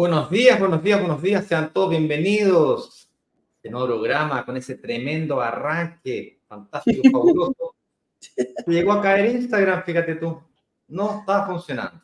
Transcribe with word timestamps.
Buenos 0.00 0.30
días, 0.30 0.58
buenos 0.58 0.82
días, 0.82 0.98
buenos 0.98 1.20
días. 1.20 1.46
Sean 1.46 1.74
todos 1.74 1.90
bienvenidos. 1.90 3.10
Este 3.56 3.68
nuevo 3.68 3.86
programa 3.86 4.46
con 4.46 4.56
ese 4.56 4.76
tremendo 4.76 5.42
arranque, 5.42 6.40
fantástico, 6.48 7.02
fabuloso. 7.12 7.74
Llegó 8.66 8.92
a 8.92 9.02
caer 9.02 9.26
Instagram, 9.26 9.84
fíjate 9.84 10.14
tú. 10.14 10.42
No 10.88 11.18
está 11.18 11.44
funcionando. 11.44 12.00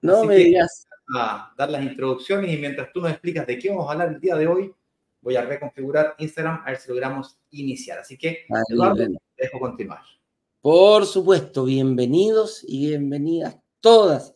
No 0.00 0.24
me 0.24 0.36
digas. 0.36 0.86
A 1.14 1.52
dar 1.58 1.68
las 1.68 1.82
introducciones 1.82 2.50
y 2.50 2.56
mientras 2.56 2.90
tú 2.94 3.02
nos 3.02 3.10
explicas 3.10 3.46
de 3.46 3.58
qué 3.58 3.68
vamos 3.68 3.88
a 3.88 3.92
hablar 3.92 4.08
el 4.08 4.20
día 4.20 4.36
de 4.36 4.46
hoy, 4.46 4.74
voy 5.20 5.36
a 5.36 5.42
reconfigurar 5.42 6.14
Instagram 6.16 6.62
a 6.64 6.70
ver 6.70 6.78
si 6.78 6.88
logramos 6.88 7.38
iniciar. 7.50 7.98
Así 7.98 8.16
que, 8.16 8.46
Eduardo, 8.70 9.04
dejo 9.36 9.58
continuar. 9.60 10.00
Por 10.62 11.04
supuesto, 11.04 11.66
bienvenidos 11.66 12.64
y 12.66 12.86
bienvenidas 12.86 13.58
todas 13.80 14.34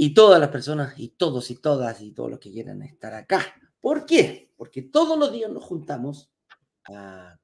y 0.00 0.14
todas 0.14 0.38
las 0.38 0.50
personas 0.50 0.94
y 0.96 1.08
todos 1.08 1.50
y 1.50 1.56
todas 1.56 2.00
y 2.00 2.12
todos 2.12 2.30
los 2.30 2.38
que 2.38 2.52
quieran 2.52 2.82
estar 2.82 3.12
acá. 3.14 3.44
¿Por 3.80 4.06
qué? 4.06 4.52
Porque 4.56 4.82
todos 4.82 5.18
los 5.18 5.32
días 5.32 5.50
nos 5.50 5.64
juntamos 5.64 6.30
a 6.88 7.36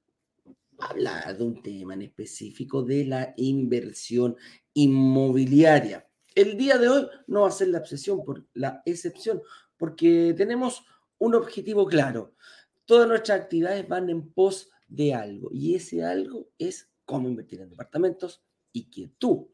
hablar 0.79 1.37
de 1.37 1.43
un 1.43 1.61
tema 1.61 1.95
en 1.95 2.03
específico 2.03 2.85
de 2.85 3.07
la 3.07 3.35
inversión 3.39 4.37
inmobiliaria. 4.73 6.09
El 6.33 6.57
día 6.57 6.79
de 6.79 6.89
hoy 6.89 7.09
no 7.27 7.41
va 7.41 7.49
a 7.49 7.51
ser 7.51 7.69
la 7.69 7.79
obsesión 7.79 8.25
por 8.25 8.47
la 8.55 8.83
excepción, 8.85 9.43
porque 9.77 10.33
tenemos 10.37 10.85
un 11.19 11.35
objetivo 11.35 11.87
claro. 11.87 12.37
Todas 12.85 13.09
nuestras 13.09 13.41
actividades 13.41 13.89
van 13.89 14.11
en 14.11 14.31
pos 14.33 14.71
de 14.87 15.13
algo 15.13 15.51
y 15.53 15.75
ese 15.75 16.05
algo 16.05 16.51
es 16.57 16.89
cómo 17.05 17.29
invertir 17.29 17.63
en 17.63 17.71
departamentos 17.71 18.45
y 18.73 18.91
que 18.91 19.11
tú, 19.19 19.53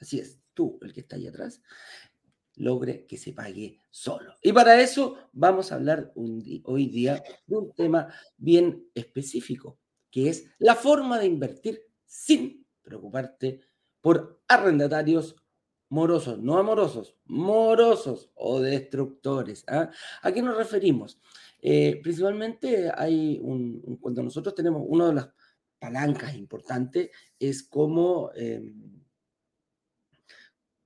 así 0.00 0.18
es, 0.18 0.40
tú, 0.58 0.76
el 0.82 0.92
que 0.92 1.02
está 1.02 1.14
ahí 1.14 1.26
atrás, 1.26 1.62
logre 2.58 3.06
que 3.06 3.16
se 3.16 3.32
pague 3.32 3.80
solo. 3.90 4.34
Y 4.42 4.52
para 4.52 4.80
eso 4.80 5.16
vamos 5.32 5.72
a 5.72 5.76
hablar 5.76 6.12
hoy 6.14 6.86
día 6.86 7.22
de 7.46 7.56
un 7.56 7.72
tema 7.72 8.08
bien 8.36 8.88
específico, 8.94 9.78
que 10.10 10.28
es 10.28 10.50
la 10.58 10.74
forma 10.74 11.18
de 11.18 11.26
invertir 11.26 11.82
sin 12.04 12.66
preocuparte 12.82 13.60
por 14.00 14.40
arrendatarios 14.48 15.36
morosos, 15.90 16.38
no 16.38 16.58
amorosos, 16.58 17.16
morosos 17.24 18.30
o 18.34 18.60
destructores. 18.60 19.64
¿ah? 19.68 19.90
¿A 20.22 20.32
qué 20.32 20.42
nos 20.42 20.56
referimos? 20.56 21.20
Eh, 21.60 21.98
principalmente 22.02 22.90
hay 22.94 23.38
un, 23.42 23.98
cuando 24.00 24.22
nosotros 24.22 24.54
tenemos 24.54 24.82
una 24.86 25.08
de 25.08 25.14
las 25.14 25.28
palancas 25.78 26.34
importantes 26.34 27.10
es 27.38 27.62
como... 27.62 28.30
Em, 28.34 28.98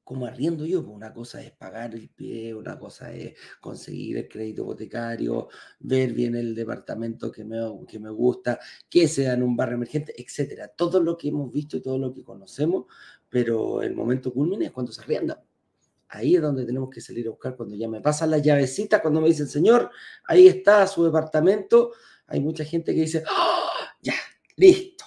como 0.05 0.27
arriendo 0.27 0.67
yo, 0.67 0.83
pues 0.83 0.95
una 0.95 1.13
cosa 1.13 1.41
es 1.43 1.53
pagar 1.53 1.95
el 1.95 2.09
pie, 2.09 2.55
una 2.55 2.79
cosa 2.79 3.13
es 3.13 3.35
conseguir 3.61 4.19
el 4.19 4.29
crédito 4.29 4.63
hipotecario, 4.63 5.49
ver 5.81 6.13
bien 6.13 6.35
el 6.35 6.55
departamento 6.55 7.31
que 7.31 7.45
me, 7.45 7.59
que 7.87 7.99
me 7.99 8.11
gusta, 8.11 8.59
que 8.89 9.07
sea 9.07 9.35
en 9.35 9.43
un 9.43 9.57
barrio 9.57 9.77
emergente, 9.77 10.13
etcétera. 10.21 10.69
Todo 10.69 11.01
lo 11.01 11.17
que 11.17 11.29
hemos 11.29 11.53
visto 11.53 11.77
y 11.77 11.81
todo 11.83 11.99
lo 11.99 12.13
que 12.13 12.25
conocemos, 12.25 12.87
pero 13.29 13.83
el 13.83 13.95
momento 13.95 14.33
culmine 14.33 14.67
es 14.67 14.73
cuando 14.73 14.93
se 14.93 15.03
arrienda. 15.03 15.43
Ahí 16.09 16.35
es 16.37 16.43
donde 16.43 16.67
tenemos 16.67 16.91
que 16.91 17.01
salir 17.01 17.27
a 17.29 17.31
buscar 17.31 17.57
cuando 17.57 17.75
ya 17.75 17.89
me 17.89 18.01
pasan 18.01 18.31
las 18.33 18.43
llavecitas, 18.43 19.01
cuando 19.01 19.21
me 19.21 19.29
dicen, 19.29 19.49
señor, 19.49 19.91
ahí 20.25 20.47
está 20.49 20.87
su 20.87 21.05
departamento. 21.05 21.93
Hay 22.27 22.41
mucha 22.41 22.65
gente 22.65 22.95
que 22.95 23.03
dice, 23.03 23.25
¡Oh, 23.31 23.71
ya, 24.03 24.15
listo, 24.57 25.05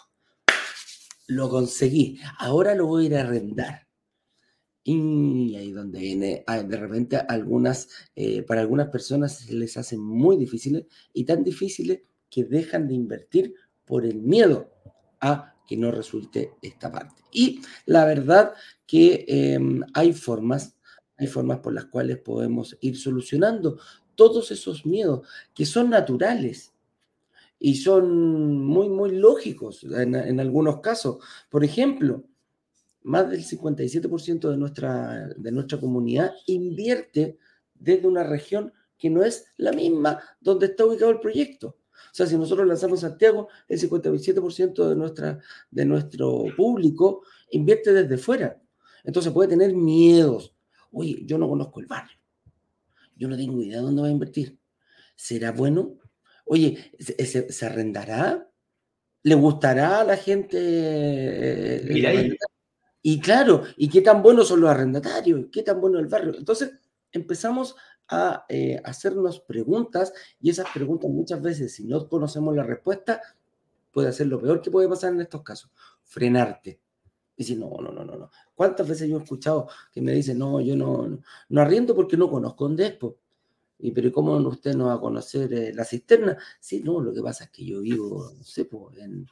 lo 1.28 1.50
conseguí, 1.50 2.20
ahora 2.40 2.74
lo 2.74 2.88
voy 2.88 3.04
a 3.04 3.08
ir 3.08 3.16
a 3.18 3.22
arrendar 3.22 3.85
y 4.88 5.56
ahí 5.56 5.72
donde 5.72 6.00
viene, 6.00 6.44
ah, 6.46 6.62
de 6.62 6.78
repente 6.78 7.18
algunas, 7.18 7.90
eh, 8.16 8.44
para 8.44 8.62
algunas 8.62 8.90
personas 8.90 9.40
se 9.40 9.54
les 9.56 9.78
hace 9.78 9.98
muy 9.98 10.38
difíciles 10.38 10.86
y 11.12 11.26
tan 11.26 11.44
difíciles 11.44 12.02
que 12.30 12.44
dejan 12.44 12.88
de 12.88 12.94
invertir 12.94 13.56
por 13.84 14.06
el 14.06 14.22
miedo 14.22 14.70
a 15.22 15.56
que 15.68 15.76
no 15.76 15.90
resulte 15.90 16.52
esta 16.62 16.92
parte. 16.92 17.24
Y 17.32 17.62
la 17.88 18.06
verdad 18.06 18.54
que 18.86 19.26
em, 19.28 19.82
hay 19.96 20.14
formas, 20.14 20.78
hay 21.18 21.26
formas 21.26 21.60
por 21.60 21.74
las 21.74 21.86
cuales 21.86 22.20
podemos 22.20 22.78
ir 22.80 22.96
solucionando 22.96 23.80
todos 24.14 24.52
esos 24.52 24.86
miedos 24.86 25.28
que 25.56 25.66
son 25.66 25.90
naturales 25.90 26.74
y 27.58 27.78
son 27.78 28.64
muy, 28.64 28.90
muy 28.90 29.18
lógicos 29.18 29.84
en, 29.84 30.14
en 30.14 30.40
algunos 30.40 30.80
casos. 30.80 31.18
Por 31.50 31.64
ejemplo, 31.64 32.24
más 33.06 33.30
del 33.30 33.44
57% 33.44 34.50
de 34.50 34.58
nuestra, 34.58 35.30
de 35.38 35.52
nuestra 35.52 35.80
comunidad 35.80 36.34
invierte 36.48 37.38
desde 37.74 38.08
una 38.08 38.24
región 38.24 38.74
que 38.98 39.10
no 39.10 39.24
es 39.24 39.46
la 39.58 39.72
misma 39.72 40.20
donde 40.40 40.68
está 40.68 40.86
ubicado 40.86 41.12
el 41.12 41.20
proyecto. 41.20 41.78
O 41.94 42.14
sea, 42.16 42.26
si 42.26 42.38
nosotros 42.38 42.68
lanzamos 42.68 43.02
Santiago, 43.02 43.48
el 43.68 43.80
57% 43.80 44.90
de, 44.90 44.96
nuestra, 44.96 45.40
de 45.70 45.86
nuestro 45.86 46.46
público 46.58 47.24
invierte 47.52 47.94
desde 47.94 48.18
fuera. 48.18 48.60
Entonces 49.04 49.32
puede 49.32 49.50
tener 49.50 49.74
miedos. 49.76 50.56
Oye, 50.92 51.24
yo 51.26 51.38
no 51.38 51.48
conozco 51.48 51.80
el 51.80 51.86
barrio. 51.86 52.18
Yo 53.16 53.28
no 53.28 53.38
tengo 53.38 53.62
idea 53.62 53.78
de 53.78 53.84
dónde 53.84 54.02
va 54.02 54.08
a 54.08 54.12
invertir. 54.12 54.58
¿Será 55.16 55.52
bueno? 55.52 56.00
Oye, 56.46 56.92
¿se, 56.98 57.52
se, 57.52 57.66
arrendará? 57.66 58.50
¿Le 59.24 59.36
gustará 59.36 60.02
a 60.02 60.04
la 60.04 60.18
gente? 60.18 60.58
Eh, 60.60 61.88
Mira 61.88 62.10
ahí. 62.10 62.36
Y 63.08 63.20
claro, 63.20 63.62
¿y 63.78 63.88
qué 63.88 64.02
tan 64.02 64.24
buenos 64.24 64.48
son 64.48 64.62
los 64.62 64.70
arrendatarios? 64.72 65.46
¿Qué 65.52 65.62
tan 65.62 65.80
bueno 65.80 66.00
el 66.00 66.08
barrio? 66.08 66.34
Entonces 66.36 66.72
empezamos 67.12 67.76
a 68.08 68.48
eh, 68.50 68.82
hacernos 68.84 69.40
preguntas 69.42 70.12
y 70.42 70.50
esas 70.50 70.66
preguntas 70.74 71.12
muchas 71.12 71.40
veces, 71.40 71.76
si 71.76 71.84
no 71.84 72.10
conocemos 72.10 72.56
la 72.56 72.64
respuesta, 72.64 73.22
puede 73.92 74.12
ser 74.12 74.26
lo 74.26 74.42
peor 74.42 74.60
que 74.60 74.72
puede 74.72 74.90
pasar 74.90 75.14
en 75.14 75.22
estos 75.22 75.44
casos, 75.44 75.70
frenarte. 76.04 76.80
Y 77.38 77.44
decir, 77.44 77.60
no, 77.60 77.78
no, 77.80 77.92
no, 77.92 78.04
no, 78.04 78.16
no. 78.18 78.32
¿Cuántas 78.56 78.90
veces 78.90 79.08
yo 79.08 79.20
he 79.20 79.22
escuchado 79.22 79.68
que 79.92 80.02
me 80.02 80.12
dicen, 80.12 80.40
no, 80.40 80.60
yo 80.60 80.76
no, 80.76 81.20
no, 81.50 81.62
arriendo 81.62 81.96
porque 81.96 82.18
no 82.18 82.28
conozco 82.28 82.66
un 82.66 82.76
despo? 82.76 83.20
Y 83.78 83.92
pero 83.92 84.12
¿cómo 84.12 84.36
usted 84.38 84.74
no 84.74 84.86
va 84.88 84.94
a 84.96 85.00
conocer 85.00 85.54
eh, 85.54 85.72
la 85.76 85.86
cisterna? 85.86 86.40
Sí, 86.60 86.82
no, 86.84 87.00
lo 87.00 87.14
que 87.14 87.22
pasa 87.22 87.44
es 87.44 87.52
que 87.52 87.66
yo 87.66 87.82
vivo, 87.82 88.32
no 88.36 88.44
sé, 88.44 88.66
pues, 88.66 88.98
en, 88.98 89.28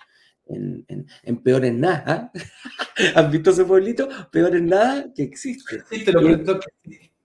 en, 0.46 0.86
en, 0.88 1.08
en 1.24 1.38
peor 1.44 1.66
en 1.66 1.80
nada. 1.80 2.32
¿Has 3.16 3.32
visto 3.32 3.52
ese 3.52 3.66
pueblito? 3.66 4.08
Peor 4.32 4.56
en 4.56 4.68
nada 4.68 5.14
que 5.14 5.24
existe. 5.24 5.84
Sí, 5.90 6.04
te 6.04 6.12
lo 6.12 6.22
pregunto. 6.22 6.60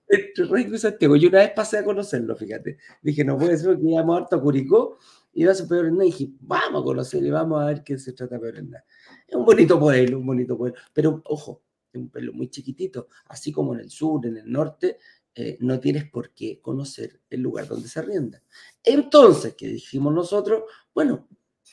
Entre 0.09 0.79
Santiago. 0.79 1.17
Yo 1.17 1.29
una 1.29 1.39
vez 1.39 1.51
pasé 1.55 1.79
a 1.79 1.85
conocerlo, 1.85 2.35
fíjate. 2.37 2.79
Dije, 3.03 3.25
no 3.25 3.37
puede 3.37 3.57
ser 3.59 3.77
que 3.77 3.91
íbamos 3.91 4.23
harto 4.23 4.37
a 4.37 4.41
Curicó 4.41 4.99
y 5.35 5.43
iba 5.43 5.53
a 5.53 5.55
ser 5.55 5.69
peor 5.69 5.87
en 5.87 5.95
nada. 5.95 6.05
Y 6.05 6.11
dije, 6.11 6.31
vamos 6.41 6.83
a 6.83 6.85
conocerlo 6.85 7.27
y 7.27 7.31
vamos 7.31 7.63
a 7.63 7.67
ver 7.67 7.83
qué 7.85 7.99
se 7.99 8.13
trata 8.13 8.39
peor 8.39 8.57
en 8.57 8.71
nada. 8.71 8.85
Es 9.27 9.35
un 9.35 9.45
bonito 9.45 9.79
pueblo, 9.79 10.19
un 10.19 10.27
bonito 10.27 10.57
pueblo. 10.57 10.79
Pero 10.95 11.23
ojo, 11.27 11.63
es 11.93 12.01
un 12.01 12.09
pueblo 12.09 12.33
muy 12.33 12.49
chiquitito. 12.49 13.09
Así 13.27 13.53
como 13.53 13.75
en 13.75 13.81
el 13.81 13.91
sur, 13.91 14.25
en 14.27 14.39
el 14.39 14.51
norte, 14.51 14.99
eh, 15.35 15.59
no 15.61 15.79
tienes 15.79 16.11
por 16.11 16.33
qué 16.33 16.61
conocer 16.61 17.21
el 17.29 17.43
lugar 17.43 17.69
donde 17.69 17.89
se 17.89 17.99
arrienda. 17.99 18.43
Entonces, 18.83 19.55
¿qué 19.55 19.69
dijimos 19.69 20.15
nosotros? 20.15 20.63
Bueno, 20.95 21.29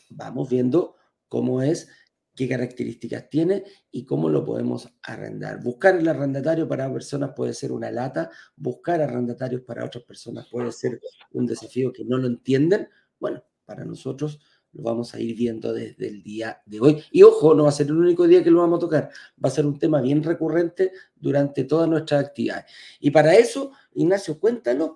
vamos 0.09 0.49
viendo 0.49 0.95
cómo 1.35 1.61
es, 1.61 1.89
qué 2.33 2.47
características 2.47 3.29
tiene 3.29 3.65
y 3.91 4.05
cómo 4.05 4.29
lo 4.29 4.45
podemos 4.45 4.87
arrendar. 5.03 5.61
Buscar 5.61 5.97
el 5.97 6.07
arrendatario 6.07 6.65
para 6.65 6.89
personas 6.89 7.31
puede 7.35 7.53
ser 7.53 7.73
una 7.73 7.91
lata, 7.91 8.31
buscar 8.55 9.01
arrendatarios 9.01 9.61
para 9.63 9.83
otras 9.83 10.05
personas 10.05 10.47
puede 10.49 10.71
ser 10.71 11.01
un 11.33 11.45
desafío 11.45 11.91
que 11.91 12.05
no 12.05 12.17
lo 12.17 12.27
entienden. 12.27 12.87
Bueno, 13.19 13.43
para 13.65 13.83
nosotros 13.83 14.39
lo 14.71 14.83
vamos 14.83 15.13
a 15.13 15.19
ir 15.19 15.35
viendo 15.35 15.73
desde 15.73 16.07
el 16.07 16.23
día 16.23 16.61
de 16.65 16.79
hoy. 16.79 17.03
Y 17.11 17.23
ojo, 17.23 17.53
no 17.53 17.63
va 17.63 17.69
a 17.69 17.73
ser 17.73 17.87
el 17.87 17.97
único 17.97 18.25
día 18.29 18.41
que 18.41 18.51
lo 18.51 18.61
vamos 18.61 18.77
a 18.77 18.79
tocar, 18.79 19.09
va 19.43 19.49
a 19.49 19.51
ser 19.51 19.65
un 19.65 19.77
tema 19.77 19.99
bien 19.99 20.23
recurrente 20.23 20.93
durante 21.17 21.65
todas 21.65 21.89
nuestras 21.89 22.23
actividades. 22.23 22.63
Y 23.01 23.11
para 23.11 23.35
eso, 23.35 23.73
Ignacio, 23.93 24.39
cuéntanos 24.39 24.91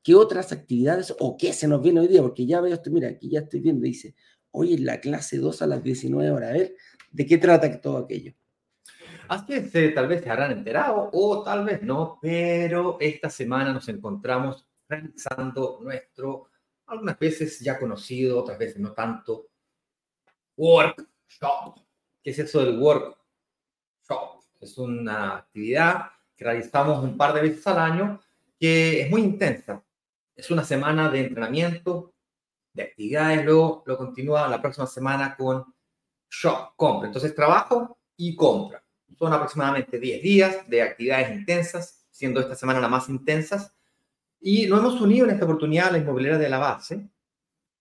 qué 0.00 0.14
otras 0.14 0.52
actividades 0.52 1.12
o 1.18 1.36
qué 1.36 1.52
se 1.52 1.66
nos 1.66 1.82
viene 1.82 1.98
hoy 1.98 2.06
día, 2.06 2.22
porque 2.22 2.46
ya 2.46 2.60
veo, 2.60 2.80
mira, 2.92 3.08
aquí 3.08 3.30
ya 3.30 3.40
estoy 3.40 3.58
viendo, 3.58 3.82
dice, 3.82 4.14
hoy 4.52 4.74
en 4.74 4.86
la 4.86 5.00
clase 5.00 5.38
2 5.38 5.62
a 5.62 5.66
las 5.66 5.82
19 5.82 6.30
horas. 6.30 6.50
A 6.50 6.52
ver, 6.52 6.76
¿de 7.10 7.26
qué 7.26 7.38
trata 7.38 7.80
todo 7.80 7.98
aquello? 7.98 8.32
Así 9.28 9.54
es, 9.54 9.74
eh, 9.74 9.90
tal 9.90 10.08
vez 10.08 10.22
se 10.22 10.30
habrán 10.30 10.52
enterado 10.52 11.10
o 11.12 11.42
tal 11.42 11.64
vez 11.64 11.82
no, 11.82 12.18
pero 12.20 12.98
esta 13.00 13.30
semana 13.30 13.72
nos 13.72 13.88
encontramos 13.88 14.66
realizando 14.88 15.80
nuestro, 15.82 16.48
algunas 16.86 17.18
veces 17.18 17.60
ya 17.60 17.78
conocido, 17.78 18.40
otras 18.40 18.58
veces 18.58 18.78
no 18.78 18.92
tanto, 18.92 19.48
workshop 20.56 21.80
¿Qué 22.22 22.30
es 22.30 22.38
eso 22.38 22.64
del 22.64 22.78
workshop? 22.78 23.16
Es 24.60 24.78
una 24.78 25.38
actividad 25.38 26.10
que 26.36 26.44
realizamos 26.44 27.02
un 27.02 27.16
par 27.16 27.34
de 27.34 27.42
veces 27.42 27.66
al 27.66 27.78
año 27.78 28.20
que 28.60 29.02
es 29.02 29.10
muy 29.10 29.22
intensa. 29.22 29.82
Es 30.36 30.50
una 30.52 30.62
semana 30.62 31.10
de 31.10 31.26
entrenamiento, 31.26 32.11
de 32.72 32.82
actividades, 32.82 33.44
luego 33.44 33.82
lo 33.86 33.96
continúa 33.96 34.48
la 34.48 34.60
próxima 34.60 34.86
semana 34.86 35.36
con 35.36 35.64
shop, 36.30 36.74
compra. 36.76 37.08
Entonces 37.08 37.34
trabajo 37.34 37.98
y 38.16 38.34
compra. 38.34 38.82
Son 39.18 39.32
aproximadamente 39.32 39.98
10 39.98 40.22
días 40.22 40.68
de 40.68 40.82
actividades 40.82 41.36
intensas, 41.36 42.06
siendo 42.10 42.40
esta 42.40 42.54
semana 42.54 42.80
la 42.80 42.88
más 42.88 43.08
intensas. 43.08 43.74
Y 44.40 44.66
lo 44.66 44.78
hemos 44.78 45.00
unido 45.00 45.26
en 45.26 45.32
esta 45.32 45.44
oportunidad 45.44 45.88
a 45.88 45.92
la 45.92 45.98
inmobiliaria 45.98 46.38
de 46.38 46.48
la 46.48 46.58
base, 46.58 47.08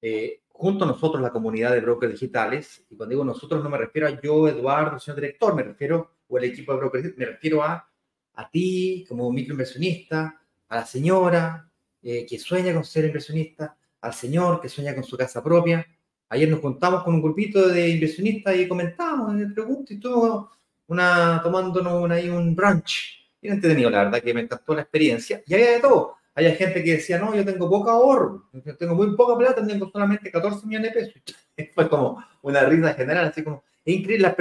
eh, 0.01 0.41
junto 0.49 0.85
a 0.85 0.87
nosotros, 0.87 1.21
la 1.21 1.31
comunidad 1.31 1.71
de 1.71 1.79
brokers 1.79 2.11
digitales. 2.11 2.85
Y 2.89 2.95
cuando 2.95 3.11
digo 3.11 3.23
nosotros, 3.23 3.63
no 3.63 3.69
me 3.69 3.77
refiero 3.77 4.07
a 4.07 4.21
yo, 4.21 4.47
Eduardo, 4.47 4.99
señor 4.99 5.21
director, 5.21 5.55
me 5.55 5.63
refiero, 5.63 6.17
o 6.27 6.37
el 6.37 6.43
equipo 6.43 6.73
de 6.73 6.77
brokers, 6.77 7.17
me 7.17 7.25
refiero 7.25 7.63
a, 7.63 7.89
a 8.33 8.49
ti 8.49 9.05
como 9.07 9.31
microinversionista, 9.31 10.39
a 10.67 10.75
la 10.75 10.85
señora 10.85 11.71
eh, 12.03 12.25
que 12.25 12.39
sueña 12.39 12.73
con 12.73 12.85
ser 12.85 13.05
inversionista, 13.05 13.77
al 14.01 14.13
señor 14.13 14.59
que 14.59 14.69
sueña 14.69 14.93
con 14.93 15.03
su 15.03 15.17
casa 15.17 15.43
propia. 15.43 15.85
Ayer 16.29 16.49
nos 16.49 16.59
contamos 16.59 17.03
con 17.03 17.13
un 17.13 17.21
grupito 17.21 17.67
de 17.67 17.89
inversionistas 17.89 18.55
y 18.55 18.67
comentábamos, 18.67 19.33
me 19.33 19.47
pregunto 19.47 19.93
y 19.93 19.99
todo, 19.99 20.51
una, 20.87 21.41
tomándonos 21.43 22.09
ahí 22.11 22.29
un 22.29 22.55
brunch. 22.55 23.19
Bien 23.41 23.55
entretenido, 23.55 23.89
la 23.89 24.05
verdad 24.05 24.21
que 24.21 24.33
me 24.33 24.41
encantó 24.41 24.73
la 24.75 24.81
experiencia. 24.81 25.41
Y 25.45 25.53
había 25.53 25.71
de 25.71 25.79
todo. 25.79 26.15
Había 26.33 26.55
gente 26.55 26.83
que 26.83 26.93
decía, 26.93 27.19
no, 27.19 27.35
yo 27.35 27.43
tengo 27.43 27.69
poca 27.69 27.91
ahorro, 27.91 28.49
tengo 28.79 28.95
muy 28.95 29.15
poca 29.17 29.37
plata, 29.37 29.67
tengo 29.67 29.89
solamente 29.91 30.31
14 30.31 30.65
millones 30.65 30.93
de 30.93 30.99
pesos. 31.01 31.21
Fue 31.75 31.89
como 31.89 32.23
una 32.41 32.61
risa 32.63 32.93
general, 32.93 33.25
así 33.25 33.43
como, 33.43 33.63
es 33.83 33.95
increíble 33.95 34.29
la, 34.29 34.35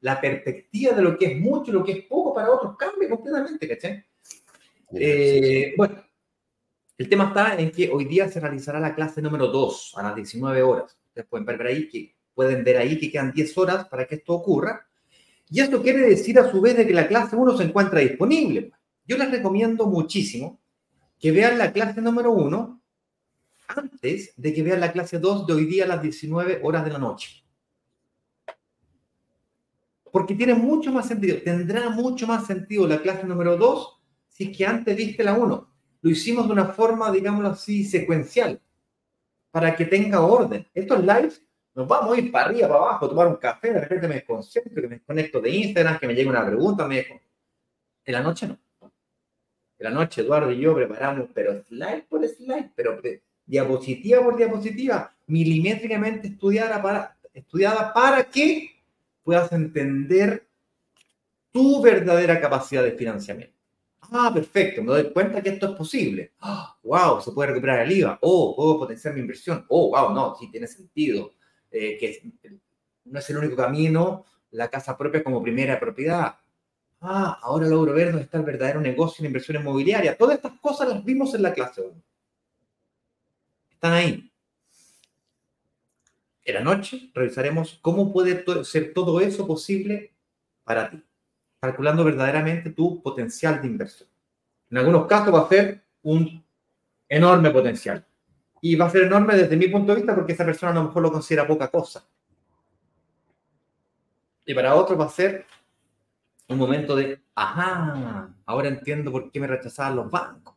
la 0.00 0.20
perspectiva 0.20 0.94
de 0.94 1.02
lo 1.02 1.16
que 1.16 1.26
es 1.26 1.38
mucho 1.38 1.70
y 1.70 1.74
lo 1.74 1.84
que 1.84 1.92
es 1.92 2.04
poco 2.06 2.34
para 2.34 2.50
otros 2.50 2.76
cambia 2.76 3.08
completamente, 3.08 3.68
¿cachai? 3.68 4.04
Eh, 4.92 5.74
bueno, 5.76 6.02
el 6.98 7.08
tema 7.08 7.28
está 7.28 7.54
en 7.56 7.70
que 7.70 7.88
hoy 7.88 8.06
día 8.06 8.28
se 8.28 8.40
realizará 8.40 8.80
la 8.80 8.92
clase 8.92 9.22
número 9.22 9.46
2 9.46 9.94
a 9.96 10.02
las 10.02 10.16
19 10.16 10.62
horas. 10.62 10.98
Ustedes 11.06 11.28
pueden 11.28 11.46
ver 11.46 11.62
ahí 11.62 11.88
que 11.88 12.16
pueden 12.34 12.64
ver 12.64 12.76
ahí 12.76 12.98
que 12.98 13.10
quedan 13.10 13.32
10 13.32 13.56
horas 13.58 13.88
para 13.88 14.04
que 14.04 14.16
esto 14.16 14.32
ocurra. 14.32 14.84
Y 15.48 15.60
esto 15.60 15.80
quiere 15.80 16.00
decir 16.00 16.38
a 16.40 16.50
su 16.50 16.60
vez 16.60 16.76
de 16.76 16.86
que 16.86 16.92
la 16.92 17.06
clase 17.06 17.36
1 17.36 17.56
se 17.56 17.64
encuentra 17.64 18.00
disponible. 18.00 18.72
Yo 19.06 19.16
les 19.16 19.30
recomiendo 19.30 19.86
muchísimo 19.86 20.60
que 21.20 21.30
vean 21.30 21.56
la 21.56 21.72
clase 21.72 22.00
número 22.02 22.32
1 22.32 22.82
antes 23.68 24.32
de 24.36 24.52
que 24.52 24.62
vean 24.64 24.80
la 24.80 24.90
clase 24.90 25.20
2 25.20 25.46
de 25.46 25.52
hoy 25.52 25.66
día 25.66 25.84
a 25.84 25.88
las 25.88 26.02
19 26.02 26.60
horas 26.64 26.84
de 26.84 26.90
la 26.90 26.98
noche. 26.98 27.44
Porque 30.10 30.34
tiene 30.34 30.54
mucho 30.54 30.90
más 30.90 31.06
sentido, 31.06 31.38
tendrá 31.44 31.90
mucho 31.90 32.26
más 32.26 32.44
sentido 32.46 32.88
la 32.88 33.00
clase 33.00 33.24
número 33.24 33.56
2 33.56 34.00
si 34.28 34.50
es 34.50 34.56
que 34.56 34.66
antes 34.66 34.96
viste 34.96 35.22
la 35.22 35.34
1 35.34 35.77
lo 36.00 36.10
hicimos 36.10 36.46
de 36.46 36.52
una 36.52 36.66
forma, 36.66 37.10
digámoslo 37.10 37.48
así, 37.48 37.84
secuencial, 37.84 38.60
para 39.50 39.74
que 39.74 39.84
tenga 39.86 40.20
orden. 40.20 40.66
Estos 40.74 41.00
lives 41.00 41.42
nos 41.74 41.86
vamos 41.86 42.16
a 42.16 42.20
ir 42.20 42.32
para 42.32 42.46
arriba, 42.46 42.68
para 42.68 42.80
abajo, 42.80 43.08
tomar 43.08 43.26
un 43.28 43.36
café, 43.36 43.72
de 43.72 43.80
repente 43.80 44.08
me 44.08 44.14
desconcentro, 44.16 44.82
que 44.82 44.88
me 44.88 44.96
desconecto 44.96 45.40
de 45.40 45.50
Instagram, 45.50 45.98
que 45.98 46.06
me 46.06 46.14
llegue 46.14 46.28
una 46.28 46.46
pregunta, 46.46 46.86
me 46.86 46.98
En 48.04 48.12
la 48.12 48.20
noche 48.20 48.46
no. 48.46 48.58
En 48.80 49.84
la 49.84 49.90
noche 49.90 50.22
Eduardo 50.22 50.50
y 50.50 50.60
yo 50.60 50.74
preparamos, 50.74 51.28
pero 51.32 51.62
slide 51.62 52.06
por 52.08 52.26
slide, 52.26 52.72
pero 52.74 53.00
diapositiva 53.46 54.22
por 54.22 54.36
diapositiva, 54.36 55.14
milimétricamente 55.26 56.28
estudiada 56.28 56.82
para, 56.82 57.16
estudiada 57.32 57.92
para 57.92 58.24
que 58.24 58.70
puedas 59.22 59.52
entender 59.52 60.46
tu 61.52 61.80
verdadera 61.80 62.40
capacidad 62.40 62.82
de 62.82 62.92
financiamiento. 62.92 63.57
Ah, 64.10 64.30
perfecto, 64.32 64.82
me 64.82 64.92
doy 64.92 65.12
cuenta 65.12 65.42
que 65.42 65.50
esto 65.50 65.70
es 65.70 65.76
posible. 65.76 66.32
wow, 66.82 67.20
se 67.20 67.32
puede 67.32 67.50
recuperar 67.50 67.80
el 67.80 67.92
IVA. 67.92 68.18
Oh, 68.22 68.56
puedo 68.56 68.78
potenciar 68.78 69.14
mi 69.14 69.20
inversión. 69.20 69.66
Oh, 69.68 69.90
wow, 69.90 70.14
no, 70.14 70.34
sí 70.36 70.50
tiene 70.50 70.66
sentido. 70.66 71.32
Eh, 71.70 71.98
que 71.98 72.32
no 73.04 73.18
es 73.18 73.30
el 73.30 73.36
único 73.36 73.56
camino, 73.56 74.24
la 74.52 74.68
casa 74.68 74.96
propia 74.96 75.22
como 75.22 75.42
primera 75.42 75.78
propiedad. 75.78 76.36
Ah, 77.00 77.38
ahora 77.42 77.68
logro 77.68 77.92
ver 77.92 78.08
dónde 78.08 78.22
está 78.22 78.38
el 78.38 78.44
verdadero 78.44 78.80
negocio 78.80 79.22
en 79.22 79.26
inversión 79.26 79.60
inmobiliaria. 79.60 80.16
Todas 80.16 80.36
estas 80.36 80.58
cosas 80.60 80.88
las 80.88 81.04
vimos 81.04 81.34
en 81.34 81.42
la 81.42 81.52
clase 81.52 81.82
1. 81.82 82.02
Están 83.72 83.92
ahí. 83.92 84.32
En 86.44 86.54
la 86.54 86.62
noche 86.62 87.10
revisaremos 87.14 87.78
cómo 87.82 88.10
puede 88.10 88.42
ser 88.64 88.94
todo 88.94 89.20
eso 89.20 89.46
posible 89.46 90.14
para 90.64 90.90
ti 90.90 91.02
calculando 91.60 92.04
verdaderamente 92.04 92.70
tu 92.70 93.02
potencial 93.02 93.60
de 93.60 93.66
inversión. 93.66 94.08
En 94.70 94.78
algunos 94.78 95.06
casos 95.06 95.34
va 95.34 95.40
a 95.40 95.48
ser 95.48 95.82
un 96.02 96.44
enorme 97.08 97.50
potencial. 97.50 98.04
Y 98.60 98.76
va 98.76 98.86
a 98.86 98.90
ser 98.90 99.04
enorme 99.04 99.36
desde 99.36 99.56
mi 99.56 99.68
punto 99.68 99.92
de 99.92 99.98
vista 99.98 100.14
porque 100.14 100.32
esa 100.32 100.44
persona 100.44 100.72
a 100.72 100.74
lo 100.74 100.84
mejor 100.84 101.02
lo 101.02 101.12
considera 101.12 101.46
poca 101.46 101.68
cosa. 101.68 102.04
Y 104.44 104.54
para 104.54 104.74
otros 104.74 104.98
va 104.98 105.04
a 105.04 105.10
ser 105.10 105.46
un 106.48 106.58
momento 106.58 106.96
de, 106.96 107.20
ajá, 107.34 108.34
ahora 108.46 108.68
entiendo 108.68 109.12
por 109.12 109.30
qué 109.30 109.40
me 109.40 109.46
rechazaban 109.46 109.96
los 109.96 110.10
bancos. 110.10 110.54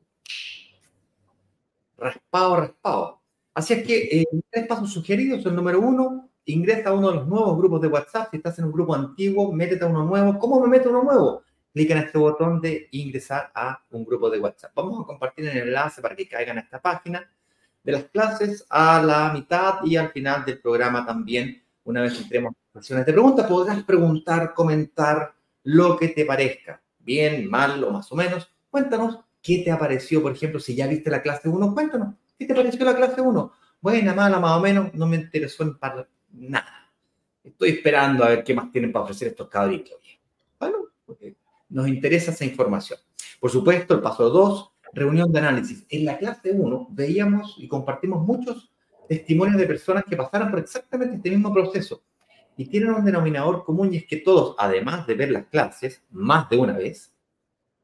Raspado, 1.97 2.55
raspado. 2.55 3.21
Así 3.53 3.73
es 3.73 3.85
que 3.85 4.21
eh, 4.21 4.25
tres 4.49 4.65
pasos 4.65 4.91
sugeridos. 4.91 5.45
El 5.45 5.55
número 5.55 5.79
uno, 5.81 6.30
ingresa 6.45 6.89
a 6.89 6.93
uno 6.93 7.09
de 7.09 7.15
los 7.17 7.27
nuevos 7.27 7.57
grupos 7.57 7.81
de 7.81 7.87
WhatsApp. 7.87 8.29
Si 8.31 8.37
estás 8.37 8.57
en 8.59 8.65
un 8.65 8.71
grupo 8.71 8.95
antiguo, 8.95 9.51
métete 9.51 9.83
a 9.83 9.87
uno 9.87 10.03
nuevo. 10.03 10.37
¿Cómo 10.39 10.59
me 10.61 10.67
meto 10.67 10.89
a 10.89 10.91
uno 10.91 11.03
nuevo? 11.03 11.43
Clica 11.73 11.93
en 11.93 12.05
este 12.05 12.17
botón 12.17 12.59
de 12.59 12.87
ingresar 12.91 13.51
a 13.55 13.81
un 13.91 14.03
grupo 14.05 14.29
de 14.29 14.39
WhatsApp. 14.39 14.71
Vamos 14.75 15.01
a 15.01 15.05
compartir 15.05 15.47
el 15.47 15.57
enlace 15.57 16.01
para 16.01 16.15
que 16.15 16.27
caigan 16.27 16.57
a 16.57 16.61
esta 16.61 16.81
página 16.81 17.29
de 17.83 17.91
las 17.91 18.03
clases 18.05 18.65
a 18.69 19.01
la 19.01 19.31
mitad 19.33 19.75
y 19.83 19.95
al 19.95 20.09
final 20.09 20.45
del 20.45 20.59
programa 20.59 21.05
también. 21.05 21.63
Una 21.83 22.01
vez 22.01 22.19
entremos 22.19 22.53
sesiones 22.73 23.05
de 23.05 23.13
preguntas, 23.13 23.47
podrás 23.47 23.83
preguntar, 23.83 24.53
comentar 24.53 25.33
lo 25.63 25.97
que 25.97 26.09
te 26.09 26.25
parezca. 26.25 26.81
Bien, 26.99 27.49
mal 27.49 27.83
o 27.83 27.91
más 27.91 28.11
o 28.11 28.15
menos. 28.15 28.49
Cuéntanos 28.69 29.19
qué 29.41 29.59
te 29.59 29.71
ha 29.71 29.79
parecido, 29.79 30.21
por 30.21 30.31
ejemplo, 30.31 30.59
si 30.59 30.75
ya 30.75 30.87
viste 30.87 31.09
la 31.09 31.21
clase 31.21 31.49
1, 31.49 31.73
cuéntanos. 31.73 32.15
¿Qué 32.37 32.45
te 32.45 32.55
pareció 32.55 32.85
la 32.85 32.95
clase 32.95 33.21
1? 33.21 33.51
Buena, 33.81 34.13
mala, 34.13 34.39
más 34.39 34.57
o 34.57 34.61
menos, 34.61 34.93
no 34.93 35.07
me 35.07 35.17
interesó 35.17 35.63
en 35.63 35.77
par 35.77 36.07
nada. 36.33 36.89
Estoy 37.43 37.69
esperando 37.69 38.23
a 38.23 38.29
ver 38.29 38.43
qué 38.43 38.53
más 38.53 38.71
tienen 38.71 38.91
para 38.91 39.03
ofrecer 39.03 39.29
estos 39.29 39.49
cabritos. 39.49 39.97
Bueno, 40.59 40.77
porque 41.05 41.35
nos 41.69 41.87
interesa 41.87 42.31
esa 42.31 42.45
información. 42.45 42.99
Por 43.39 43.49
supuesto, 43.49 43.95
el 43.95 44.01
paso 44.01 44.29
2, 44.29 44.71
reunión 44.93 45.31
de 45.31 45.39
análisis. 45.39 45.85
En 45.89 46.05
la 46.05 46.17
clase 46.17 46.51
1 46.51 46.87
veíamos 46.91 47.55
y 47.57 47.67
compartimos 47.67 48.23
muchos 48.25 48.71
testimonios 49.07 49.57
de 49.57 49.67
personas 49.67 50.03
que 50.07 50.15
pasaron 50.15 50.49
por 50.49 50.59
exactamente 50.59 51.15
este 51.15 51.29
mismo 51.31 51.53
proceso 51.53 52.03
y 52.55 52.65
tienen 52.65 52.91
un 52.91 53.03
denominador 53.03 53.63
común 53.63 53.93
y 53.93 53.97
es 53.97 54.05
que 54.05 54.17
todos, 54.17 54.55
además 54.57 55.07
de 55.07 55.15
ver 55.15 55.31
las 55.31 55.45
clases 55.47 56.03
más 56.11 56.49
de 56.49 56.57
una 56.57 56.73
vez, 56.73 57.11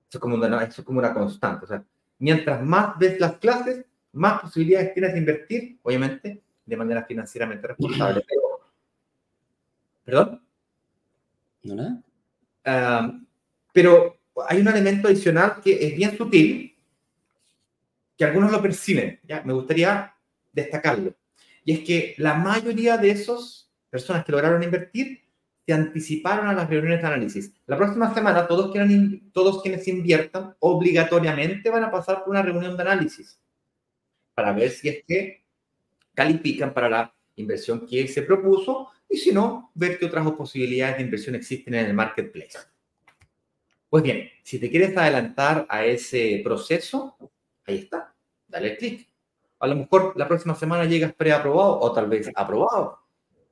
eso 0.10 0.20
eso 0.20 0.82
es 0.82 0.86
como 0.86 1.00
una 1.00 1.14
constante. 1.14 1.66
O 1.66 1.68
sea, 1.68 1.84
mientras 2.20 2.64
más 2.64 2.98
ves 2.98 3.20
las 3.20 3.38
clases, 3.38 3.86
más 4.14 4.42
posibilidades 4.42 4.94
tienes 4.94 5.14
de 5.14 5.20
invertir, 5.20 5.80
obviamente, 5.84 6.42
de 6.68 6.78
manera 6.78 7.04
financieramente 7.06 7.68
responsable. 7.68 8.24
¿Perdón? 10.04 10.42
¿No 11.64 12.04
pero 13.72 14.20
hay 14.48 14.60
un 14.60 14.68
elemento 14.68 15.08
adicional 15.08 15.62
que 15.64 15.88
es 15.88 15.96
bien 15.96 16.18
sutil, 16.18 16.76
que 18.18 18.26
algunos 18.26 18.52
lo 18.52 18.62
perciben. 18.62 19.20
¿ya? 19.24 19.42
Me 19.44 19.54
gustaría 19.54 20.14
destacarlo. 20.52 21.16
Y 21.64 21.74
es 21.74 21.80
que 21.82 22.16
la 22.18 22.34
mayoría 22.34 22.98
de 22.98 23.12
esas 23.12 23.72
personas 23.90 24.26
que 24.26 24.32
lograron 24.32 24.64
invertir 24.64 25.22
se 25.66 25.74
anticiparon 25.74 26.48
a 26.48 26.54
las 26.54 26.70
reuniones 26.70 27.02
de 27.02 27.08
análisis. 27.08 27.54
La 27.66 27.78
próxima 27.78 28.14
semana 28.14 28.48
todos, 28.48 28.72
quieran, 28.72 29.32
todos 29.32 29.62
quienes 29.62 29.88
inviertan 29.88 30.56
obligatoriamente 30.60 31.70
van 31.70 31.84
a 31.84 31.92
pasar 31.92 32.24
por 32.24 32.30
una 32.30 32.42
reunión 32.42 32.76
de 32.76 32.82
análisis 32.84 33.40
para 34.34 34.54
ver 34.54 34.70
si 34.70 34.90
es 34.90 35.04
que 35.06 35.46
califican 36.18 36.74
para 36.74 36.90
la 36.90 37.14
inversión 37.36 37.86
que 37.86 38.08
se 38.08 38.24
propuso 38.24 38.90
y 39.08 39.18
si 39.18 39.32
no, 39.32 39.72
ver 39.76 40.00
qué 40.00 40.08
otras 40.08 40.30
posibilidades 40.32 40.98
de 40.98 41.04
inversión 41.04 41.36
existen 41.36 41.76
en 41.76 41.86
el 41.86 41.94
marketplace. 41.94 42.58
Pues 43.88 44.02
bien, 44.02 44.28
si 44.42 44.58
te 44.58 44.72
quieres 44.72 44.98
adelantar 44.98 45.68
a 45.70 45.86
ese 45.86 46.42
proceso, 46.44 47.16
ahí 47.68 47.78
está, 47.78 48.16
dale 48.48 48.76
clic. 48.78 49.08
A 49.60 49.68
lo 49.68 49.76
mejor 49.76 50.14
la 50.16 50.28
próxima 50.28 50.56
semana 50.56 50.86
llegas 50.86 51.14
preaprobado 51.14 51.80
o 51.82 51.94
tal 51.94 52.10
vez 52.10 52.32
aprobado. 52.34 53.00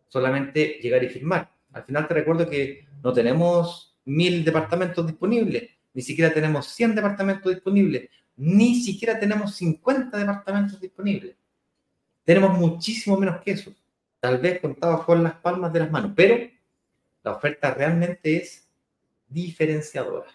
Solamente 0.08 0.80
llegar 0.82 1.04
y 1.04 1.10
firmar. 1.10 1.52
Al 1.72 1.84
final 1.84 2.08
te 2.08 2.16
recuerdo 2.16 2.50
que 2.50 2.88
no 3.04 3.14
tenemos 3.14 3.96
mil 4.06 4.44
departamentos 4.44 5.06
disponibles, 5.06 5.70
ni 5.94 6.02
siquiera 6.02 6.34
tenemos 6.34 6.66
100 6.70 6.96
departamentos 6.96 7.54
disponibles, 7.54 8.10
ni 8.38 8.82
siquiera 8.82 9.20
tenemos 9.20 9.54
50 9.56 10.18
departamentos 10.18 10.82
disponibles. 10.82 11.36
Tenemos 12.26 12.58
muchísimo 12.58 13.18
menos 13.18 13.42
que 13.42 13.52
eso. 13.52 13.74
Tal 14.20 14.40
vez 14.40 14.60
contados 14.60 15.06
con 15.06 15.24
las 15.24 15.36
palmas 15.36 15.72
de 15.72 15.80
las 15.80 15.92
manos. 15.92 16.12
Pero 16.16 16.50
la 17.24 17.32
oferta 17.32 17.74
realmente 17.74 18.38
es 18.38 18.68
diferenciadora, 19.28 20.28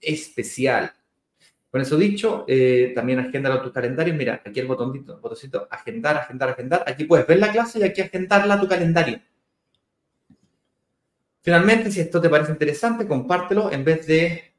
especial. 0.00 0.92
Con 1.70 1.82
eso 1.82 1.98
dicho, 1.98 2.46
eh, 2.48 2.92
también 2.94 3.18
agéndalo 3.18 3.56
a 3.56 3.62
tu 3.62 3.72
calendario. 3.72 4.14
Mira, 4.14 4.42
aquí 4.44 4.58
el 4.58 4.66
botoncito, 4.66 5.20
botoncito, 5.20 5.68
agendar, 5.70 6.16
agendar, 6.16 6.48
agendar. 6.50 6.84
Aquí 6.86 7.04
puedes 7.04 7.26
ver 7.26 7.38
la 7.38 7.52
clase 7.52 7.78
y 7.78 7.82
aquí 7.82 8.00
agendarla 8.00 8.54
a 8.54 8.60
tu 8.60 8.66
calendario. 8.66 9.20
Finalmente, 11.42 11.90
si 11.90 12.00
esto 12.00 12.20
te 12.20 12.30
parece 12.30 12.52
interesante, 12.52 13.06
compártelo 13.06 13.70
en 13.70 13.84
vez 13.84 14.06
de 14.06 14.54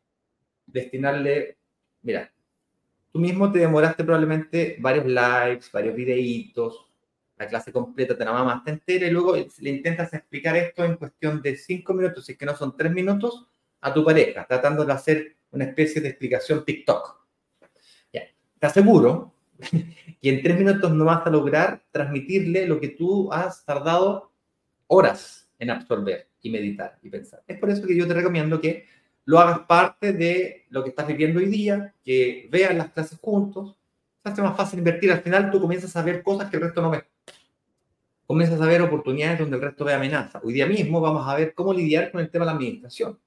destinarle, 0.68 1.58
mira, 2.04 2.32
tú 3.12 3.20
mismo 3.20 3.52
te 3.52 3.60
demoraste 3.60 4.04
probablemente 4.04 4.78
varios 4.80 5.06
lives, 5.06 5.72
varios 5.72 5.96
videitos, 5.96 6.90
la 7.38 7.48
clase 7.48 7.72
completa 7.72 8.18
te 8.18 8.26
la 8.26 8.34
mamás 8.34 8.64
te 8.64 8.72
entera 8.72 9.08
y 9.08 9.12
luego 9.12 9.36
le 9.36 9.70
intentas 9.70 10.14
explicar 10.14 10.58
esto 10.58 10.84
en 10.84 10.98
cuestión 10.98 11.42
de 11.42 11.56
cinco 11.56 11.94
minutos, 11.94 12.26
si 12.26 12.34
es 12.34 12.38
que 12.38 12.46
no 12.46 12.56
son 12.56 12.76
tres 12.76 12.92
minutos, 12.92 13.48
a 13.82 13.94
tu 13.94 14.04
pareja, 14.04 14.46
tratando 14.46 14.86
de 14.86 14.92
hacer 14.92 15.38
una 15.52 15.66
especie 15.66 16.02
de 16.02 16.10
explicación 16.10 16.66
TikTok. 16.66 17.26
Ya. 18.12 18.24
Te 18.60 18.68
aseguro 18.68 19.34
que 20.22 20.30
en 20.30 20.44
tres 20.44 20.58
minutos 20.58 20.92
no 20.92 21.06
vas 21.06 21.26
a 21.26 21.30
lograr 21.30 21.82
transmitirle 21.92 22.68
lo 22.68 22.80
que 22.80 22.90
tú 22.90 23.32
has 23.32 23.64
tardado 23.64 24.34
horas 24.88 25.50
en 25.60 25.70
absorber 25.70 26.30
y 26.42 26.50
meditar 26.50 27.00
y 27.02 27.10
pensar. 27.10 27.44
Es 27.48 27.58
por 27.58 27.70
eso 27.70 27.86
que 27.86 27.96
yo 27.96 28.08
te 28.08 28.14
recomiendo 28.14 28.60
que 28.60 28.86
lo 29.30 29.38
hagas 29.38 29.60
parte 29.60 30.12
de 30.12 30.66
lo 30.70 30.82
que 30.82 30.90
estás 30.90 31.06
viviendo 31.06 31.38
hoy 31.38 31.46
día, 31.46 31.94
que 32.04 32.50
veas 32.52 32.76
las 32.76 32.90
clases 32.90 33.20
juntos, 33.22 33.76
se 34.24 34.30
hace 34.30 34.42
más 34.42 34.58
fácil 34.58 34.80
invertir. 34.80 35.12
Al 35.12 35.22
final 35.22 35.52
tú 35.52 35.62
comienzas 35.62 35.96
a 35.96 36.02
ver 36.02 36.24
cosas 36.24 36.50
que 36.50 36.58
el 36.58 36.64
resto 36.64 36.82
no 36.82 36.90
ve. 36.90 37.04
Comienzas 38.26 38.60
a 38.60 38.66
ver 38.66 38.82
oportunidades 38.82 39.38
donde 39.38 39.58
el 39.58 39.62
resto 39.62 39.86
ve 39.86 39.94
amenazas. 39.94 40.44
Hoy 40.44 40.54
día 40.54 40.66
mismo 40.66 41.00
vamos 41.00 41.28
a 41.28 41.36
ver 41.36 41.54
cómo 41.54 41.76
lidiar 41.76 42.12
con 42.12 42.22
el 42.22 42.32
tema 42.32 42.44
de 42.44 42.46
la 42.48 42.52
administración. 42.54 43.20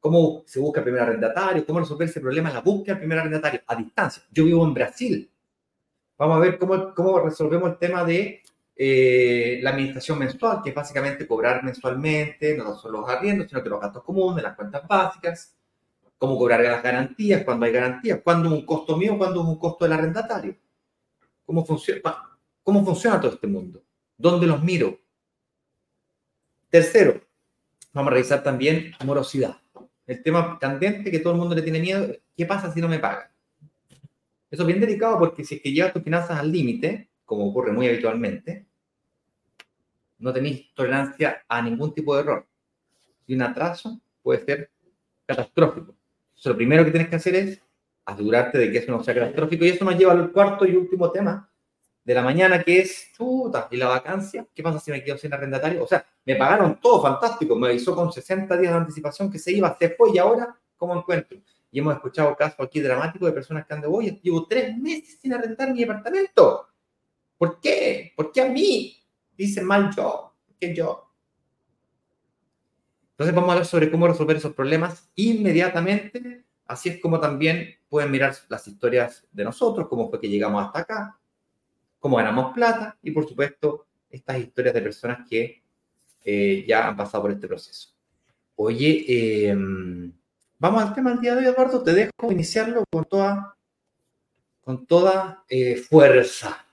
Cómo 0.00 0.42
se 0.44 0.60
busca 0.60 0.80
el 0.80 0.84
primer 0.84 1.00
arrendatario, 1.00 1.64
cómo 1.64 1.80
resolver 1.80 2.06
ese 2.06 2.20
problema 2.20 2.50
en 2.50 2.56
la 2.56 2.60
búsqueda 2.60 2.96
del 2.96 3.00
primer 3.00 3.18
arrendatario 3.20 3.62
a 3.66 3.74
distancia. 3.74 4.22
Yo 4.30 4.44
vivo 4.44 4.62
en 4.66 4.74
Brasil. 4.74 5.30
Vamos 6.18 6.36
a 6.36 6.40
ver 6.40 6.58
cómo, 6.58 6.92
cómo 6.92 7.20
resolvemos 7.20 7.70
el 7.70 7.78
tema 7.78 8.04
de 8.04 8.42
eh, 8.80 9.58
la 9.60 9.70
administración 9.70 10.20
mensual, 10.20 10.62
que 10.62 10.68
es 10.68 10.74
básicamente 10.74 11.26
cobrar 11.26 11.64
mensualmente, 11.64 12.56
no 12.56 12.76
solo 12.76 13.00
los 13.00 13.10
arriendos, 13.10 13.48
sino 13.48 13.60
que 13.60 13.68
los 13.68 13.80
gastos 13.80 14.04
comunes, 14.04 14.44
las 14.44 14.54
cuentas 14.54 14.86
básicas, 14.86 15.56
cómo 16.16 16.38
cobrar 16.38 16.60
las 16.60 16.80
garantías, 16.80 17.42
cuando 17.42 17.66
hay 17.66 17.72
garantías, 17.72 18.20
cuándo 18.22 18.48
es 18.48 18.54
un 18.54 18.64
costo 18.64 18.96
mío, 18.96 19.18
cuándo 19.18 19.40
es 19.40 19.48
un 19.48 19.58
costo 19.58 19.84
del 19.84 19.94
arrendatario. 19.94 20.56
¿Cómo 21.44 21.66
funciona, 21.66 22.00
cómo 22.62 22.84
funciona 22.84 23.20
todo 23.20 23.32
este 23.32 23.48
mundo? 23.48 23.82
¿Dónde 24.16 24.46
los 24.46 24.62
miro? 24.62 24.96
Tercero, 26.70 27.20
vamos 27.92 28.12
a 28.12 28.14
revisar 28.14 28.44
también 28.44 28.92
morosidad. 29.04 29.56
El 30.06 30.22
tema 30.22 30.56
candente 30.56 31.10
que 31.10 31.18
todo 31.18 31.32
el 31.32 31.40
mundo 31.40 31.56
le 31.56 31.62
tiene 31.62 31.80
miedo, 31.80 32.14
¿qué 32.36 32.46
pasa 32.46 32.72
si 32.72 32.80
no 32.80 32.86
me 32.86 33.00
pagan? 33.00 33.28
Eso 34.48 34.62
es 34.62 34.66
bien 34.68 34.80
delicado 34.80 35.18
porque 35.18 35.44
si 35.44 35.56
es 35.56 35.62
que 35.62 35.72
llevas 35.72 35.92
tus 35.92 36.04
finanzas 36.04 36.38
al 36.38 36.52
límite, 36.52 37.08
como 37.24 37.48
ocurre 37.48 37.72
muy 37.72 37.88
habitualmente, 37.88 38.67
no 40.18 40.32
tenéis 40.32 40.72
tolerancia 40.74 41.44
a 41.48 41.62
ningún 41.62 41.94
tipo 41.94 42.14
de 42.14 42.22
error. 42.22 42.46
Y 43.26 43.34
un 43.34 43.42
atraso 43.42 44.00
puede 44.22 44.44
ser 44.44 44.70
catastrófico. 45.26 45.94
lo 46.44 46.56
primero 46.56 46.84
que 46.84 46.90
tienes 46.90 47.08
que 47.08 47.16
hacer 47.16 47.34
es 47.34 47.62
asegurarte 48.04 48.58
de 48.58 48.72
que 48.72 48.78
eso 48.78 48.90
no 48.90 49.02
sea 49.04 49.14
catastrófico. 49.14 49.64
Y 49.64 49.68
eso 49.68 49.84
nos 49.84 49.96
lleva 49.96 50.12
al 50.12 50.32
cuarto 50.32 50.66
y 50.66 50.74
último 50.74 51.10
tema 51.10 51.50
de 52.08 52.14
la 52.14 52.22
mañana, 52.22 52.62
que 52.62 52.80
es, 52.80 53.12
chuta, 53.14 53.68
¿y 53.70 53.76
la 53.76 53.88
vacancia? 53.88 54.46
¿Qué 54.54 54.62
pasa 54.62 54.80
si 54.80 54.90
me 54.90 55.04
quedo 55.04 55.18
sin 55.18 55.32
arrendatario? 55.34 55.84
O 55.84 55.86
sea, 55.86 56.06
me 56.24 56.36
pagaron 56.36 56.80
todo 56.80 57.02
fantástico, 57.02 57.54
me 57.54 57.68
avisó 57.68 57.94
con 57.94 58.10
60 58.10 58.56
días 58.56 58.72
de 58.72 58.78
anticipación 58.78 59.30
que 59.30 59.38
se 59.38 59.52
iba, 59.52 59.76
se 59.78 59.90
fue 59.90 60.12
y 60.14 60.18
ahora, 60.18 60.58
¿cómo 60.78 60.96
encuentro? 60.96 61.38
Y 61.70 61.80
hemos 61.80 61.94
escuchado 61.94 62.34
casos 62.34 62.60
aquí 62.60 62.80
dramáticos 62.80 63.28
de 63.28 63.34
personas 63.34 63.66
que 63.66 63.74
han 63.74 63.82
de, 63.82 63.88
oye, 63.88 64.18
llevo 64.22 64.46
tres 64.46 64.74
meses 64.78 65.18
sin 65.20 65.34
arrendar 65.34 65.70
mi 65.70 65.80
departamento. 65.80 66.68
¿Por 67.36 67.60
qué? 67.60 68.14
¿Por 68.16 68.32
qué 68.32 68.40
a 68.40 68.48
mí? 68.48 68.97
Dicen 69.38 69.64
mal 69.64 69.90
yo, 69.96 70.34
que 70.60 70.74
yo. 70.74 71.10
Entonces 73.12 73.34
vamos 73.34 73.48
a 73.48 73.52
hablar 73.54 73.66
sobre 73.66 73.90
cómo 73.90 74.06
resolver 74.06 74.36
esos 74.36 74.52
problemas 74.52 75.10
inmediatamente. 75.14 76.44
Así 76.66 76.88
es 76.90 77.00
como 77.00 77.18
también 77.18 77.76
pueden 77.88 78.10
mirar 78.10 78.36
las 78.48 78.68
historias 78.68 79.26
de 79.32 79.44
nosotros, 79.44 79.88
cómo 79.88 80.10
fue 80.10 80.20
que 80.20 80.28
llegamos 80.28 80.64
hasta 80.64 80.80
acá, 80.80 81.20
cómo 81.98 82.16
ganamos 82.16 82.52
plata 82.52 82.98
y 83.02 83.10
por 83.10 83.26
supuesto 83.26 83.86
estas 84.10 84.38
historias 84.38 84.74
de 84.74 84.82
personas 84.82 85.26
que 85.28 85.64
eh, 86.24 86.64
ya 86.68 86.88
han 86.88 86.96
pasado 86.96 87.22
por 87.22 87.30
este 87.32 87.48
proceso. 87.48 87.90
Oye, 88.54 89.48
em, 89.48 90.12
vamos 90.58 90.82
al 90.82 90.94
tema 90.94 91.10
del 91.10 91.20
día 91.20 91.34
de 91.34 91.46
hoy, 91.46 91.54
Eduardo. 91.54 91.82
Te 91.82 91.92
dejo 91.92 92.30
iniciarlo 92.30 92.84
con 92.90 93.04
toda, 93.04 93.56
con 94.60 94.86
toda 94.86 95.44
eh, 95.48 95.76
fuerza. 95.76 96.67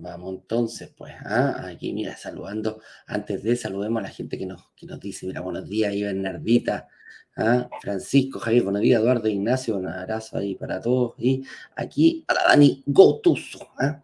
Vamos 0.00 0.34
entonces, 0.34 0.90
pues, 0.96 1.12
¿ah? 1.26 1.66
aquí 1.66 1.92
mira, 1.92 2.16
saludando, 2.16 2.80
antes 3.06 3.42
de 3.42 3.54
saludemos 3.54 4.00
a 4.00 4.04
la 4.04 4.08
gente 4.08 4.38
que 4.38 4.46
nos, 4.46 4.70
que 4.74 4.86
nos 4.86 4.98
dice, 4.98 5.26
mira, 5.26 5.42
buenos 5.42 5.68
días, 5.68 5.94
Iván 5.94 6.22
Bernardita, 6.22 6.88
¿ah? 7.36 7.68
Francisco, 7.82 8.38
Javier, 8.38 8.62
buenos 8.62 8.80
días, 8.80 9.02
Eduardo, 9.02 9.28
Ignacio, 9.28 9.76
un 9.76 9.88
abrazo 9.88 10.38
ahí 10.38 10.54
para 10.54 10.80
todos, 10.80 11.12
y 11.18 11.44
aquí 11.76 12.24
a 12.28 12.34
la 12.34 12.44
Dani 12.48 12.82
Gotuso, 12.86 13.68
¿ah? 13.78 14.00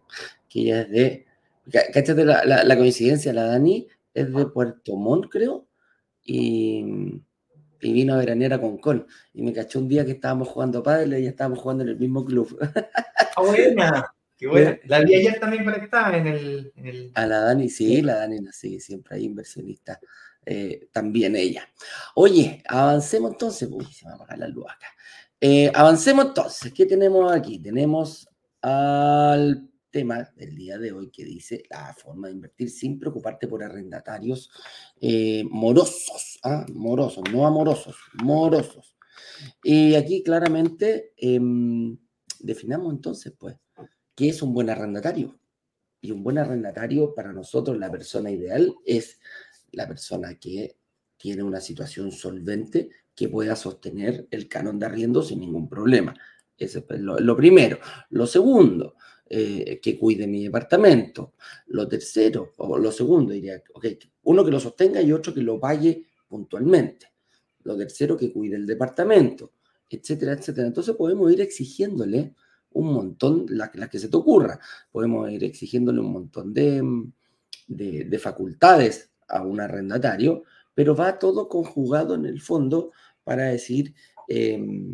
que 0.47 0.61
ella 0.61 0.81
es 0.81 0.91
de, 0.91 1.25
cáchate 1.91 2.23
la, 2.23 2.43
la, 2.45 2.77
coincidencia, 2.77 3.33
la 3.33 3.45
Dani 3.45 3.87
es 4.13 4.31
de 4.31 4.45
Puerto 4.45 4.95
Montt, 4.97 5.29
creo, 5.31 5.65
y, 6.23 6.85
y 7.81 7.93
vino 7.93 8.13
a 8.13 8.17
veranear 8.17 8.61
con 8.61 8.77
Con, 8.77 9.07
y 9.33 9.41
me 9.41 9.51
cachó 9.51 9.79
un 9.79 9.87
día 9.87 10.05
que 10.05 10.11
estábamos 10.11 10.47
jugando 10.47 10.83
pádel 10.83 11.17
y 11.23 11.25
estábamos 11.25 11.57
jugando 11.57 11.83
en 11.83 11.89
el 11.89 11.97
mismo 11.97 12.23
club. 12.23 12.55
¡Ah, 14.45 14.49
buena! 14.49 14.79
La 14.85 15.01
vi 15.01 15.15
ayer 15.15 15.39
también 15.39 15.63
conectada 15.63 16.17
en 16.17 16.27
el, 16.27 17.11
A 17.15 17.25
la 17.25 17.39
Dani, 17.39 17.69
sí, 17.69 18.01
la 18.01 18.15
Dani, 18.17 18.39
sí, 18.51 18.79
siempre 18.79 19.15
hay 19.15 19.25
inversionista. 19.25 19.99
Eh, 20.45 20.87
también 20.93 21.35
ella. 21.35 21.67
Oye, 22.15 22.63
avancemos 22.67 23.31
entonces. 23.31 23.67
Uy, 23.69 23.85
se 23.85 24.05
me 24.05 24.11
va 24.11 24.13
a 24.13 24.15
apagar 24.17 24.39
la 24.39 24.47
luz 24.47 24.65
acá. 24.65 24.87
Eh, 25.41 25.69
avancemos 25.73 26.27
entonces. 26.27 26.71
¿Qué 26.71 26.85
tenemos 26.85 27.29
aquí? 27.31 27.59
Tenemos 27.59 28.29
al 28.61 29.69
tema 29.91 30.29
del 30.35 30.55
día 30.55 30.77
de 30.77 30.91
hoy 30.91 31.09
que 31.09 31.25
dice 31.25 31.63
la 31.69 31.93
forma 31.93 32.27
de 32.27 32.33
invertir 32.33 32.69
sin 32.69 32.99
preocuparte 32.99 33.47
por 33.47 33.63
arrendatarios 33.63 34.51
eh, 35.01 35.43
morosos, 35.49 36.39
¿ah? 36.43 36.65
morosos, 36.73 37.23
no 37.31 37.47
amorosos, 37.47 37.95
morosos. 38.23 38.95
Y 39.63 39.95
aquí 39.95 40.23
claramente 40.23 41.13
em, 41.17 41.97
definamos 42.39 42.93
entonces, 42.93 43.33
pues, 43.37 43.55
¿Qué 44.17 44.29
es 44.29 44.41
un 44.41 44.51
buen 44.51 44.67
arrendatario? 44.71 45.37
Y 46.01 46.09
un 46.09 46.23
buen 46.23 46.39
arrendatario 46.39 47.13
para 47.13 47.31
nosotros, 47.31 47.77
la 47.77 47.91
persona 47.91 48.31
ideal, 48.31 48.73
es 48.83 49.19
la 49.73 49.87
persona 49.87 50.39
que 50.39 50.75
tiene 51.17 51.43
una 51.43 51.61
situación 51.61 52.11
solvente 52.11 52.89
que 53.13 53.29
pueda 53.29 53.55
sostener 53.55 54.27
el 54.31 54.47
canon 54.47 54.79
de 54.79 54.87
arriendo 54.87 55.21
sin 55.21 55.41
ningún 55.41 55.69
problema. 55.69 56.15
Ese 56.57 56.83
es 56.89 56.99
lo, 56.99 57.37
primero. 57.37 57.77
Lo 58.09 58.25
segundo, 58.25 58.95
eh, 59.29 59.79
que 59.79 59.99
cuide 59.99 60.25
mi 60.25 60.45
departamento. 60.45 61.35
Lo 61.67 61.87
tercero, 61.87 62.53
o 62.57 62.75
lo 62.79 62.91
segundo, 62.91 63.33
diría, 63.33 63.61
ok, 63.71 63.85
uno 64.23 64.43
que 64.43 64.49
lo 64.49 64.59
sostenga 64.59 64.99
y 64.99 65.11
otro 65.11 65.31
que 65.31 65.41
lo 65.41 65.59
pague 65.59 66.07
puntualmente. 66.27 67.11
Lo 67.61 67.77
tercero, 67.77 68.17
que 68.17 68.33
cuide 68.33 68.55
el 68.55 68.65
departamento, 68.65 69.51
etcétera, 69.87 70.33
etcétera. 70.33 70.65
Entonces 70.65 70.95
podemos 70.95 71.31
ir 71.31 71.39
exigiéndole 71.41 72.33
un 72.71 72.93
montón, 72.93 73.45
las 73.49 73.75
la 73.75 73.89
que 73.89 73.99
se 73.99 74.09
te 74.09 74.17
ocurra. 74.17 74.59
Podemos 74.91 75.29
ir 75.31 75.43
exigiéndole 75.43 75.99
un 75.99 76.11
montón 76.11 76.53
de, 76.53 76.83
de, 77.67 78.19
facultades 78.19 79.11
a 79.27 79.43
un 79.43 79.59
arrendatario, 79.59 80.43
pero 80.73 80.95
va 80.95 81.19
todo 81.19 81.49
conjugado 81.49 82.15
en 82.15 82.25
el 82.25 82.41
fondo 82.41 82.91
para 83.23 83.45
decir 83.45 83.93
em, 84.27 84.93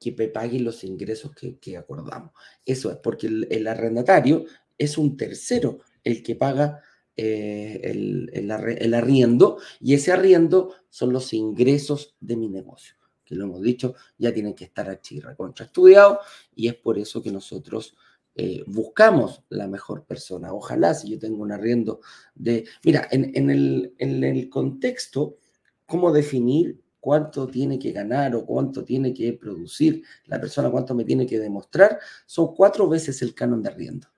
que 0.00 0.12
me 0.12 0.28
paguen 0.28 0.64
los 0.64 0.84
ingresos 0.84 1.32
que, 1.34 1.76
acordamos. 1.76 2.32
Eso 2.64 2.90
es, 2.90 2.96
porque 2.98 3.26
el, 3.26 3.66
arrendatario 3.66 4.44
es 4.76 4.96
un 4.96 5.16
tercero 5.16 5.80
el 6.04 6.22
que 6.22 6.36
paga 6.36 6.80
eh, 7.16 7.80
el, 7.82 8.30
el, 8.32 8.94
arriendo 8.94 9.58
y 9.80 9.94
ese 9.94 10.12
arriendo 10.12 10.72
son 10.88 11.12
los 11.12 11.32
ingresos 11.32 12.14
de 12.20 12.36
mi 12.36 12.48
negocio 12.48 12.97
que 13.28 13.34
lo 13.34 13.44
hemos 13.44 13.60
dicho, 13.60 13.94
ya 14.16 14.32
tienen 14.32 14.54
que 14.54 14.64
estar 14.64 14.88
aquí 14.88 15.20
contra 15.36 15.66
estudiados 15.66 16.18
y 16.54 16.68
es 16.68 16.74
por 16.74 16.98
eso 16.98 17.22
que 17.22 17.30
nosotros 17.30 17.94
eh, 18.34 18.64
buscamos 18.66 19.42
la 19.50 19.66
mejor 19.66 20.06
persona. 20.06 20.54
Ojalá 20.54 20.94
si 20.94 21.10
yo 21.10 21.18
tengo 21.18 21.42
un 21.42 21.52
arriendo 21.52 22.00
de, 22.34 22.64
mira, 22.84 23.06
en, 23.10 23.50
el, 23.50 23.94
en 23.98 24.24
el 24.24 24.48
contexto, 24.48 25.36
cómo 25.84 26.10
definir 26.10 26.80
cuánto 27.00 27.46
tiene 27.46 27.78
que 27.78 27.92
ganar 27.92 28.34
o 28.34 28.46
cuánto 28.46 28.82
tiene 28.82 29.12
que 29.12 29.34
producir 29.34 30.02
la 30.24 30.40
persona, 30.40 30.70
cuánto 30.70 30.94
me 30.94 31.04
tiene 31.04 31.26
que 31.26 31.38
demostrar, 31.38 31.98
son 32.24 32.54
cuatro 32.54 32.88
veces 32.88 33.20
el 33.20 33.34
canon 33.34 33.62
de 33.62 33.68
arriendo. 33.68 34.08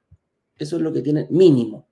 Eso 0.57 0.76
es 0.76 0.83
lo 0.83 0.93
que 0.93 1.02
tiene 1.02 1.26
mínimo. 1.31 1.88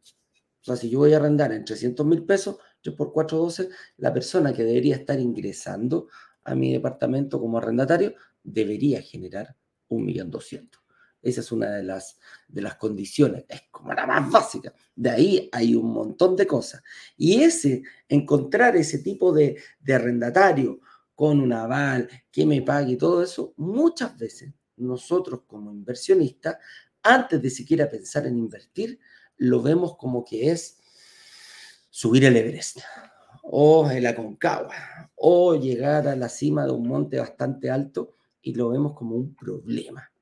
O 0.61 0.65
sea, 0.65 0.77
si 0.77 0.89
yo 0.89 1.01
voy 1.01 1.15
a 1.15 1.17
arrendar 1.17 1.51
en 1.53 1.65
300 1.65 2.07
mil 2.07 2.25
pesos, 2.25 2.59
yo 2.83 2.95
por 2.95 3.13
412, 3.13 3.71
la 3.97 4.13
persona 4.13 4.53
que 4.53 4.65
debería 4.65 4.97
estar 4.97 5.19
ingresando 5.19 6.09
a 6.49 6.55
mi 6.55 6.73
departamento 6.73 7.41
como 7.41 7.59
arrendatario 7.59 8.15
debería 8.43 9.03
generar 9.03 9.57
1.200.000. 9.89 10.71
Esa 11.21 11.41
es 11.41 11.51
una 11.51 11.71
de 11.71 11.83
las, 11.83 12.19
de 12.47 12.63
las 12.63 12.77
condiciones, 12.77 13.45
es 13.49 13.63
como 13.71 13.93
la 13.93 14.07
más 14.07 14.31
básica. 14.31 14.73
De 14.95 15.11
ahí 15.11 15.49
hay 15.53 15.75
un 15.75 15.93
montón 15.93 16.37
de 16.37 16.47
cosas. 16.47 16.83
Y 17.17 17.43
ese, 17.43 17.83
encontrar 18.09 18.77
ese 18.77 19.01
tipo 19.01 19.33
de, 19.33 19.61
de 19.81 19.95
arrendatario 19.95 20.81
con 21.15 21.41
un 21.41 21.53
aval, 21.53 22.09
que 22.31 22.47
me 22.47 22.63
pague 22.63 22.93
y 22.93 22.97
todo 22.97 23.23
eso, 23.23 23.53
muchas 23.57 24.17
veces 24.17 24.55
nosotros 24.77 25.43
como 25.47 25.73
inversionistas, 25.73 26.59
antes 27.03 27.43
de 27.43 27.51
siquiera 27.51 27.91
pensar 27.91 28.27
en 28.27 28.39
invertir, 28.39 29.01
lo 29.37 29.61
vemos 29.61 29.97
como 29.97 30.25
que 30.25 30.51
es 30.51 30.79
subir 31.91 32.25
el 32.25 32.37
Everest 32.37 32.79
o 33.51 33.91
el 33.91 34.07
Aconcagua 34.07 35.11
o 35.17 35.55
llegar 35.57 36.07
a 36.07 36.17
la 36.17 36.29
cima 36.29 36.65
de 36.65 36.73
un 36.73 36.87
monte 36.87 37.19
bastante 37.19 37.71
alto 37.71 38.15
y 38.43 38.55
lo 38.55 38.69
vemos 38.69 38.93
como 38.95 39.17
un 39.17 39.35
problema. 39.35 40.13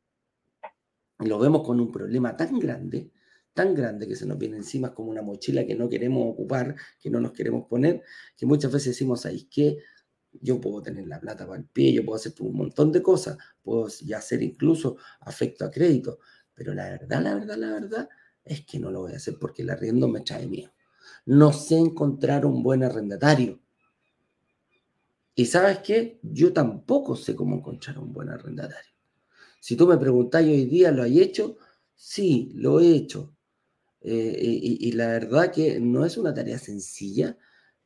Lo 1.19 1.39
vemos 1.39 1.63
con 1.63 1.81
un 1.81 1.91
problema 1.91 2.37
tan 2.37 2.59
grande, 2.59 3.11
tan 3.53 3.75
grande 3.75 4.07
que 4.07 4.17
se 4.17 4.27
nos 4.27 4.39
viene 4.39 4.59
encima 4.59 4.95
como 4.95 5.11
una 5.11 5.23
mochila 5.23 5.67
que 5.67 5.75
no 5.75 5.89
queremos 5.89 6.25
ocupar, 6.31 6.77
que 7.01 7.11
no 7.11 7.21
nos 7.21 7.33
queremos 7.33 7.67
poner, 7.67 8.03
que 8.37 8.47
muchas 8.47 8.71
veces 8.73 8.89
decimos, 8.89 9.27
ahí 9.27 9.45
que 9.45 9.79
yo 10.33 10.61
puedo 10.61 10.83
tener 10.83 11.07
la 11.09 11.19
plata 11.19 11.47
para 11.47 11.59
el 11.59 11.67
pie, 11.67 11.93
yo 11.93 12.05
puedo 12.05 12.17
hacer 12.17 12.33
un 12.41 12.57
montón 12.57 12.93
de 12.93 13.03
cosas, 13.03 13.39
puedo 13.63 13.89
ya 14.05 14.19
hacer 14.19 14.43
incluso 14.43 14.99
afecto 15.21 15.65
a 15.65 15.71
crédito, 15.71 16.19
pero 16.55 16.75
la 16.75 16.91
verdad, 16.91 17.23
la 17.23 17.35
verdad, 17.35 17.57
la 17.57 17.73
verdad 17.73 18.09
es 18.45 18.65
que 18.65 18.79
no 18.79 18.91
lo 18.91 19.01
voy 19.01 19.15
a 19.15 19.17
hacer 19.17 19.37
porque 19.41 19.63
el 19.63 19.71
arriendo 19.71 20.07
me 20.07 20.21
trae 20.21 20.47
miedo. 20.47 20.76
No 21.25 21.53
sé 21.53 21.77
encontrar 21.79 22.47
un 22.47 22.63
buen 22.63 22.83
arrendatario. 22.83 23.61
Y 25.35 25.47
sabes 25.47 25.79
qué? 25.81 26.19
Yo 26.23 26.53
tampoco 26.53 27.15
sé 27.15 27.35
cómo 27.37 27.57
encontrar 27.57 27.99
un 27.99 28.13
buen 28.13 28.31
arrendatario. 28.31 28.93
Si 29.61 29.77
tú 29.77 29.87
me 29.87 29.99
preguntas 29.99 30.43
hoy 30.43 30.65
día, 30.65 30.91
¿lo 30.93 31.03
hay 31.03 31.21
hecho? 31.21 31.59
Sí, 31.95 32.53
lo 32.55 32.81
he 32.81 32.95
hecho. 32.95 33.35
Eh, 34.01 34.39
y, 34.81 34.93
la 34.93 35.09
verdad 35.09 35.53
que 35.53 35.81
no 35.81 36.07
es 36.07 36.17
una 36.17 36.33
tarea 36.33 36.59
sencilla. 36.59 37.37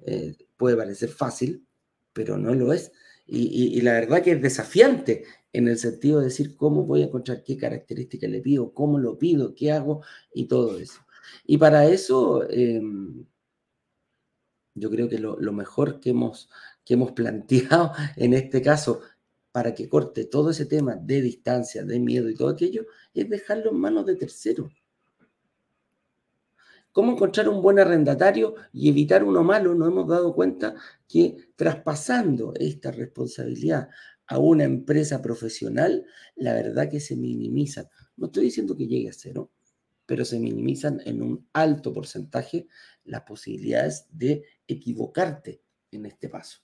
Eh, 0.00 0.36
puede 0.56 0.76
parecer 0.76 1.08
fácil, 1.08 1.66
pero 2.12 2.36
no 2.36 2.54
lo 2.54 2.72
es. 2.72 2.92
Y, 3.26 3.80
la 3.80 3.92
verdad 3.92 4.22
que 4.22 4.32
es 4.32 4.42
desafiante 4.42 5.24
en 5.52 5.68
el 5.68 5.78
sentido 5.78 6.18
de 6.18 6.26
decir 6.26 6.56
cómo 6.56 6.84
voy 6.84 7.02
a 7.02 7.06
encontrar 7.06 7.42
qué 7.42 7.56
características 7.56 8.28
le 8.30 8.40
pido, 8.40 8.74
cómo 8.74 8.98
lo 8.98 9.18
pido, 9.18 9.54
qué 9.54 9.72
hago 9.72 10.02
y 10.34 10.46
todo 10.46 10.78
eso. 10.78 11.00
Y 11.44 11.58
para 11.58 11.86
eso, 11.86 12.48
em, 12.48 13.26
yo 14.74 14.90
creo 14.90 15.08
que 15.08 15.18
lo, 15.18 15.36
mejor 15.52 16.00
que 16.00 16.10
hemos, 16.10 16.50
que 16.84 16.94
hemos 16.94 17.12
planteado 17.12 17.92
en 18.16 18.34
este 18.34 18.62
caso 18.62 19.00
para 19.52 19.74
que 19.74 19.88
corte 19.88 20.24
todo 20.24 20.50
ese 20.50 20.66
tema 20.66 20.96
de 20.96 21.22
distancia, 21.22 21.84
de 21.84 21.98
miedo 21.98 22.28
y 22.30 22.34
todo 22.34 22.48
aquello, 22.48 22.86
es 23.14 23.28
dejarlo 23.28 23.70
en 23.70 23.80
manos 23.80 24.06
de 24.06 24.16
terceros. 24.16 24.72
¿Cómo 26.92 27.12
encontrar 27.12 27.48
un 27.48 27.62
buen 27.62 27.78
arrendatario 27.78 28.54
y 28.72 28.88
evitar 28.88 29.22
uno 29.22 29.44
malo? 29.44 29.74
Nos 29.74 29.88
hemos 29.88 30.08
dado 30.08 30.34
cuenta 30.34 30.74
que 31.06 31.36
traspasando 31.54 32.52
esta 32.56 32.90
responsabilidad 32.90 33.88
a 34.26 34.38
una 34.38 34.64
empresa 34.64 35.22
profesional, 35.22 36.04
la 36.36 36.52
verdad 36.54 36.88
que 36.88 37.00
se 37.00 37.16
minimizan. 37.16 37.86
No 38.16 38.26
estoy 38.26 38.44
diciendo 38.44 38.76
que 38.76 38.86
llegue 38.86 39.08
a 39.08 39.12
cero, 39.12 39.50
pero 40.10 40.24
se 40.24 40.40
minimizan 40.40 41.00
en 41.04 41.22
un 41.22 41.46
alto 41.52 41.92
porcentaje 41.92 42.66
las 43.04 43.22
posibilidades 43.22 44.08
de 44.10 44.42
equivocarte 44.66 45.62
en 45.92 46.04
este 46.04 46.28
paso. 46.28 46.58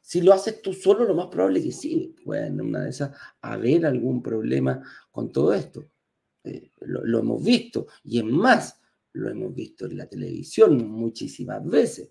Si 0.00 0.20
lo 0.20 0.32
haces 0.32 0.60
tú 0.62 0.72
solo, 0.72 1.04
lo 1.04 1.14
más 1.14 1.28
probable 1.28 1.60
es 1.60 1.66
que 1.66 1.70
sí, 1.70 2.16
pueda 2.24 2.48
en 2.48 2.60
una 2.60 2.82
de 2.82 2.90
esas 2.90 3.16
haber 3.40 3.86
algún 3.86 4.20
problema 4.20 4.82
con 5.12 5.30
todo 5.30 5.54
esto. 5.54 5.88
Eh, 6.42 6.72
lo, 6.80 7.20
hemos 7.20 7.40
visto. 7.40 7.86
Y 8.02 8.18
es 8.18 8.24
más, 8.24 8.80
lo 9.12 9.30
hemos 9.30 9.54
visto 9.54 9.86
en 9.86 9.98
la 9.98 10.08
televisión 10.08 10.90
muchísimas 10.90 11.64
veces. 11.64 12.10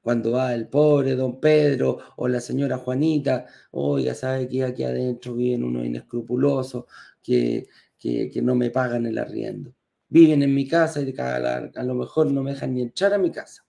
Cuando 0.00 0.30
va 0.30 0.54
el 0.54 0.68
pobre 0.68 1.16
don 1.16 1.40
Pedro 1.40 1.98
o 2.16 2.28
la 2.28 2.40
señora 2.40 2.78
Juanita, 2.78 3.46
oiga, 3.72 4.14
sabe 4.14 4.46
que 4.46 4.62
aquí 4.62 4.84
adentro 4.84 5.34
viven 5.34 5.64
unos 5.64 5.84
inescrupulosos 5.84 6.84
que, 7.20 7.66
que, 7.98 8.30
no 8.42 8.54
me 8.54 8.70
pagan 8.70 9.06
el 9.06 9.18
arriendo. 9.18 9.74
Viven 10.08 10.42
en 10.42 10.54
mi 10.54 10.66
casa 10.66 11.00
y 11.00 11.14
a, 11.18 11.82
lo 11.82 11.94
mejor 11.94 12.30
no 12.32 12.42
me 12.42 12.52
dejan 12.52 12.74
ni 12.74 12.82
entrar 12.82 13.12
a 13.12 13.18
mi 13.18 13.30
casa 13.30 13.66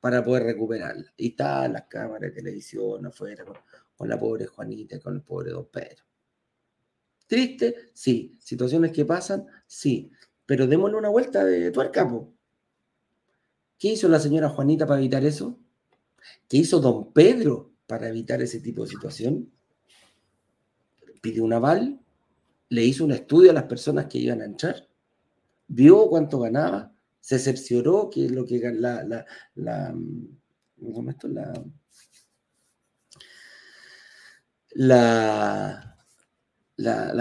para 0.00 0.24
poder 0.24 0.44
recuperarla. 0.44 1.12
Y 1.16 1.28
está 1.28 1.68
las 1.68 1.82
cámaras 1.82 2.20
de 2.22 2.30
televisión 2.30 3.04
afuera 3.04 3.44
con, 3.44 4.08
la 4.08 4.18
pobre 4.18 4.46
Juanita 4.46 4.98
con 5.00 5.16
el 5.16 5.22
pobre 5.22 5.50
don 5.50 5.66
Pedro. 5.66 6.04
¿Triste? 7.26 7.90
Sí. 7.92 8.36
¿Situaciones 8.40 8.92
que 8.92 9.04
pasan? 9.04 9.46
Sí 9.66 10.10
pero 10.50 10.66
démosle 10.66 10.96
una 10.96 11.10
vuelta 11.10 11.44
de 11.44 11.70
tuerca. 11.70 12.02
capo. 12.02 12.34
¿Qué 13.78 13.92
hizo 13.92 14.08
la 14.08 14.18
señora 14.18 14.48
Juanita 14.48 14.84
para 14.84 14.98
evitar 14.98 15.24
eso? 15.24 15.56
¿Qué 16.48 16.56
hizo 16.56 16.80
don 16.80 17.12
Pedro 17.12 17.70
para 17.86 18.08
evitar 18.08 18.42
ese 18.42 18.58
tipo 18.58 18.82
de 18.82 18.88
situación? 18.88 19.48
Pidió 21.22 21.44
un 21.44 21.52
aval, 21.52 22.00
le 22.70 22.84
hizo 22.84 23.04
un 23.04 23.12
estudio 23.12 23.50
a 23.50 23.54
las 23.54 23.64
personas 23.64 24.06
que 24.06 24.18
iban 24.18 24.40
a 24.40 24.46
entrar, 24.46 24.88
vio 25.68 26.08
cuánto 26.08 26.40
ganaba, 26.40 26.92
se 27.20 27.38
cercioró 27.38 28.08
que 28.10 28.28
lo 28.28 28.46
que 28.46 28.58
la, 28.58 29.04
la, 29.04 29.26
la, 29.56 29.94
¿cómo 30.92 31.10
esto? 31.10 31.28
la, 31.28 31.52
la 34.74 35.90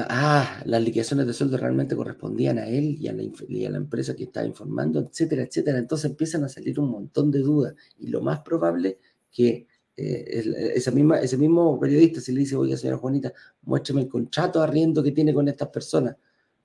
ah, 0.10 0.62
las 0.66 0.82
liquidaciones 0.82 1.28
de 1.28 1.34
sueldo 1.34 1.58
realmente 1.58 1.96
correspondían 1.96 2.60
a 2.60 2.68
él 2.68 2.98
y 3.00 3.08
a, 3.08 3.14
la, 3.14 3.78
empresa 3.78 4.16
que 4.16 4.24
estaba 4.24 4.46
informando, 4.46 5.00
etcétera, 5.00 5.44
etcétera. 5.44 5.80
Entonces 5.80 6.12
empiezan 6.12 6.44
a 6.44 6.50
salir 6.50 6.80
un 6.80 6.90
montón 6.90 7.32
de 7.32 7.40
dudas 7.40 7.76
y 7.98 8.08
lo 8.08 8.22
más 8.22 8.40
probable 8.42 9.00
que 9.32 9.68
eh, 10.00 10.74
esa 10.76 10.92
misma, 10.92 11.20
ese 11.20 11.38
mismo 11.38 11.80
periodista, 11.80 12.22
si 12.22 12.32
le 12.32 12.40
dice, 12.40 12.56
oye, 12.56 12.78
señora 12.78 12.98
Juanita, 12.98 13.34
muéstrame 13.64 14.02
el 14.02 14.08
contrato 14.08 14.60
de 14.60 14.66
arriendo 14.66 15.04
que 15.04 15.12
tiene 15.12 15.34
con 15.34 15.48
estas 15.48 15.68
personas, 15.70 16.16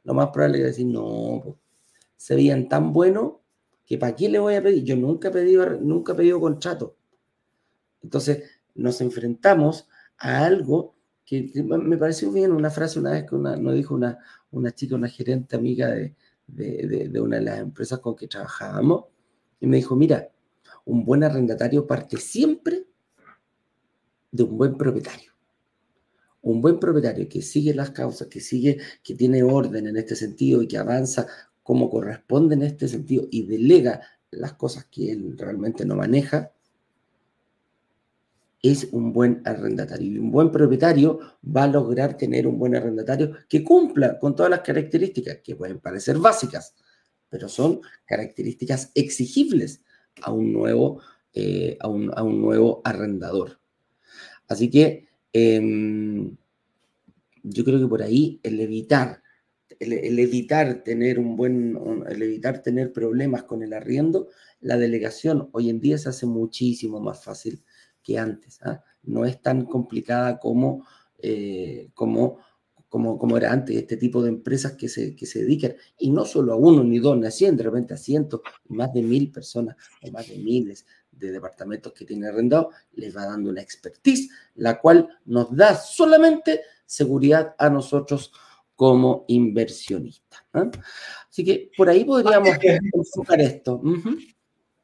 lo 0.04 0.14
más 0.14 0.28
probable 0.28 0.58
es 0.58 0.64
decir, 0.64 0.86
no, 0.86 1.58
se 2.16 2.34
veían 2.34 2.68
tan 2.68 2.92
buenos 2.92 3.34
que 3.84 3.98
¿para 3.98 4.14
qué 4.14 4.28
le 4.28 4.38
voy 4.38 4.54
a 4.54 4.62
pedir? 4.62 4.84
Yo 4.84 4.96
nunca 4.96 5.28
he 5.28 5.30
pedido, 5.30 5.68
nunca 5.80 6.12
he 6.12 6.16
pedido 6.16 6.40
contrato. 6.40 6.96
Entonces 8.02 8.44
nos 8.74 9.00
enfrentamos 9.00 9.88
a 10.18 10.44
algo 10.44 10.94
que, 11.24 11.50
me 11.64 11.96
pareció 11.96 12.30
bien 12.30 12.52
una 12.52 12.70
frase 12.70 12.98
una 12.98 13.12
vez 13.12 13.24
que 13.28 13.34
una, 13.34 13.56
nos 13.56 13.74
dijo 13.74 13.94
una, 13.94 14.18
una 14.50 14.72
chica, 14.72 14.94
una 14.94 15.08
gerente 15.08 15.56
amiga 15.56 15.88
de, 15.88 16.14
de, 16.46 17.08
de, 17.10 17.20
una 17.20 17.36
de 17.36 17.42
las 17.42 17.58
empresas 17.58 17.98
con 17.98 18.14
que 18.14 18.28
trabajábamos, 18.28 19.06
y 19.60 19.66
me 19.66 19.76
dijo, 19.76 19.96
mira, 19.96 20.30
un 20.84 21.04
buen 21.04 21.24
arrendatario 21.24 21.86
parte 21.86 22.18
siempre 22.18 22.86
de 24.34 24.42
un 24.42 24.58
buen 24.58 24.76
propietario. 24.76 25.32
Un 26.42 26.60
buen 26.60 26.80
propietario 26.80 27.28
que 27.28 27.40
sigue 27.40 27.72
las 27.72 27.90
causas, 27.90 28.26
que 28.26 28.40
sigue, 28.40 28.78
que 29.02 29.14
tiene 29.14 29.44
orden 29.44 29.86
en 29.86 29.96
este 29.96 30.16
sentido 30.16 30.60
y 30.60 30.66
que 30.66 30.76
avanza 30.76 31.26
como 31.62 31.88
corresponde 31.88 32.56
en 32.56 32.62
este 32.62 32.88
sentido 32.88 33.28
y 33.30 33.46
delega 33.46 34.02
las 34.32 34.54
cosas 34.54 34.86
que 34.86 35.12
él 35.12 35.38
realmente 35.38 35.86
no 35.86 35.94
maneja, 35.94 36.52
es 38.60 38.88
un 38.90 39.12
buen 39.12 39.40
arrendatario. 39.44 40.10
Y 40.10 40.18
un 40.18 40.32
buen 40.32 40.50
propietario 40.50 41.20
va 41.44 41.64
a 41.64 41.68
lograr 41.68 42.16
tener 42.16 42.46
un 42.48 42.58
buen 42.58 42.74
arrendatario 42.74 43.36
que 43.48 43.62
cumpla 43.62 44.18
con 44.18 44.34
todas 44.34 44.50
las 44.50 44.60
características 44.60 45.38
que 45.44 45.54
pueden 45.54 45.78
parecer 45.78 46.18
básicas, 46.18 46.74
pero 47.28 47.48
son 47.48 47.80
características 48.04 48.90
exigibles 48.94 49.82
a 50.22 50.32
un 50.32 50.52
nuevo, 50.52 51.00
eh, 51.32 51.76
a, 51.80 51.88
un, 51.88 52.40
nuevo 52.40 52.82
arrendador. 52.84 53.60
Así 54.48 54.70
que 54.70 55.06
em, 55.32 56.36
yo 57.42 57.64
creo 57.64 57.78
que 57.78 57.86
por 57.86 58.02
ahí 58.02 58.40
el 58.42 58.60
evitar, 58.60 59.22
el, 59.78 60.18
evitar 60.18 60.82
tener 60.82 61.18
un 61.18 61.36
buen, 61.36 61.78
el 62.08 62.22
evitar 62.22 62.62
tener 62.62 62.92
problemas 62.92 63.44
con 63.44 63.62
el 63.62 63.72
arriendo, 63.72 64.28
la 64.60 64.78
delegación 64.78 65.48
hoy 65.52 65.70
en 65.70 65.80
día 65.80 65.98
se 65.98 66.08
hace 66.08 66.26
muchísimo 66.26 67.00
más 67.00 67.22
fácil 67.22 67.62
que 68.02 68.18
antes. 68.18 68.60
¿ah? 68.62 68.82
No 69.02 69.24
es 69.24 69.40
tan 69.42 69.66
complicada 69.66 70.38
como, 70.38 70.86
eh, 71.18 71.90
como, 71.94 72.38
como, 72.88 73.18
como, 73.18 73.36
era 73.36 73.52
antes, 73.52 73.76
este 73.76 73.96
tipo 73.96 74.22
de 74.22 74.28
empresas 74.28 74.72
que 74.72 74.88
se, 74.88 75.16
que 75.16 75.26
se 75.26 75.40
dedican, 75.40 75.74
y 75.98 76.10
no 76.10 76.24
solo 76.24 76.52
a 76.52 76.56
uno 76.56 76.84
ni 76.84 76.98
dos, 76.98 77.18
ni 77.18 77.26
a 77.26 77.30
cien, 77.30 77.56
de 77.56 77.64
repente 77.64 77.94
a 77.94 77.96
cientos, 77.96 78.40
más 78.68 78.92
de 78.94 79.02
mil 79.02 79.32
personas, 79.32 79.76
o 80.02 80.10
más 80.12 80.28
de 80.28 80.38
miles 80.38 80.86
de 81.16 81.30
departamentos 81.30 81.92
que 81.92 82.04
tienen 82.04 82.28
arrendado, 82.28 82.70
les 82.92 83.16
va 83.16 83.26
dando 83.26 83.50
una 83.50 83.62
expertise, 83.62 84.30
la 84.56 84.80
cual 84.80 85.08
nos 85.24 85.54
da 85.54 85.74
solamente 85.74 86.62
seguridad 86.86 87.54
a 87.58 87.70
nosotros 87.70 88.32
como 88.74 89.24
inversionistas. 89.28 90.44
¿ah? 90.52 90.70
Así 91.30 91.44
que 91.44 91.70
por 91.76 91.88
ahí 91.88 92.04
podríamos 92.04 92.50
enfocar 92.92 93.40
esto. 93.40 93.80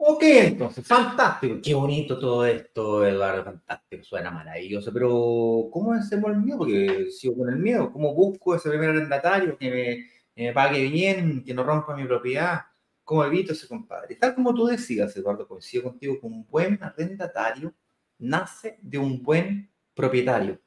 Ok, 0.03 0.23
entonces, 0.23 0.87
fantástico. 0.87 1.61
Qué 1.63 1.75
bonito 1.75 2.19
todo 2.19 2.47
esto, 2.47 3.07
Eduardo, 3.07 3.45
fantástico. 3.45 4.03
Suena 4.03 4.31
maravilloso, 4.31 4.91
pero 4.95 5.69
¿cómo 5.71 5.93
hacemos 5.93 6.31
el 6.31 6.39
miedo? 6.39 6.57
Porque 6.57 7.11
sigo 7.11 7.37
con 7.37 7.51
el 7.51 7.57
miedo. 7.57 7.93
¿Cómo 7.93 8.15
busco 8.15 8.55
ese 8.55 8.71
primer 8.71 8.91
arrendatario 8.91 9.59
que 9.59 10.07
me, 10.35 10.53
pague 10.55 10.89
bien, 10.89 11.45
que 11.45 11.53
no 11.53 11.65
rompa 11.65 11.95
mi 11.95 12.07
propiedad? 12.07 12.63
¿Cómo 13.11 13.25
evito 13.25 13.55
ese 13.55 13.67
compadre? 13.67 14.15
Tal 14.15 14.37
como 14.37 14.55
tú 14.55 14.67
decías, 14.67 15.17
Eduardo, 15.17 15.49
coincido 15.49 15.83
contigo, 15.83 16.21
que 16.21 16.27
un 16.29 16.47
buen 16.49 16.81
arrendatario 16.81 17.75
nace 18.21 18.79
de 18.81 18.99
un 18.99 19.21
buen 19.21 19.69
propietario. 19.97 20.61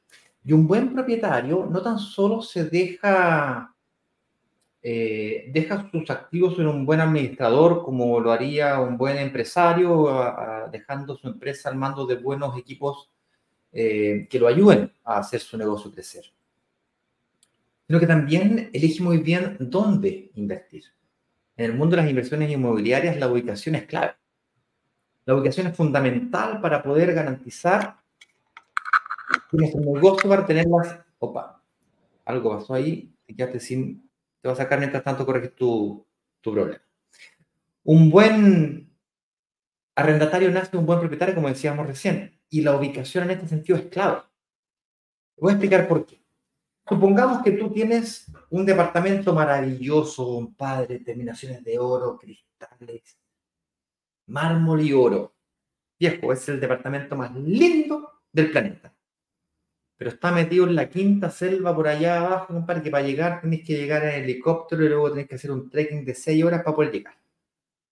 Y 0.44 0.52
un 0.52 0.66
buen 0.66 0.92
propietario 0.92 1.64
no 1.64 1.80
tan 1.80 1.98
solo 1.98 2.42
se 2.42 2.68
deja 2.68 3.74
eh, 4.82 5.50
deja 5.54 5.88
sus 5.90 6.10
activos 6.10 6.58
en 6.58 6.66
un 6.66 6.84
buen 6.84 7.00
administrador, 7.00 7.82
como 7.82 8.20
lo 8.20 8.30
haría 8.30 8.78
un 8.78 8.98
buen 8.98 9.16
empresario, 9.16 10.10
dejando 10.70 11.16
su 11.16 11.28
empresa 11.28 11.70
al 11.70 11.76
mando 11.76 12.04
de 12.04 12.16
buenos 12.16 12.58
equipos 12.58 13.10
eh, 13.72 14.26
que 14.28 14.38
lo 14.38 14.48
ayuden 14.48 14.92
a 15.02 15.16
hacer 15.16 15.40
su 15.40 15.56
negocio 15.56 15.90
crecer. 15.90 16.26
Sino 17.86 17.98
que 17.98 18.06
también 18.06 18.68
elige 18.74 19.02
muy 19.02 19.16
bien 19.16 19.56
dónde 19.58 20.30
invertir. 20.34 20.84
En 21.56 21.66
el 21.66 21.74
mundo 21.74 21.96
de 21.96 22.02
las 22.02 22.10
inversiones 22.10 22.50
inmobiliarias, 22.50 23.16
la 23.16 23.28
ubicación 23.28 23.74
es 23.76 23.84
clave. 23.84 24.14
La 25.24 25.34
ubicación 25.34 25.68
es 25.68 25.76
fundamental 25.76 26.60
para 26.60 26.82
poder 26.82 27.14
garantizar 27.14 27.98
que 29.50 29.56
nuestro 29.56 29.80
negocio 29.80 30.28
va 30.28 30.38
a 30.38 30.46
tener 30.46 30.66
las... 30.66 30.98
Opa, 31.18 31.62
algo 32.24 32.58
pasó 32.58 32.74
ahí, 32.74 33.14
te 33.26 33.34
quedaste 33.34 33.60
sin 33.60 34.04
te 34.44 34.48
va 34.48 34.52
a 34.52 34.56
sacar 34.56 34.78
mientras 34.78 35.02
tanto 35.02 35.24
corregir 35.24 35.52
tu, 35.52 36.06
tu 36.42 36.52
problema. 36.52 36.82
Un 37.84 38.10
buen 38.10 38.90
arrendatario 39.94 40.50
nace 40.50 40.72
de 40.72 40.76
un 40.76 40.84
buen 40.84 41.00
propietario, 41.00 41.34
como 41.34 41.48
decíamos 41.48 41.86
recién, 41.86 42.38
y 42.50 42.60
la 42.60 42.76
ubicación 42.76 43.24
en 43.24 43.30
este 43.30 43.48
sentido 43.48 43.78
es 43.78 43.86
clave. 43.86 44.20
Voy 45.38 45.50
a 45.50 45.54
explicar 45.54 45.88
por 45.88 46.04
qué. 46.04 46.23
Supongamos 46.86 47.42
que 47.42 47.52
tú 47.52 47.72
tienes 47.72 48.26
un 48.50 48.66
departamento 48.66 49.32
maravilloso, 49.32 50.52
padre, 50.56 51.00
terminaciones 51.00 51.64
de 51.64 51.78
oro, 51.78 52.18
cristales, 52.18 53.18
mármol 54.26 54.82
y 54.82 54.92
oro. 54.92 55.34
Viejo, 55.98 56.32
es 56.32 56.48
el 56.48 56.60
departamento 56.60 57.16
más 57.16 57.34
lindo 57.34 58.22
del 58.32 58.50
planeta 58.50 58.94
pero 59.96 60.10
está 60.10 60.32
metido 60.32 60.66
en 60.66 60.74
la 60.74 60.88
quinta 60.88 61.30
selva 61.30 61.74
por 61.74 61.86
allá 61.88 62.18
abajo, 62.18 62.48
compadre, 62.48 62.82
que 62.82 62.90
para 62.90 63.06
llegar 63.06 63.40
tenés 63.40 63.64
que 63.64 63.76
llegar 63.76 64.04
en 64.04 64.24
helicóptero 64.24 64.84
y 64.84 64.88
luego 64.88 65.10
tenés 65.10 65.28
que 65.28 65.36
hacer 65.36 65.50
un 65.50 65.70
trekking 65.70 66.04
de 66.04 66.14
seis 66.14 66.44
horas 66.44 66.62
para 66.62 66.74
poder 66.74 66.92
llegar. 66.92 67.16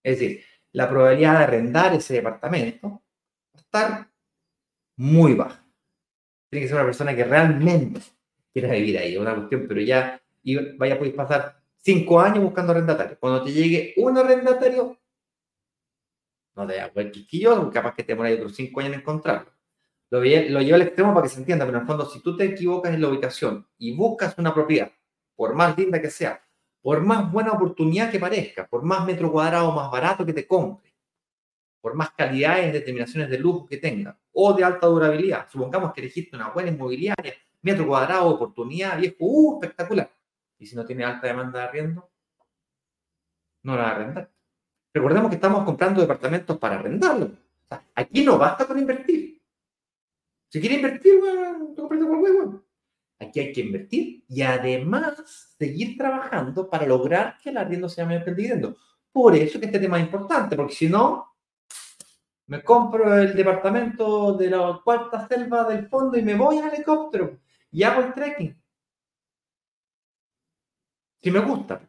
Es 0.02 0.18
decir, 0.18 0.44
la 0.72 0.88
probabilidad 0.88 1.38
de 1.38 1.44
arrendar 1.44 1.94
ese 1.94 2.14
departamento 2.14 2.88
va 2.90 3.00
a 3.54 3.58
estar 3.58 4.10
muy 4.96 5.34
baja. 5.34 5.64
Tiene 6.50 6.64
que 6.64 6.68
ser 6.68 6.76
una 6.76 6.84
persona 6.86 7.14
que 7.16 7.24
realmente 7.24 8.00
quiera 8.52 8.72
vivir 8.72 8.98
ahí, 8.98 9.14
es 9.14 9.20
una 9.20 9.34
cuestión, 9.34 9.66
pero 9.68 9.80
ya 9.80 10.20
vaya 10.76 10.98
poder 10.98 11.14
pasar 11.14 11.62
cinco 11.76 12.20
años 12.20 12.44
buscando 12.44 12.72
arrendatario. 12.72 13.16
Cuando 13.18 13.44
te 13.44 13.52
llegue 13.52 13.94
un 13.96 14.16
arrendatario, 14.18 14.98
no 16.54 16.66
te 16.66 16.76
da 16.76 16.92
cualquier 16.92 17.26
quillo, 17.26 17.70
capaz 17.70 17.94
que 17.94 18.02
te 18.02 18.12
demore 18.12 18.34
otros 18.34 18.54
cinco 18.54 18.80
años 18.80 18.94
en 18.94 19.00
encontrarlo 19.00 19.52
lo, 20.12 20.20
lo 20.20 20.60
llevo 20.60 20.74
al 20.74 20.82
extremo 20.82 21.14
para 21.14 21.24
que 21.24 21.30
se 21.30 21.40
entienda, 21.40 21.64
pero 21.64 21.78
en 21.78 21.82
el 21.82 21.86
fondo, 21.86 22.04
si 22.04 22.20
tú 22.20 22.36
te 22.36 22.44
equivocas 22.44 22.92
en 22.92 23.00
la 23.00 23.08
ubicación 23.08 23.66
y 23.78 23.96
buscas 23.96 24.36
una 24.36 24.52
propiedad, 24.52 24.92
por 25.34 25.54
más 25.54 25.76
linda 25.78 26.02
que 26.02 26.10
sea, 26.10 26.44
por 26.82 27.00
más 27.00 27.32
buena 27.32 27.52
oportunidad 27.52 28.10
que 28.10 28.18
parezca, 28.18 28.66
por 28.66 28.82
más 28.82 29.06
metro 29.06 29.32
cuadrado 29.32 29.72
más 29.72 29.90
barato 29.90 30.26
que 30.26 30.34
te 30.34 30.46
compre, 30.46 30.92
por 31.80 31.94
más 31.94 32.10
calidades 32.10 32.74
determinaciones 32.74 33.30
de 33.30 33.38
lujo 33.38 33.64
que 33.66 33.78
tenga, 33.78 34.18
o 34.32 34.52
de 34.52 34.62
alta 34.62 34.86
durabilidad, 34.86 35.48
supongamos 35.50 35.94
que 35.94 36.02
elegiste 36.02 36.36
una 36.36 36.50
buena 36.50 36.70
inmobiliaria, 36.70 37.34
metro 37.62 37.86
cuadrado, 37.86 38.28
oportunidad, 38.28 38.98
viejo, 38.98 39.16
uh, 39.20 39.60
espectacular. 39.60 40.12
Y 40.58 40.66
si 40.66 40.76
no 40.76 40.84
tiene 40.84 41.04
alta 41.04 41.26
demanda 41.26 41.60
de 41.60 41.64
arriendo, 41.64 42.10
no 43.62 43.76
la 43.76 43.82
va 43.82 43.88
a 43.88 43.94
arrendar. 43.94 44.30
Recordemos 44.92 45.30
que 45.30 45.36
estamos 45.36 45.64
comprando 45.64 46.00
departamentos 46.00 46.58
para 46.58 46.76
arrendarlo. 46.78 47.30
aquí 47.94 48.24
no 48.24 48.36
basta 48.36 48.66
con 48.66 48.78
invertir. 48.78 49.40
Si 50.48 50.60
quiere 50.60 50.76
invertir, 50.76 51.18
bueno, 51.18 51.74
por 51.74 52.62
Aquí 53.18 53.40
hay 53.40 53.52
que 53.52 53.60
invertir 53.60 54.24
y 54.28 54.42
además 54.42 55.54
seguir 55.56 55.96
trabajando 55.96 56.68
para 56.68 56.86
lograr 56.86 57.38
que 57.42 57.50
el 57.50 57.56
arriendo 57.56 57.88
sea 57.88 58.04
mayor 58.04 58.24
que 58.24 58.30
el 58.30 58.36
dividendo. 58.36 58.76
Por 59.12 59.34
eso 59.36 59.60
que 59.60 59.66
este 59.66 59.78
tema 59.78 59.98
es 59.98 60.04
importante, 60.04 60.56
porque 60.56 60.74
si 60.74 60.88
no, 60.88 61.36
me 62.46 62.62
compro 62.62 63.16
el 63.16 63.34
departamento 63.34 64.34
de 64.34 64.50
la 64.50 64.80
cuarta 64.82 65.26
selva 65.28 65.64
del 65.64 65.88
fondo 65.88 66.18
y 66.18 66.22
me 66.22 66.34
voy 66.34 66.58
al 66.58 66.74
helicóptero 66.74 67.38
y 67.72 67.82
hago 67.82 68.02
el 68.02 68.12
trekking. 68.12 68.62
Si 71.20 71.30
me 71.30 71.40
gusta. 71.40 71.88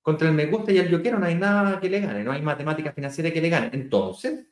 Contra 0.00 0.28
el 0.28 0.34
me 0.34 0.46
gusta 0.46 0.72
y 0.72 0.78
el 0.78 0.88
yo 0.88 1.00
quiero 1.00 1.18
no 1.18 1.26
hay 1.26 1.36
nada 1.36 1.78
que 1.78 1.88
le 1.88 2.00
gane, 2.00 2.24
no 2.24 2.32
hay 2.32 2.42
matemática 2.42 2.92
financiera 2.92 3.30
que 3.30 3.40
le 3.40 3.48
gane. 3.48 3.70
Entonces, 3.72 4.46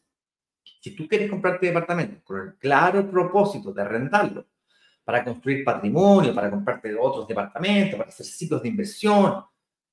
si 0.81 0.95
tú 0.95 1.09
quieres 1.09 1.29
comprarte 1.29 1.67
departamento 1.67 2.23
con 2.23 2.41
el 2.41 2.55
claro 2.57 3.11
propósito 3.11 3.73
de 3.73 3.83
arrendarlo 3.83 4.47
para 5.05 5.25
construir 5.25 5.65
patrimonio, 5.65 6.35
para 6.35 6.51
comprarte 6.51 6.95
otros 6.95 7.27
departamentos, 7.27 7.99
para 7.99 8.11
hacer 8.11 8.27
ciclos 8.27 8.63
de 8.63 8.69
inversión 8.69 9.45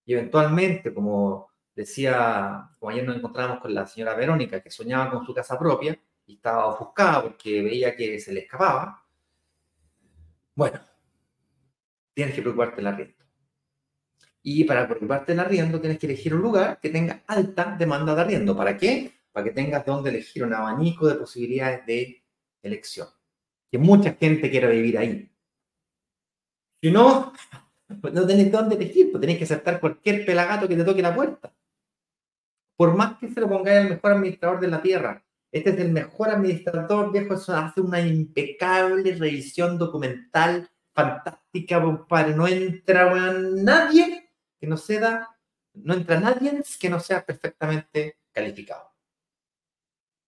y 0.06 0.14
eventualmente, 0.14 0.94
como 0.94 1.50
decía, 1.74 2.70
como 2.80 2.92
ayer 2.92 3.06
nos 3.06 3.18
encontramos 3.18 3.60
con 3.60 3.74
la 3.74 3.88
señora 3.88 4.14
Verónica, 4.14 4.62
que 4.62 4.70
soñaba 4.70 5.10
con 5.10 5.26
su 5.26 5.34
casa 5.34 5.58
propia 5.58 5.98
y 6.26 6.36
estaba 6.36 6.68
ofuscada 6.68 7.24
porque 7.24 7.64
veía 7.64 7.96
que 7.96 8.20
se 8.20 8.32
le 8.32 8.42
escapaba, 8.42 9.07
bueno, 10.58 10.82
tienes 12.14 12.36
que 12.36 12.42
preocuparte 12.42 12.78
del 12.78 12.88
arriendo. 12.88 13.24
Y 14.42 14.64
para 14.66 14.88
preocuparte 14.88 15.32
del 15.32 15.40
arriendo 15.40 15.80
tienes 15.80 16.00
que 16.00 16.08
elegir 16.08 16.34
un 16.34 16.42
lugar 16.42 16.80
que 16.82 16.90
tenga 16.90 17.24
alta 17.28 17.76
demanda 17.78 18.14
de 18.16 18.22
arriendo. 18.22 18.58
¿Para 18.58 18.76
qué? 18.76 19.18
para 19.38 19.50
que 19.50 19.54
tengas 19.54 19.86
donde 19.86 20.10
elegir 20.10 20.44
un 20.44 20.52
abanico 20.52 21.08
de 21.08 21.14
posibilidades 21.14 21.86
de 21.86 22.24
elección. 22.64 23.08
Que 23.70 23.78
mucha 23.78 24.16
gente 24.16 24.50
quiera 24.50 24.68
vivir 24.68 24.98
ahí. 24.98 25.32
Si 26.82 26.90
no, 26.90 27.34
no 27.88 28.26
tenés 28.26 28.52
dónde 28.52 28.74
elegir, 28.74 29.12
pues 29.12 29.22
tenés 29.22 29.38
que 29.38 29.44
aceptar 29.44 29.80
cualquier 29.80 30.26
pelagato 30.26 30.68
que 30.68 30.76
te 30.76 30.84
toque 30.84 31.04
la 31.04 31.14
puerta. 31.14 31.54
Por 32.76 32.96
más 32.96 33.20
que 33.20 33.30
se 33.30 33.40
lo 33.40 33.48
pongáis 33.48 33.82
al 33.82 33.90
mejor 33.90 34.14
administrador 34.14 34.60
de 34.60 34.68
la 34.70 34.82
tierra, 34.82 35.24
este 35.52 35.70
es 35.70 35.80
el 35.80 35.92
mejor 35.92 36.30
administrador, 36.30 37.12
viejo, 37.12 37.36
eso 37.36 37.56
hace 37.56 37.82
una 37.82 38.02
impecable 38.02 39.16
revisión 39.16 39.78
documental 39.78 40.70
fantástica, 40.94 41.82
compadre. 41.82 42.36
No 42.36 42.48
entra 42.48 43.32
nadie 43.32 44.32
que 44.60 44.68
no 44.68 44.78
sea, 44.78 45.30
no 45.74 45.94
entra 45.94 46.20
nadie 46.20 46.64
que 46.80 46.90
no 46.90 47.00
sea 47.00 47.26
perfectamente 47.26 48.18
calificado. 48.32 48.92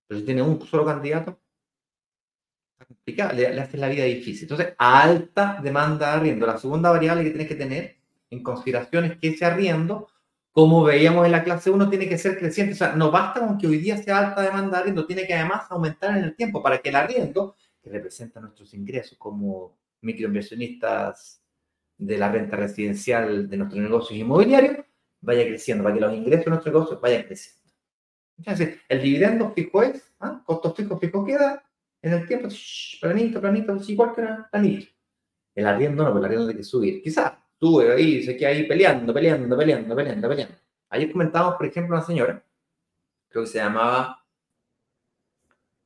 Pero 0.07 0.19
si 0.19 0.25
tiene 0.25 0.41
un 0.41 0.65
solo 0.65 0.85
candidato, 0.85 1.39
está 2.73 2.85
complicado, 2.85 3.33
le, 3.33 3.53
le 3.53 3.61
hace 3.61 3.77
la 3.77 3.89
vida 3.89 4.05
difícil. 4.05 4.43
Entonces, 4.43 4.73
alta 4.77 5.59
demanda 5.61 6.11
de 6.11 6.17
arriendo. 6.17 6.47
La 6.47 6.57
segunda 6.57 6.91
variable 6.91 7.23
que 7.23 7.29
tienes 7.31 7.47
que 7.47 7.55
tener 7.55 7.97
en 8.29 8.43
consideración 8.43 9.05
es 9.05 9.17
que 9.19 9.29
ese 9.29 9.45
arriendo, 9.45 10.07
como 10.51 10.83
veíamos 10.83 11.25
en 11.25 11.31
la 11.31 11.43
clase 11.43 11.69
1, 11.69 11.89
tiene 11.89 12.09
que 12.09 12.17
ser 12.17 12.37
creciente. 12.37 12.73
O 12.73 12.77
sea, 12.77 12.95
no 12.95 13.11
basta 13.11 13.39
con 13.39 13.57
que 13.57 13.67
hoy 13.67 13.77
día 13.77 13.97
sea 13.97 14.17
alta 14.17 14.41
demanda 14.41 14.77
de 14.77 14.81
arriendo, 14.81 15.05
tiene 15.05 15.25
que 15.27 15.33
además 15.33 15.65
aumentar 15.69 16.17
en 16.17 16.23
el 16.23 16.35
tiempo 16.35 16.61
para 16.61 16.79
que 16.79 16.89
el 16.89 16.95
arriendo, 16.95 17.55
que 17.81 17.89
representa 17.89 18.39
nuestros 18.39 18.73
ingresos 18.73 19.17
como 19.17 19.77
microinversionistas 20.01 21.41
de 21.97 22.17
la 22.17 22.31
renta 22.31 22.55
residencial 22.55 23.49
de 23.49 23.57
nuestros 23.57 23.81
negocios 23.81 24.19
inmobiliarios, 24.19 24.85
vaya 25.21 25.43
creciendo, 25.43 25.83
para 25.83 25.95
que 25.95 26.01
los 26.01 26.13
ingresos 26.13 26.45
de 26.45 26.49
nuestros 26.51 26.73
negocios 26.73 27.01
vayan 27.01 27.23
creciendo. 27.23 27.59
Entonces, 28.37 28.79
el 28.87 29.01
dividendo 29.01 29.51
fijo 29.51 29.83
es, 29.83 30.13
¿ah? 30.21 30.41
costos 30.45 30.75
fijos, 30.75 30.99
fijo 30.99 31.25
queda, 31.25 31.63
en 32.01 32.13
el 32.13 32.25
tiempo, 32.25 32.47
planito, 33.01 33.41
planito, 33.41 33.77
igual 33.87 34.15
que 34.15 34.21
una 34.21 34.47
planito. 34.49 34.87
El 35.53 35.67
arriendo 35.67 36.03
no, 36.03 36.09
pero 36.09 36.19
el 36.19 36.25
arriendo 36.25 36.45
tiene 36.45 36.59
que 36.59 36.63
subir. 36.63 37.01
Quizás 37.01 37.33
tú 37.59 37.81
ahí, 37.81 38.23
se 38.23 38.35
queda 38.35 38.49
ahí 38.49 38.67
peleando, 38.67 39.13
peleando, 39.13 39.57
peleando, 39.57 39.95
peleando, 39.95 40.29
peleando. 40.29 40.55
Ayer 40.89 41.11
comentábamos, 41.11 41.55
por 41.55 41.65
ejemplo, 41.67 41.95
una 41.95 42.05
señora, 42.05 42.43
creo 43.27 43.43
que 43.43 43.49
se 43.49 43.59
llamaba, 43.59 44.23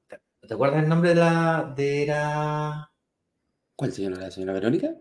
¿te 0.07 0.53
acuerdas 0.53 0.83
el 0.83 0.89
nombre 0.89 1.09
de 1.09 1.15
la, 1.15 1.73
de 1.75 2.05
la... 2.07 2.91
¿Cuál 3.75 3.91
señora? 3.91 4.17
¿La 4.17 4.31
señora 4.31 4.53
Verónica? 4.53 4.95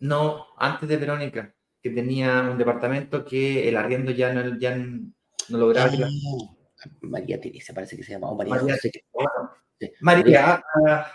No, 0.00 0.46
antes 0.56 0.88
de 0.88 0.96
Verónica, 0.96 1.54
que 1.80 1.90
tenía 1.90 2.40
un 2.42 2.58
departamento 2.58 3.24
que 3.24 3.68
el 3.68 3.76
arriendo 3.76 4.10
ya 4.10 4.32
no, 4.32 4.58
ya 4.58 4.76
no 4.76 5.58
lograba... 5.58 5.92
Ah. 5.92 6.56
María 7.02 7.40
Teresa, 7.40 7.72
parece 7.72 7.96
que 7.96 8.02
se 8.02 8.12
llama. 8.12 8.34
María, 8.34 8.56
María, 8.56 9.92
María 10.00 10.64
ah, 10.88 11.06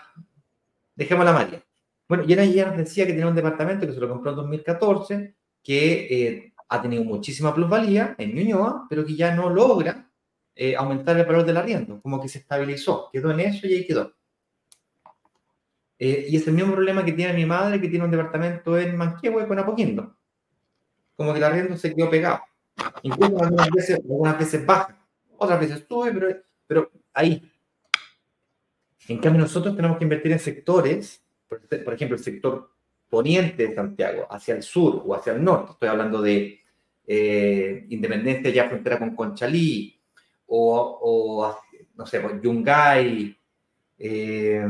dejémosla 0.95 1.33
María. 1.33 1.66
Bueno, 2.07 2.23
y 2.25 2.33
ella 2.33 2.67
nos 2.67 2.77
decía 2.77 3.05
que 3.05 3.11
tenía 3.11 3.27
un 3.27 3.35
departamento 3.35 3.85
que 3.85 3.93
se 3.93 3.99
lo 3.99 4.07
compró 4.07 4.31
en 4.31 4.37
2014, 4.37 5.35
que 5.61 6.07
eh, 6.09 6.53
ha 6.69 6.81
tenido 6.81 7.03
muchísima 7.03 7.53
plusvalía 7.53 8.15
en 8.17 8.33
Ñuñoa, 8.33 8.87
pero 8.89 9.05
que 9.05 9.15
ya 9.15 9.35
no 9.35 9.49
logra 9.49 10.09
eh, 10.55 10.75
aumentar 10.75 11.17
el 11.17 11.25
valor 11.25 11.45
del 11.45 11.57
arriendo, 11.57 12.01
como 12.01 12.21
que 12.21 12.29
se 12.29 12.39
estabilizó, 12.39 13.09
quedó 13.11 13.31
en 13.31 13.41
eso 13.41 13.67
y 13.67 13.73
ahí 13.73 13.85
quedó. 13.85 14.13
Eh, 15.99 16.27
y 16.29 16.37
es 16.37 16.47
el 16.47 16.53
mismo 16.53 16.73
problema 16.73 17.03
que 17.03 17.11
tiene 17.11 17.33
mi 17.33 17.45
madre, 17.45 17.81
que 17.81 17.89
tiene 17.89 18.05
un 18.05 18.11
departamento 18.11 18.77
en 18.77 18.95
Manquehue 18.95 19.47
con 19.47 19.59
Apoquindo. 19.59 20.15
Como 21.15 21.33
que 21.33 21.39
el 21.39 21.43
arriendo 21.43 21.75
se 21.75 21.93
quedó 21.93 22.09
pegado. 22.09 22.41
Incluso 23.01 23.43
algunas 23.43 23.69
veces, 23.71 23.95
algunas 23.97 24.37
veces 24.37 24.65
baja, 24.65 24.97
otras 25.37 25.59
veces 25.59 25.85
sube, 25.87 26.13
pero, 26.13 26.41
pero 26.67 26.91
ahí. 27.13 27.51
En 29.07 29.19
cambio, 29.19 29.41
nosotros 29.41 29.75
tenemos 29.75 29.97
que 29.97 30.03
invertir 30.03 30.31
en 30.31 30.39
sectores, 30.39 31.23
por, 31.47 31.93
ejemplo, 31.93 32.17
el 32.17 32.23
sector 32.23 32.71
poniente 33.09 33.67
de 33.67 33.75
Santiago, 33.75 34.27
hacia 34.29 34.55
el 34.55 34.63
sur 34.63 35.03
o 35.05 35.15
hacia 35.15 35.33
el 35.33 35.43
norte. 35.43 35.71
Estoy 35.73 35.89
hablando 35.89 36.21
de 36.21 36.61
eh, 37.05 37.85
Independencia 37.89 38.49
ya 38.51 38.67
frontera 38.67 38.99
con 38.99 39.15
Conchalí, 39.15 39.99
o, 40.47 40.99
o 41.01 41.57
no 41.95 42.05
sé, 42.05 42.19
pues, 42.19 42.41
Yungay, 42.41 43.37
eh, 43.97 44.65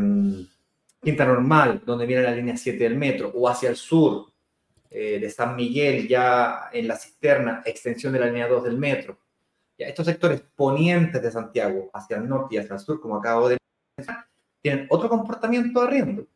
Quinta 1.01 1.25
Normal, 1.25 1.83
donde 1.85 2.05
viene 2.05 2.23
la 2.23 2.31
línea 2.31 2.57
7 2.57 2.83
del 2.83 2.95
metro, 2.95 3.31
o 3.33 3.47
hacia 3.47 3.69
el 3.69 3.75
sur 3.75 4.31
eh, 4.89 5.19
de 5.19 5.29
San 5.29 5.55
Miguel, 5.55 6.07
ya 6.07 6.69
en 6.71 6.87
la 6.87 6.95
cisterna, 6.95 7.61
extensión 7.65 8.13
de 8.13 8.19
la 8.19 8.27
línea 8.27 8.47
2 8.47 8.63
del 8.63 8.77
metro. 8.77 9.19
Ya, 9.77 9.87
estos 9.87 10.05
sectores 10.05 10.41
ponientes 10.55 11.21
de 11.21 11.31
Santiago, 11.31 11.89
hacia 11.93 12.17
el 12.17 12.27
norte 12.27 12.55
y 12.55 12.57
hacia 12.57 12.73
el 12.75 12.79
sur, 12.79 12.99
como 12.99 13.17
acabo 13.17 13.49
de 13.49 13.57
mencionar, 13.95 14.25
tienen 14.61 14.87
otro 14.89 15.07
comportamiento 15.07 15.81
de 15.81 15.87
arriendo. 15.87 16.27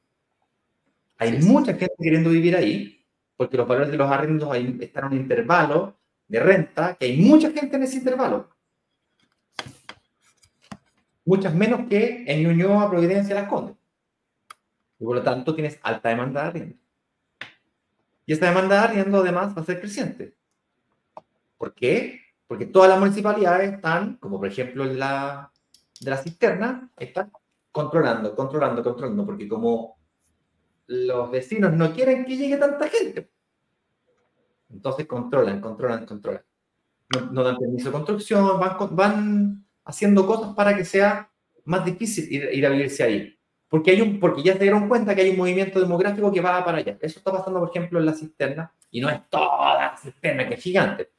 Hay 1.21 1.39
mucha 1.43 1.75
gente 1.75 1.93
queriendo 1.99 2.31
vivir 2.31 2.55
ahí, 2.55 3.05
porque 3.37 3.55
los 3.55 3.67
valores 3.67 3.91
de 3.91 3.97
los 3.97 4.09
arriendos 4.09 4.51
ahí 4.51 4.75
están 4.81 5.03
en 5.05 5.11
un 5.11 5.17
intervalo 5.19 5.95
de 6.27 6.39
renta, 6.39 6.95
que 6.95 7.05
hay 7.05 7.17
mucha 7.17 7.51
gente 7.51 7.75
en 7.75 7.83
ese 7.83 7.97
intervalo. 7.97 8.49
Muchas 11.23 11.53
menos 11.53 11.87
que 11.87 12.23
en 12.25 12.41
Ñuñoa, 12.41 12.89
Providencia, 12.89 13.35
Las 13.35 13.47
Condes. 13.47 13.75
Y 14.97 15.05
por 15.05 15.17
lo 15.17 15.21
tanto 15.21 15.53
tienes 15.53 15.77
alta 15.83 16.09
demanda 16.09 16.41
de 16.41 16.47
arriendo. 16.47 16.77
Y 18.25 18.33
esta 18.33 18.47
demanda 18.47 18.77
de 18.77 18.81
arriendo 18.81 19.19
además 19.19 19.55
va 19.55 19.61
a 19.61 19.65
ser 19.65 19.79
creciente. 19.79 20.33
¿Por 21.55 21.75
qué? 21.75 22.19
Porque 22.47 22.65
todas 22.65 22.89
las 22.89 22.99
municipalidades 22.99 23.73
están, 23.73 24.15
como 24.15 24.39
por 24.39 24.47
ejemplo 24.47 24.85
la 24.85 25.51
de 25.99 26.09
la 26.09 26.17
cisterna, 26.17 26.89
están 26.97 27.31
controlando, 27.71 28.35
controlando, 28.35 28.83
controlando, 28.83 29.23
porque 29.23 29.47
como 29.47 30.00
los 30.91 31.31
vecinos 31.31 31.73
no 31.73 31.93
quieren 31.93 32.25
que 32.25 32.37
llegue 32.37 32.57
tanta 32.57 32.87
gente, 32.89 33.29
entonces 34.69 35.07
controlan, 35.07 35.61
controlan, 35.61 36.05
controlan. 36.05 36.43
No, 37.31 37.43
dan 37.43 37.57
permiso 37.57 37.89
de 37.89 37.91
construcción, 37.91 38.59
van, 38.59 38.95
van 38.95 39.65
haciendo 39.83 40.25
cosas 40.25 40.55
para 40.55 40.75
que 40.75 40.85
sea 40.85 41.29
más 41.65 41.83
difícil 41.83 42.31
ir, 42.31 42.49
ir 42.53 42.65
a 42.65 42.69
vivirse 42.69 43.03
ahí 43.03 43.37
porque, 43.71 43.91
hay 43.91 44.01
un, 44.01 44.19
porque 44.19 44.43
ya 44.43 44.51
se 44.51 44.59
dieron 44.59 44.89
cuenta 44.89 45.15
que 45.15 45.21
hay 45.21 45.29
un 45.29 45.37
movimiento 45.37 45.79
demográfico 45.79 46.29
que 46.29 46.41
va 46.41 46.63
para 46.65 46.79
allá. 46.79 46.97
Eso 46.99 47.19
está 47.19 47.31
pasando, 47.31 47.61
por 47.61 47.69
ejemplo, 47.69 47.99
en 47.99 48.05
la 48.05 48.13
cisterna, 48.13 48.73
y 48.91 48.99
no 48.99 49.09
es 49.09 49.29
toda 49.29 49.75
la 49.75 49.95
cisterna, 49.97 50.45
que 50.45 50.55
es 50.55 50.61
gigante. 50.61 51.09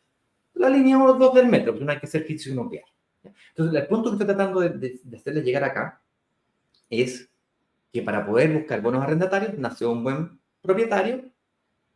La 0.52 0.68
línea 0.68 0.98
1 0.98 1.14
2 1.14 1.34
del 1.34 1.46
metro, 1.46 1.72
pues 1.72 1.82
no 1.82 1.90
hay 1.90 1.98
que 1.98 2.06
ser 2.06 2.24
físico 2.24 2.52
y 2.52 2.56
nuclear. 2.58 2.84
Entonces, 3.48 3.80
el 3.80 3.86
punto 3.86 4.10
que 4.10 4.16
estoy 4.16 4.26
tratando 4.26 4.60
de, 4.60 4.68
de, 4.68 5.00
de 5.02 5.16
hacerles 5.16 5.44
llegar 5.46 5.64
acá 5.64 6.02
es 6.90 7.30
que 7.92 8.02
para 8.02 8.24
poder 8.24 8.52
buscar 8.52 8.80
buenos 8.80 9.02
arrendatarios, 9.02 9.58
nació 9.58 9.90
un 9.92 10.02
buen 10.02 10.40
propietario 10.62 11.24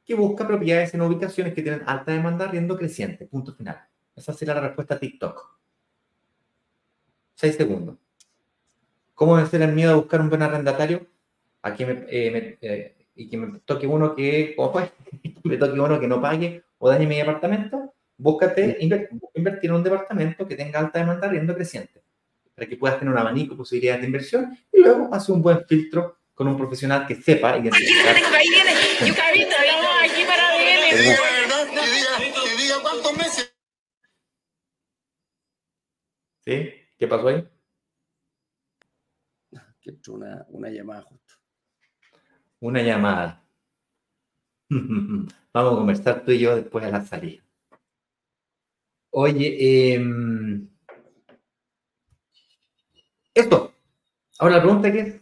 que 0.04 0.14
busca 0.14 0.46
propiedades 0.46 0.94
en 0.94 1.00
ubicaciones 1.00 1.54
que 1.54 1.62
tienen 1.62 1.82
alta 1.86 2.12
demanda 2.12 2.44
arriendo 2.44 2.76
creciente. 2.76 3.26
Punto 3.26 3.54
final. 3.54 3.80
Esa 4.14 4.32
sería 4.32 4.54
la 4.54 4.60
respuesta 4.60 4.94
a 4.94 4.98
TikTok. 4.98 5.56
Seis 7.34 7.56
segundos. 7.56 7.96
¿Cómo 9.14 9.34
vencer 9.34 9.62
el 9.62 9.72
miedo 9.72 9.92
a 9.92 9.96
buscar 9.96 10.20
un 10.20 10.28
buen 10.28 10.42
arrendatario? 10.42 11.06
A 11.62 11.74
que 11.74 11.86
me, 11.86 11.92
eh, 12.08 12.58
eh, 12.60 12.96
y 13.16 13.28
que 13.28 13.36
me 13.36 13.58
toque 13.60 13.86
uno 13.86 14.14
que, 14.14 14.54
me 15.44 15.56
toque 15.56 15.80
uno 15.80 15.98
que 15.98 16.06
no 16.06 16.20
pague 16.20 16.62
o 16.78 16.88
dañe 16.88 17.06
mi 17.06 17.16
departamento. 17.16 17.94
Búscate 18.18 18.78
invertir 18.80 19.70
en 19.70 19.76
un 19.76 19.82
departamento 19.82 20.46
que 20.46 20.56
tenga 20.56 20.78
alta 20.78 20.98
demanda 20.98 21.28
riendo 21.28 21.54
creciente, 21.54 22.02
para 22.56 22.68
que 22.68 22.76
puedas 22.76 22.98
tener 22.98 23.12
un 23.12 23.18
abanico 23.18 23.52
de 23.52 23.58
posibilidades 23.58 24.00
de 24.00 24.06
inversión 24.06 24.58
y 24.72 24.80
luego 24.80 25.10
hace 25.12 25.30
un 25.30 25.42
buen 25.42 25.64
filtro 25.66 26.20
con 26.34 26.48
un 26.48 26.56
profesional 26.56 27.06
que 27.06 27.14
sepa 27.16 27.58
identificar. 27.58 28.16
Ahí 28.16 28.48
viene, 28.48 28.72
aquí 28.72 29.12
para 30.24 30.46
cuántos 32.82 33.16
meses. 33.16 33.54
¿Sí? 36.44 36.72
¿Qué 36.98 37.06
pasó 37.06 37.28
ahí? 37.28 37.48
que 39.80 40.10
una, 40.10 40.44
una 40.48 40.68
llamada 40.68 41.02
justo. 41.02 41.34
Una 42.60 42.82
llamada. 42.82 43.44
Vamos 44.68 45.28
a 45.54 45.76
conversar 45.76 46.24
tú 46.24 46.32
y 46.32 46.40
yo 46.40 46.56
después 46.56 46.84
de 46.84 46.90
la 46.90 47.04
salida. 47.04 47.42
Oye, 49.10 49.94
em, 49.94 50.68
esto. 53.36 53.74
Ahora 54.38 54.56
la 54.56 54.62
pregunta 54.62 54.88
es, 54.88 55.20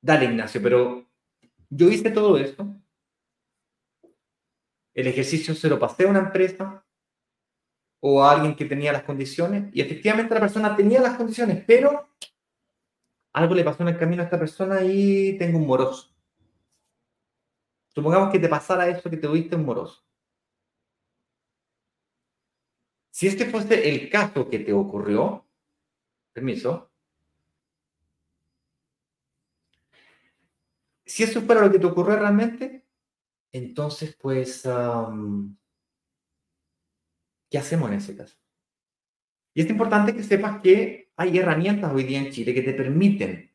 dale 0.00 0.26
Ignacio, 0.26 0.62
pero 0.62 1.06
yo 1.68 1.88
hice 1.88 2.10
todo 2.10 2.38
esto. 2.38 2.66
El 4.94 5.06
ejercicio 5.06 5.54
se 5.54 5.68
lo 5.68 5.78
pasé 5.78 6.04
a 6.04 6.08
una 6.08 6.20
empresa 6.20 6.84
o 8.00 8.22
a 8.22 8.32
alguien 8.32 8.56
que 8.56 8.64
tenía 8.64 8.92
las 8.92 9.02
condiciones 9.02 9.70
y 9.74 9.80
efectivamente 9.80 10.34
la 10.34 10.40
persona 10.40 10.76
tenía 10.76 11.00
las 11.00 11.16
condiciones, 11.16 11.62
pero 11.66 12.08
algo 13.32 13.54
le 13.54 13.64
pasó 13.64 13.82
en 13.82 13.90
el 13.90 13.98
camino 13.98 14.22
a 14.22 14.24
esta 14.24 14.38
persona 14.38 14.82
y 14.82 15.36
tengo 15.36 15.58
un 15.58 15.66
moroso. 15.66 16.14
Supongamos 17.88 18.30
que 18.30 18.38
te 18.38 18.48
pasara 18.48 18.88
eso 18.88 19.10
que 19.10 19.16
te 19.16 19.26
tuviste 19.26 19.56
un 19.56 19.64
moroso. 19.64 20.04
Si 23.10 23.26
este 23.26 23.44
fuese 23.46 23.88
el 23.88 24.08
caso 24.08 24.48
que 24.48 24.60
te 24.60 24.72
ocurrió, 24.72 25.49
permiso, 26.32 26.90
si 31.04 31.24
eso 31.24 31.42
fuera 31.42 31.62
lo 31.62 31.72
que 31.72 31.78
te 31.78 31.86
ocurrió 31.86 32.16
realmente, 32.16 32.84
entonces 33.52 34.16
pues, 34.20 34.62
¿qué 37.50 37.58
hacemos 37.58 37.90
en 37.90 37.96
ese 37.96 38.16
caso? 38.16 38.36
Y 39.52 39.62
es 39.62 39.70
importante 39.70 40.14
que 40.14 40.22
sepas 40.22 40.60
que 40.60 41.10
hay 41.16 41.38
herramientas 41.38 41.92
hoy 41.92 42.04
día 42.04 42.20
en 42.20 42.30
Chile 42.30 42.54
que 42.54 42.62
te 42.62 42.72
permiten 42.72 43.50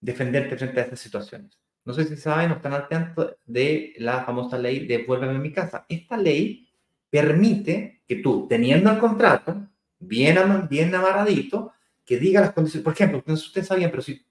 defenderte 0.00 0.56
frente 0.56 0.80
a 0.80 0.84
estas 0.84 1.00
situaciones. 1.00 1.60
No 1.84 1.92
sé 1.92 2.04
si 2.04 2.16
saben 2.16 2.50
o 2.50 2.54
están 2.54 2.72
al 2.72 2.88
tanto 2.88 3.36
de 3.44 3.94
la 3.98 4.24
famosa 4.24 4.56
ley 4.56 4.86
de 4.86 5.04
Vuélveme 5.04 5.36
a 5.36 5.38
mi 5.38 5.52
casa. 5.52 5.84
Esta 5.86 6.16
ley 6.16 6.66
permite 7.10 8.02
que 8.08 8.16
tú, 8.16 8.46
teniendo 8.48 8.90
el 8.90 8.98
contrato 8.98 9.68
bien, 10.06 10.68
bien 10.68 10.94
amarradito, 10.94 11.72
que 12.04 12.18
diga 12.18 12.40
las 12.40 12.52
condiciones. 12.52 12.84
Por 12.84 12.92
ejemplo, 12.92 13.22
no 13.26 13.36
sé 13.36 13.42
si 13.42 13.48
ustedes 13.48 13.66
sabían, 13.68 13.90
pero 13.90 14.02
si 14.02 14.18
tú 14.18 14.24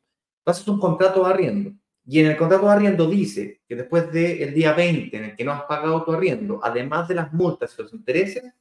haces 0.45 0.67
un 0.67 0.79
contrato 0.79 1.23
de 1.25 1.33
arriendo 1.33 1.73
y 2.05 2.19
en 2.19 2.27
el 2.27 2.37
contrato 2.37 2.65
de 2.65 2.71
arriendo 2.73 3.09
dice 3.09 3.61
que 3.67 3.75
después 3.75 4.11
del 4.11 4.53
día 4.53 4.73
20 4.73 5.17
en 5.17 5.23
el 5.23 5.35
que 5.35 5.43
no 5.43 5.53
has 5.53 5.63
pagado 5.63 6.03
tu 6.03 6.11
arriendo, 6.11 6.59
además 6.63 7.07
de 7.07 7.15
las 7.15 7.31
multas 7.33 7.73
y 7.77 7.81
los 7.81 7.93
intereses, 7.93 8.53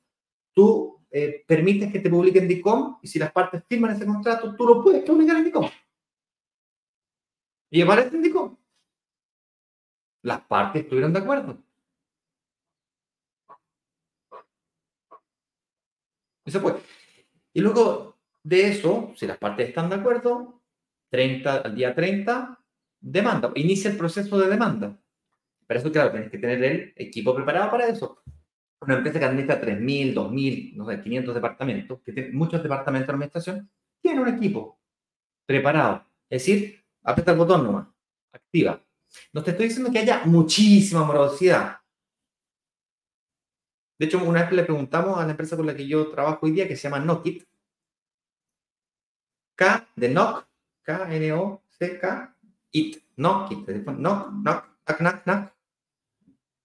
tú 0.55 1.01
eh, 1.11 1.45
permites 1.47 1.93
que 1.93 2.01
te 2.01 2.09
publiquen 2.09 2.49
DICOM 2.49 2.99
y 3.03 3.09
si 3.09 3.19
las 3.19 3.33
partes 3.33 3.63
firman 3.69 3.93
ese 3.93 4.07
contrato, 4.07 4.55
tú 4.57 4.67
lo 4.67 4.83
puedes 4.83 5.05
publicar 5.05 5.37
en 5.37 5.45
DICOM. 5.45 5.69
Y 7.71 7.83
aparece 7.83 8.17
en 8.17 8.23
DICOM. 8.23 8.57
Las 10.23 10.41
partes 10.43 10.83
estuvieron 10.83 11.13
de 11.13 11.19
acuerdo. 11.19 11.59
Eso 16.45 16.61
puede. 16.61 16.81
Y 17.53 17.61
luego 17.61 18.17
de 18.43 18.69
eso, 18.69 19.13
si 19.17 19.27
las 19.27 19.39
partes 19.39 19.69
están 19.69 19.89
de 19.89 19.97
acuerdo, 19.97 20.63
30, 21.11 21.57
al 21.59 21.75
día 21.75 21.95
30, 21.95 22.59
demanda. 23.01 23.53
Inicia 23.55 23.91
el 23.91 23.97
proceso 23.97 24.39
de 24.39 24.49
demanda. 24.49 24.99
Para 25.67 25.81
eso, 25.81 25.93
claro, 25.93 26.11
tienes 26.11 26.31
que 26.31 26.39
tener 26.39 26.63
el 26.65 26.93
equipo 26.97 27.35
preparado 27.35 27.71
para 27.71 27.87
eso 27.87 28.23
una 28.83 28.97
empresa 28.97 29.19
que 29.19 29.25
administra 29.25 29.61
3.000, 29.61 30.15
2.000, 30.15 30.75
no 30.75 30.87
sé, 30.87 31.01
500 31.01 31.35
departamentos, 31.35 32.01
que 32.05 32.13
tiene 32.13 32.31
muchos 32.33 32.63
departamentos 32.63 33.07
de 33.07 33.13
administración, 33.13 33.71
tiene 34.01 34.21
un 34.21 34.29
equipo 34.29 34.81
preparado. 35.47 36.05
Es 36.29 36.43
decir, 36.43 36.83
aprieta 37.03 37.33
el 37.33 37.39
botón 37.39 37.65
nomás, 37.65 37.87
activa. 38.33 38.83
No 39.33 39.43
te 39.43 39.53
estoy 39.53 39.69
diciendo 39.69 39.93
que 39.93 40.01
haya 40.01 40.23
muchísima 40.25 41.05
morosidad. 41.05 41.77
De 44.03 44.07
hecho, 44.07 44.19
una 44.19 44.43
vez 44.43 44.51
le 44.51 44.65
preguntamos 44.65 45.17
a 45.17 45.25
la 45.25 45.31
empresa 45.31 45.57
con 45.57 45.65
la 45.65 45.77
que 45.77 45.87
yo 45.87 46.11
trabajo 46.11 46.45
hoy 46.45 46.51
día, 46.51 46.67
que 46.67 46.75
se 46.75 46.89
llama 46.89 46.99
Nokit, 46.99 47.47
K 49.55 49.89
de 49.95 50.09
Nok, 50.09 50.45
K-N-O-C-K, 50.83 52.37
IT, 52.73 53.05
Nokit, 53.19 53.69
Nok, 53.69 53.99
Nok, 54.01 54.29
Knock, 54.43 54.99
Knock, 54.99 55.23
Knock, 55.23 55.53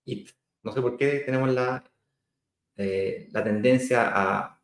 IT. 0.06 0.32
No 0.64 0.72
sé 0.72 0.82
por 0.82 0.98
qué 0.98 1.20
tenemos 1.20 1.54
la 1.54 1.84
eh, 2.76 3.30
la 3.32 3.44
tendencia 3.44 4.12
a 4.16 4.60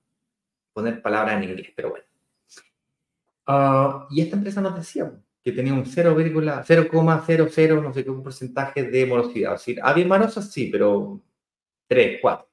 poner 0.73 0.99
palabras 0.99 1.37
en 1.37 1.43
inglés, 1.43 1.71
pero 1.75 1.91
bueno. 1.91 2.05
Ah, 3.45 4.07
y 4.09 4.21
esta 4.21 4.35
empresa 4.35 4.61
nos 4.61 4.75
decía 4.75 5.13
que 5.43 5.51
tenía 5.51 5.73
un 5.73 5.85
0,00, 5.85 7.83
no 7.83 7.93
sé 7.93 8.03
qué, 8.03 8.09
un 8.09 8.23
porcentaje 8.23 8.81
de 8.81 9.05
morosidad. 9.05 9.53
Es 9.53 9.59
decir, 9.59 9.79
había 9.83 10.07
marosas 10.07 10.51
sí, 10.51 10.69
pero 10.71 11.21
3, 11.87 12.17
4. 12.19 12.52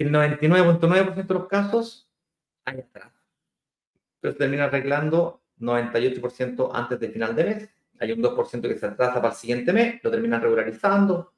El 0.00 0.10
99.9% 0.12 1.26
de 1.26 1.34
los 1.34 1.46
casos 1.46 2.08
hay 2.64 2.80
atrás. 2.80 3.12
Pero 4.18 4.32
se 4.32 4.38
termina 4.38 4.64
arreglando 4.64 5.42
98% 5.58 6.70
antes 6.72 6.98
del 6.98 7.12
final 7.12 7.36
de 7.36 7.44
mes. 7.44 7.68
Hay 7.98 8.12
un 8.12 8.22
2% 8.22 8.62
que 8.62 8.78
se 8.78 8.86
atrasa 8.86 9.16
para 9.16 9.34
el 9.34 9.38
siguiente 9.38 9.74
mes, 9.74 10.02
lo 10.02 10.10
terminan 10.10 10.40
regularizando, 10.40 11.34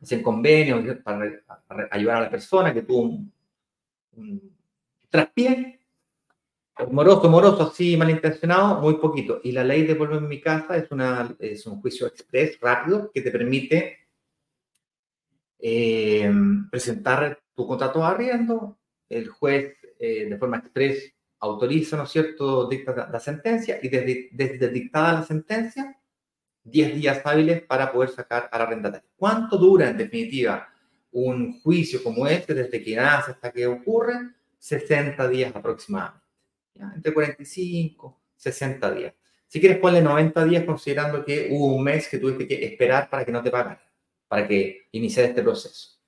hacen 0.00 0.22
convenios 0.22 0.96
para, 1.04 1.42
ayudar 1.90 2.16
a 2.16 2.20
la 2.22 2.30
persona 2.30 2.72
que 2.72 2.80
tuvo 2.80 3.02
un, 3.02 3.32
un 4.12 4.56
traspié 5.10 5.80
Moroso, 6.90 7.28
moroso, 7.28 7.64
así 7.64 7.98
malintencionado, 7.98 8.80
muy 8.80 8.94
poquito. 8.94 9.40
Y 9.44 9.52
la 9.52 9.62
ley 9.62 9.82
de 9.84 9.92
vuelvo 9.92 10.16
en 10.16 10.26
mi 10.26 10.40
casa 10.40 10.78
es, 10.78 10.90
una, 10.90 11.36
es 11.38 11.66
un 11.66 11.78
juicio 11.82 12.06
express, 12.06 12.58
rápido, 12.58 13.10
que 13.12 13.20
te 13.20 13.30
permite 13.30 13.98
eh, 15.58 16.32
presentar 16.70 17.41
tu 17.62 17.68
contrato 17.68 18.00
de 18.00 18.06
arriendo. 18.06 18.78
El 19.08 19.28
juez, 19.28 19.76
eh, 19.98 20.26
de 20.26 20.38
forma 20.38 20.58
express, 20.58 21.12
autoriza, 21.40 21.96
¿no 21.96 22.04
es 22.04 22.10
cierto?, 22.10 22.68
dicta 22.68 23.08
la, 23.10 23.20
sentencia 23.20 23.78
y 23.82 23.88
desde, 23.88 24.28
desde, 24.32 24.68
dictada 24.68 25.12
la 25.12 25.22
sentencia, 25.22 25.98
10 26.64 26.94
días 26.94 27.20
hábiles 27.24 27.62
para 27.62 27.92
poder 27.92 28.10
sacar 28.10 28.48
a 28.50 28.58
la 28.58 28.64
arrendatario. 28.64 29.08
¿Cuánto 29.16 29.58
dura, 29.58 29.90
en 29.90 29.96
definitiva, 29.98 30.68
un 31.10 31.60
juicio 31.60 32.02
como 32.02 32.26
este, 32.26 32.54
desde 32.54 32.82
que 32.82 32.96
nace 32.96 33.32
hasta 33.32 33.52
que 33.52 33.66
ocurre? 33.66 34.14
60 34.58 35.28
días 35.28 35.54
aproximadamente 35.54 36.22
entre 36.94 37.12
45, 37.12 38.20
60 38.36 38.94
días. 38.94 39.14
Si 39.48 39.60
quieres, 39.60 39.78
ponle 39.78 40.00
90 40.00 40.44
días 40.46 40.64
considerando 40.64 41.24
que 41.24 41.48
hubo 41.50 41.76
un 41.76 41.84
mes 41.84 42.08
que 42.08 42.18
tuviste 42.18 42.48
que 42.48 42.64
esperar 42.64 43.10
para 43.10 43.24
que 43.24 43.32
no 43.32 43.42
te 43.42 43.50
pagaran, 43.50 43.80
para 44.26 44.48
que 44.48 44.88
iniciara 44.92 45.28
este 45.28 45.42
proceso. 45.42 46.01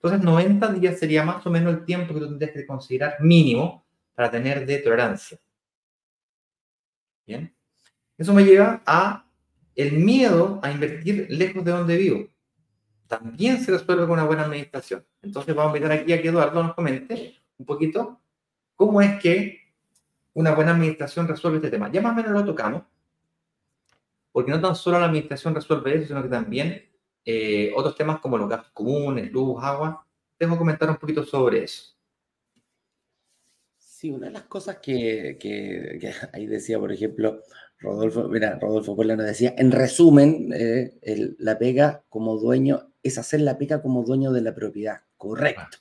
Entonces, 0.00 0.24
90 0.24 0.72
días 0.74 0.98
sería 0.98 1.24
más 1.24 1.44
o 1.44 1.50
menos 1.50 1.74
el 1.74 1.84
tiempo 1.84 2.14
que 2.14 2.20
tú 2.20 2.28
tendrías 2.28 2.52
que 2.52 2.66
considerar 2.66 3.16
mínimo 3.20 3.84
para 4.14 4.30
tener 4.30 4.64
de 4.64 4.78
tolerancia. 4.78 5.38
Bien. 7.26 7.52
Eso 8.16 8.32
me 8.32 8.44
lleva 8.44 8.80
a 8.86 9.26
el 9.74 9.92
miedo 9.92 10.60
a 10.62 10.70
invertir 10.70 11.26
lejos 11.30 11.64
de 11.64 11.70
donde 11.72 11.96
vivo. 11.96 12.28
También 13.08 13.62
se 13.62 13.72
resuelve 13.72 14.02
con 14.02 14.12
una 14.12 14.24
buena 14.24 14.44
administración. 14.44 15.04
Entonces, 15.20 15.54
vamos 15.54 15.72
a 15.72 15.76
invitar 15.76 15.98
aquí 15.98 16.12
a 16.12 16.22
que 16.22 16.28
Eduardo 16.28 16.62
nos 16.62 16.74
comente 16.74 17.36
un 17.58 17.66
poquito 17.66 18.20
cómo 18.76 19.00
es 19.02 19.20
que 19.20 19.72
una 20.34 20.54
buena 20.54 20.72
administración 20.72 21.26
resuelve 21.26 21.58
este 21.58 21.70
tema. 21.70 21.90
Ya 21.90 22.00
más 22.00 22.12
o 22.12 22.16
menos 22.16 22.32
lo 22.32 22.44
tocamos, 22.44 22.82
porque 24.30 24.52
no 24.52 24.60
tan 24.60 24.76
solo 24.76 25.00
la 25.00 25.06
administración 25.06 25.54
resuelve 25.54 25.96
eso, 25.96 26.08
sino 26.08 26.22
que 26.22 26.28
también 26.28 26.87
eh, 27.30 27.72
otros 27.76 27.94
temas 27.94 28.20
como 28.20 28.38
los 28.38 28.48
gastos 28.48 28.72
comunes, 28.72 29.30
luz, 29.30 29.62
agua. 29.62 30.02
Que 30.38 30.46
comentar 30.46 30.88
un 30.88 30.96
poquito 30.96 31.24
sobre 31.24 31.64
eso. 31.64 31.94
Sí, 33.76 34.10
una 34.10 34.28
de 34.28 34.32
las 34.32 34.44
cosas 34.44 34.78
que, 34.78 35.36
ahí 36.32 36.46
decía, 36.46 36.78
por 36.78 36.90
ejemplo, 36.90 37.42
Rodolfo, 37.80 38.28
mira, 38.28 38.58
Rodolfo 38.58 38.96
Polano 38.96 39.24
decía, 39.24 39.54
en 39.58 39.72
resumen, 39.72 40.54
eh, 40.54 40.96
la 41.38 41.58
pega 41.58 42.02
como 42.08 42.38
dueño 42.38 42.92
es 43.02 43.18
hacer 43.18 43.42
la 43.42 43.58
pega 43.58 43.82
como 43.82 44.04
dueño 44.04 44.32
de 44.32 44.40
la 44.40 44.54
propiedad, 44.54 45.02
correcto. 45.18 45.78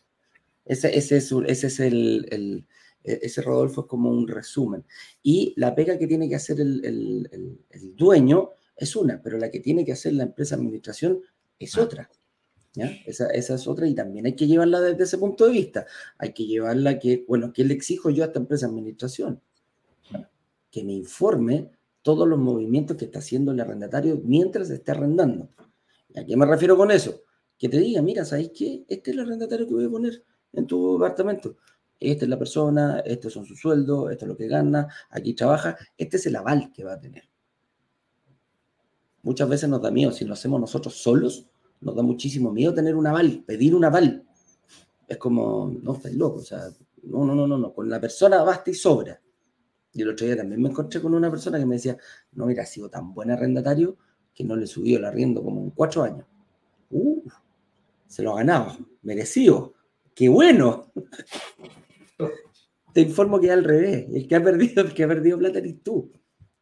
Ese, 0.66 0.98
ese, 0.98 1.16
es, 1.16 1.32
ese 1.32 1.68
es 1.68 1.80
el, 1.80 2.66
e, 3.06 3.20
ese 3.24 3.42
Rodolfo 3.42 3.82
es 3.82 3.88
como 3.88 4.10
un 4.10 4.28
resumen. 4.28 4.84
Y 5.24 5.54
la 5.56 5.74
pega 5.74 5.98
que 5.98 6.08
tiene 6.08 6.28
que 6.28 6.36
hacer 6.36 6.60
el, 6.60 7.62
dueño 7.96 8.50
es 8.76 8.98
una, 8.98 9.22
pero 9.22 9.38
la 9.38 9.50
que 9.50 9.62
tiene 9.62 9.86
que 9.86 9.94
hacer 9.94 10.14
la 10.14 10.24
empresa 10.24 10.56
administración 10.56 11.22
es 11.60 11.78
otra. 11.78 12.10
Esa, 13.06 13.28
es 13.30 13.68
otra 13.68 13.88
y 13.88 13.96
también 13.96 14.28
hay 14.28 14.36
que 14.36 14.46
llevarla 14.46 14.80
desde 14.82 15.04
ese 15.04 15.18
punto 15.18 15.46
de 15.46 15.52
vista. 15.52 15.86
Hay 16.20 16.34
que 16.34 16.46
llevarla 16.46 17.00
que, 17.00 17.26
bueno, 17.28 17.52
¿qué 17.52 17.64
le 17.64 17.74
exijo 17.74 18.12
yo 18.12 18.24
a 18.24 18.28
esta 18.28 18.40
empresa 18.40 18.68
administración? 18.68 19.42
que 20.70 20.84
me 20.84 20.94
informe 20.94 21.72
todos 22.04 22.28
los 22.28 22.38
movimientos 22.38 22.98
que 22.98 23.06
está 23.06 23.20
haciendo 23.20 23.52
el 23.52 23.60
arrendatario 23.60 24.22
mientras 24.24 24.70
esté 24.70 24.92
arrendando. 24.92 25.50
¿A 26.16 26.24
qué 26.24 26.38
me 26.38 26.46
refiero 26.46 26.78
con 26.78 26.92
eso? 26.92 27.24
Que 27.58 27.70
te 27.70 27.80
diga, 27.80 28.02
mira, 28.02 28.26
¿sabes 28.26 28.52
qué? 28.56 28.84
Este 28.88 29.10
es 29.10 29.18
el 29.18 29.24
arrendatario 29.24 29.66
que 29.66 29.74
voy 29.74 29.86
a 29.86 29.90
poner 29.90 30.24
en 30.54 30.68
tu 30.68 30.94
departamento 30.94 31.58
esta 32.00 32.26
es 32.26 32.30
la 32.30 32.38
persona, 32.38 33.00
estos 33.00 33.34
son 33.34 33.46
sus 33.46 33.60
sueldos, 33.60 34.12
esto 34.12 34.26
es 34.26 34.30
lo 34.30 34.38
que 34.38 34.48
gana, 34.48 34.88
aquí 35.10 35.34
trabaja, 35.34 35.78
este 35.98 36.18
es 36.18 36.26
el 36.28 36.36
aval 36.36 36.72
que 36.74 36.84
va 36.84 36.94
a 36.94 37.00
tener. 37.00 37.24
Muchas 39.28 39.50
veces 39.50 39.68
nos 39.68 39.82
da 39.82 39.92
miedo, 39.92 40.14
si 40.14 40.24
lo 40.24 40.32
hacemos 40.32 40.58
nosotros 40.58 40.96
solos, 40.96 41.50
nos 41.82 41.94
da 41.94 42.02
muchísimo 42.02 42.50
miedo 42.54 42.74
tener 42.74 42.96
un 42.96 43.08
aval, 43.08 43.44
pedir 43.46 43.76
un 43.76 43.84
aval. 43.84 44.26
Es 45.06 45.18
como, 45.18 45.70
no, 45.84 45.96
estás 45.96 46.14
loco, 46.14 46.38
o 46.38 46.44
sea, 46.44 46.70
no, 47.04 47.26
no, 47.26 47.36
no, 47.36 47.46
no, 47.46 47.58
no, 47.58 47.74
con 47.74 47.90
la 47.90 48.00
persona 48.00 48.42
basta 48.44 48.72
y 48.72 48.74
sobra. 48.74 49.20
Y 49.92 50.02
el 50.02 50.12
otro 50.12 50.26
día 50.26 50.38
también 50.38 50.62
me 50.62 50.70
encontré 50.70 51.02
con 51.02 51.14
una 51.14 51.30
persona 51.30 51.60
que 51.60 51.66
me 51.66 51.76
decía, 51.76 51.98
no, 52.32 52.46
mira, 52.46 52.64
ha 52.64 52.66
sido 52.66 52.90
tan 52.90 53.14
buen 53.14 53.30
arrendatario 53.30 53.98
que 54.34 54.46
no 54.46 54.56
le 54.56 54.66
subió 54.66 54.98
el 54.98 55.04
arriendo 55.04 55.44
como 55.44 55.60
en 55.60 55.72
cuatro 55.72 56.04
años. 56.04 56.26
Uh, 56.90 57.22
se 58.08 58.24
lo 58.24 58.32
ha 58.32 58.38
ganado, 58.38 58.78
merecido. 59.02 59.74
¡Qué 60.16 60.30
bueno! 60.30 60.90
Te 62.94 63.02
informo 63.02 63.42
que 63.42 63.48
es 63.48 63.52
al 63.52 63.66
revés. 63.66 64.08
El 64.10 64.26
que 64.26 64.36
ha 64.38 64.42
perdido, 64.42 64.84
el 64.84 64.94
que 64.94 65.04
ha 65.04 65.08
perdido 65.10 65.38
plata 65.38 65.58
eres 65.60 65.84
tú. 65.84 66.14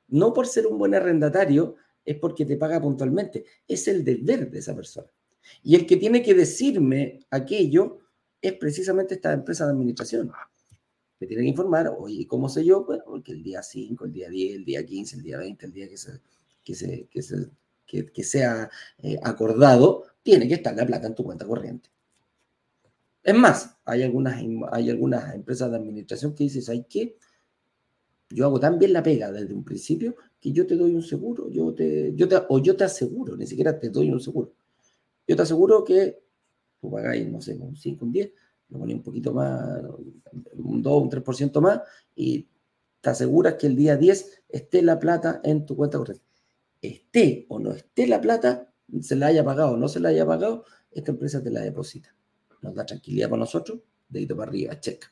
No 0.07 0.33
por 0.33 0.47
ser 0.47 0.65
un 0.65 0.79
buen 0.79 0.95
arrendatario, 0.95 1.75
es 2.05 2.17
porque 2.17 2.45
te 2.45 2.55
paga 2.57 2.79
puntualmente. 2.79 3.45
Es 3.67 3.87
el 3.87 4.03
deber 4.03 4.51
de 4.51 4.59
esa 4.59 4.75
persona. 4.75 5.07
Y 5.63 5.75
el 5.75 5.85
que 5.85 5.97
tiene 5.97 6.21
que 6.21 6.33
decirme 6.33 7.19
aquello 7.29 7.99
es 8.41 8.53
precisamente 8.53 9.15
esta 9.15 9.33
empresa 9.33 9.65
de 9.65 9.71
administración. 9.71 10.31
Me 11.19 11.27
tiene 11.27 11.43
que 11.43 11.49
informar, 11.49 11.91
oye, 11.97 12.27
¿cómo 12.27 12.49
sé 12.49 12.63
yo? 12.63 12.83
Bueno, 12.85 13.03
porque 13.05 13.31
el 13.31 13.41
día 13.41 13.63
5, 13.63 14.05
el 14.05 14.11
día 14.11 14.29
10, 14.29 14.55
el 14.57 14.65
día 14.65 14.85
15, 14.85 15.15
el 15.15 15.23
día 15.23 15.37
20, 15.37 15.65
el 15.65 15.71
día 15.71 15.87
que, 15.87 15.97
se, 15.97 16.21
que, 16.63 16.75
se, 16.75 17.09
que, 17.85 18.05
que, 18.07 18.23
sea 18.23 18.69
eh, 18.99 19.17
acordado, 19.23 20.03
tiene 20.21 20.47
que 20.47 20.55
estar 20.55 20.75
la 20.75 20.85
plata 20.85 21.07
en 21.07 21.15
tu 21.15 21.23
cuenta 21.23 21.45
corriente. 21.45 21.89
Es 23.23 23.33
más, 23.33 23.77
hay 23.85 24.03
algunas, 24.03 24.39
hay 24.71 24.89
algunas 24.89 25.33
empresas 25.33 25.71
de 25.71 25.77
administración 25.77 26.35
que 26.35 26.43
dicen, 26.43 26.61
¿sabes 26.61 26.85
qué? 26.87 27.17
Yo 28.29 28.45
hago 28.45 28.59
tan 28.59 28.77
bien 28.77 28.93
la 28.93 29.01
pega 29.01 29.31
desde 29.31 29.53
un 29.53 29.63
principio 29.63 30.15
que 30.45 30.51
yo 30.51 30.67
te 30.67 30.75
doy 30.75 30.93
un 30.93 31.01
seguro, 31.01 31.49
yo 31.49 31.73
te, 31.73 32.13
yo 32.15 32.27
te, 32.27 32.37
o 32.49 32.59
yo 32.59 32.75
te 32.77 32.83
aseguro, 32.83 33.35
ni 33.35 33.47
siquiera 33.47 33.79
te 33.79 33.89
doy 33.89 34.11
un 34.11 34.19
seguro. 34.19 34.53
Yo 35.27 35.35
te 35.35 35.41
aseguro 35.41 35.83
que 35.83 36.21
tú 36.79 36.91
pagáis, 36.91 37.27
no 37.27 37.41
sé, 37.41 37.55
un 37.55 37.75
5, 37.75 38.05
un 38.05 38.11
10, 38.11 38.31
lo 38.69 38.77
pones 38.77 38.95
un 38.95 39.01
poquito 39.01 39.33
más, 39.33 39.81
un 40.53 40.83
2, 40.83 41.01
un 41.01 41.09
3% 41.09 41.61
más, 41.61 41.81
y 42.15 42.47
te 43.01 43.09
aseguras 43.09 43.55
que 43.55 43.65
el 43.65 43.75
día 43.75 43.97
10 43.97 44.43
esté 44.47 44.83
la 44.83 44.99
plata 44.99 45.41
en 45.43 45.65
tu 45.65 45.75
cuenta 45.75 45.97
corriente. 45.97 46.23
Esté 46.79 47.47
o 47.49 47.57
no 47.57 47.71
esté 47.71 48.05
la 48.05 48.21
plata, 48.21 48.71
se 49.01 49.15
la 49.15 49.27
haya 49.27 49.43
pagado 49.43 49.71
o 49.71 49.77
no 49.77 49.87
se 49.87 49.99
la 49.99 50.09
haya 50.09 50.27
pagado, 50.27 50.65
esta 50.91 51.09
empresa 51.09 51.41
te 51.41 51.49
la 51.49 51.61
deposita 51.61 52.15
nos 52.61 52.75
da 52.75 52.85
tranquilidad 52.85 53.29
para 53.29 53.39
nosotros, 53.39 53.79
dedito 54.07 54.37
para 54.37 54.49
arriba, 54.49 54.79
check. 54.79 55.05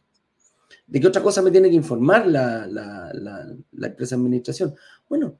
¿De 0.88 1.00
qué 1.00 1.08
otra 1.08 1.22
cosa 1.22 1.42
me 1.42 1.52
tiene 1.52 1.70
que 1.70 1.76
informar 1.76 2.28
la, 2.28 2.68
la, 2.68 3.88
empresa 3.88 4.16
de 4.16 4.22
administración? 4.22 4.76
Bueno, 5.08 5.38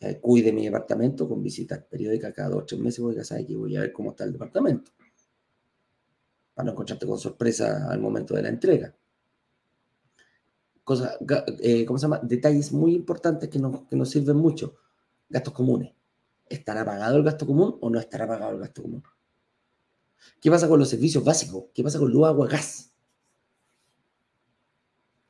eh, 0.00 0.18
cuide 0.20 0.52
mi 0.52 0.64
departamento 0.64 1.28
con 1.28 1.42
visitas 1.42 1.82
periódicas 1.84 2.32
cada 2.34 2.50
dos 2.50 2.62
o 2.62 2.66
tres 2.66 2.80
meses, 2.80 3.00
porque 3.00 3.24
sabe 3.24 3.46
que 3.46 3.56
voy 3.56 3.76
a 3.76 3.80
ver 3.80 3.92
cómo 3.92 4.10
está 4.10 4.24
el 4.24 4.32
departamento. 4.32 4.92
Para 6.54 6.66
no 6.66 6.72
encontrarte 6.72 7.06
con 7.06 7.18
sorpresa 7.18 7.90
al 7.90 8.00
momento 8.00 8.34
de 8.34 8.42
la 8.42 8.48
entrega. 8.48 8.94
Cosa, 10.84 11.16
eh, 11.60 11.84
¿Cómo 11.84 11.98
se 11.98 12.02
llama? 12.02 12.20
Detalles 12.22 12.72
muy 12.72 12.94
importantes 12.94 13.48
que 13.48 13.58
nos, 13.58 13.82
que 13.88 13.96
nos 13.96 14.10
sirven 14.10 14.36
mucho. 14.36 14.76
Gastos 15.28 15.54
comunes. 15.54 15.94
¿Estará 16.46 16.84
pagado 16.84 17.16
el 17.16 17.24
gasto 17.24 17.46
común 17.46 17.78
o 17.80 17.88
no 17.88 17.98
estará 17.98 18.28
pagado 18.28 18.52
el 18.52 18.60
gasto 18.60 18.82
común? 18.82 19.02
¿Qué 20.40 20.50
pasa 20.50 20.68
con 20.68 20.78
los 20.78 20.88
servicios 20.88 21.24
básicos? 21.24 21.64
¿Qué 21.72 21.82
pasa 21.82 21.98
con 21.98 22.10
luz, 22.10 22.26
agua, 22.26 22.46
gas? 22.46 22.93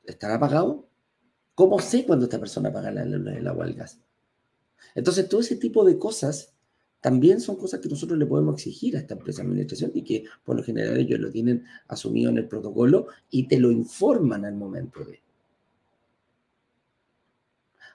¿Estará 0.04 0.38
pagado? 0.38 0.88
¿Cómo 1.54 1.78
sé 1.78 2.04
cuándo 2.04 2.24
esta 2.24 2.40
persona 2.40 2.72
paga 2.72 2.90
el 2.90 3.46
agua, 3.46 3.66
el 3.66 3.74
gas? 3.74 4.00
Entonces, 4.94 5.28
todo 5.28 5.40
ese 5.40 5.56
tipo 5.56 5.84
de 5.84 5.98
cosas 5.98 6.54
también 7.00 7.40
son 7.40 7.56
cosas 7.56 7.80
que 7.80 7.88
nosotros 7.88 8.18
le 8.18 8.26
podemos 8.26 8.54
exigir 8.54 8.96
a 8.96 9.00
esta 9.00 9.14
empresa 9.14 9.42
de 9.42 9.48
administración 9.48 9.92
y 9.94 10.02
que 10.02 10.24
por 10.42 10.56
lo 10.56 10.62
general 10.62 10.96
ellos 10.96 11.20
lo 11.20 11.30
tienen 11.30 11.64
asumido 11.88 12.30
en 12.30 12.38
el 12.38 12.48
protocolo 12.48 13.08
y 13.30 13.46
te 13.46 13.60
lo 13.60 13.70
informan 13.70 14.44
al 14.44 14.54
momento 14.54 15.04
de. 15.04 15.22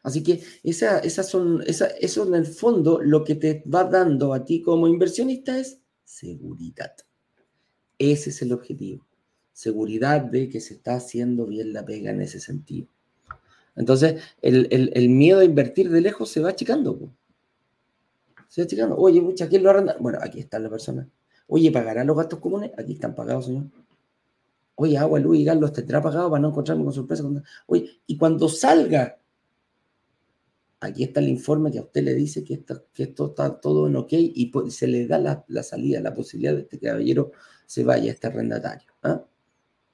Así 0.03 0.23
que 0.23 0.41
son, 1.23 1.63
eso 1.65 2.27
en 2.27 2.35
el 2.35 2.45
fondo 2.45 3.01
lo 3.01 3.23
que 3.23 3.35
te 3.35 3.63
va 3.73 3.83
dando 3.83 4.33
a 4.33 4.45
ti 4.45 4.61
como 4.61 4.87
inversionista 4.87 5.57
es 5.57 5.81
seguridad. 6.03 6.93
Ese 7.97 8.29
es 8.29 8.41
el 8.41 8.53
objetivo. 8.53 9.08
Seguridad 9.59 10.21
de 10.21 10.47
que 10.47 10.61
se 10.61 10.75
está 10.75 10.95
haciendo 10.95 11.45
bien 11.45 11.73
la 11.73 11.83
pega 11.83 12.11
en 12.11 12.21
ese 12.21 12.39
sentido. 12.39 12.87
Entonces, 13.75 14.21
el, 14.41 15.09
miedo 15.09 15.39
a 15.39 15.43
invertir 15.43 15.89
de 15.89 15.99
lejos 15.99 16.29
se 16.29 16.39
va 16.39 16.51
achicando. 16.51 17.11
Se 18.47 18.61
va 18.61 18.65
achicando. 18.65 18.95
Oye, 18.95 19.19
mucha, 19.19 19.49
¿quién 19.49 19.63
lo 19.63 19.69
arrenda? 19.69 19.97
Bueno, 19.99 20.19
aquí 20.21 20.39
está 20.39 20.59
la 20.59 20.69
persona. 20.69 21.09
Oye, 21.47 21.71
¿pagará 21.73 22.05
los 22.05 22.15
gastos 22.15 22.39
comunes? 22.39 22.71
Aquí 22.77 22.93
están 22.93 23.13
pagados, 23.13 23.47
señor. 23.47 23.65
Oye, 24.75 24.97
agua, 24.97 25.19
luz 25.19 25.37
y 25.37 25.43
gas 25.43 25.57
los 25.57 25.73
tendrá 25.73 26.01
pagados 26.01 26.29
para 26.29 26.41
no 26.41 26.49
encontrarme 26.49 26.85
con 26.85 26.93
sorpresa. 26.93 27.25
Oye, 27.67 27.99
y 28.07 28.17
cuando 28.17 28.47
salga, 28.47 29.19
aquí 30.79 31.03
está 31.03 31.19
el 31.19 31.27
informe 31.27 31.69
que 31.69 31.79
a 31.79 31.81
usted 31.81 32.01
le 32.03 32.13
dice 32.13 32.45
que 32.45 32.53
esto, 32.53 32.85
que 32.93 33.03
esto 33.03 33.27
está 33.27 33.59
todo 33.59 33.87
en 33.87 33.97
ok 33.97 34.13
y 34.13 34.49
se 34.69 34.87
le 34.87 35.05
da 35.05 35.19
la, 35.19 35.63
salida, 35.63 35.99
la 35.99 36.13
posibilidad 36.13 36.53
de 36.53 36.61
este 36.61 36.79
caballero 36.79 37.33
se 37.65 37.83
vaya 37.83 38.09
a 38.09 38.13
este 38.13 38.27
arrendatario. 38.27 38.89
¿ah? 39.03 39.21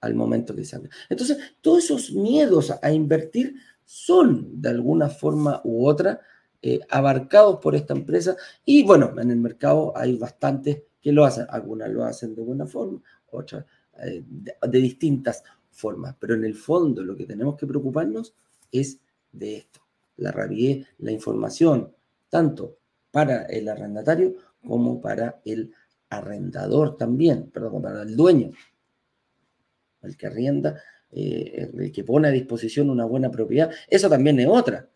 Al 0.05 0.15
momento 0.15 0.55
que 0.55 0.63
salga. 0.63 0.89
Entonces, 1.09 1.37
todos 1.61 1.83
esos 1.83 2.11
miedos 2.11 2.73
a 2.81 2.91
invertir 2.91 3.55
son 3.83 4.61
de 4.61 4.69
alguna 4.69 5.09
forma 5.09 5.61
u 5.63 5.87
otra 5.87 6.19
eh, 6.61 6.79
abarcados 6.89 7.59
por 7.59 7.75
esta 7.75 7.93
empresa. 7.93 8.35
Y 8.63 8.83
bueno, 8.83 9.13
en 9.19 9.31
el 9.31 9.37
mercado 9.37 9.93
hay 9.95 10.15
bastantes 10.17 10.83
que 11.01 11.11
lo 11.11 11.23
hacen, 11.23 11.45
algunas 11.49 11.89
lo 11.89 12.03
hacen 12.03 12.33
de 12.33 12.41
buena 12.41 12.65
forma, 12.65 13.01
otras 13.31 13.65
eh, 14.03 14.23
de, 14.25 14.79
distintas 14.79 15.43
formas, 15.69 16.15
pero 16.19 16.33
en 16.33 16.43
el 16.43 16.55
fondo 16.55 17.03
lo 17.03 17.15
que 17.15 17.25
tenemos 17.25 17.55
que 17.55 17.67
preocuparnos 17.67 18.33
es 18.71 18.99
de 19.31 19.57
esto, 19.57 19.81
la 20.17 20.31
rapidez, 20.31 20.87
la 20.99 21.11
información, 21.11 21.93
tanto 22.29 22.77
para 23.11 23.43
el 23.43 23.69
arrendatario 23.69 24.33
como 24.65 24.99
para 24.99 25.41
el 25.45 25.71
arrendador 26.09 26.97
también, 26.97 27.51
perdón, 27.51 27.81
para 27.81 28.01
el 28.01 28.15
dueño 28.15 28.51
el 30.05 30.17
que 30.17 30.27
arrienda, 30.27 30.81
eh, 31.11 31.71
el 31.77 31.91
que 31.91 32.03
pone 32.03 32.27
a 32.27 32.31
disposición 32.31 32.89
una 32.89 33.05
buena 33.05 33.31
propiedad. 33.31 33.71
Eso 33.87 34.09
también 34.09 34.39
es 34.39 34.47
otra. 34.47 34.87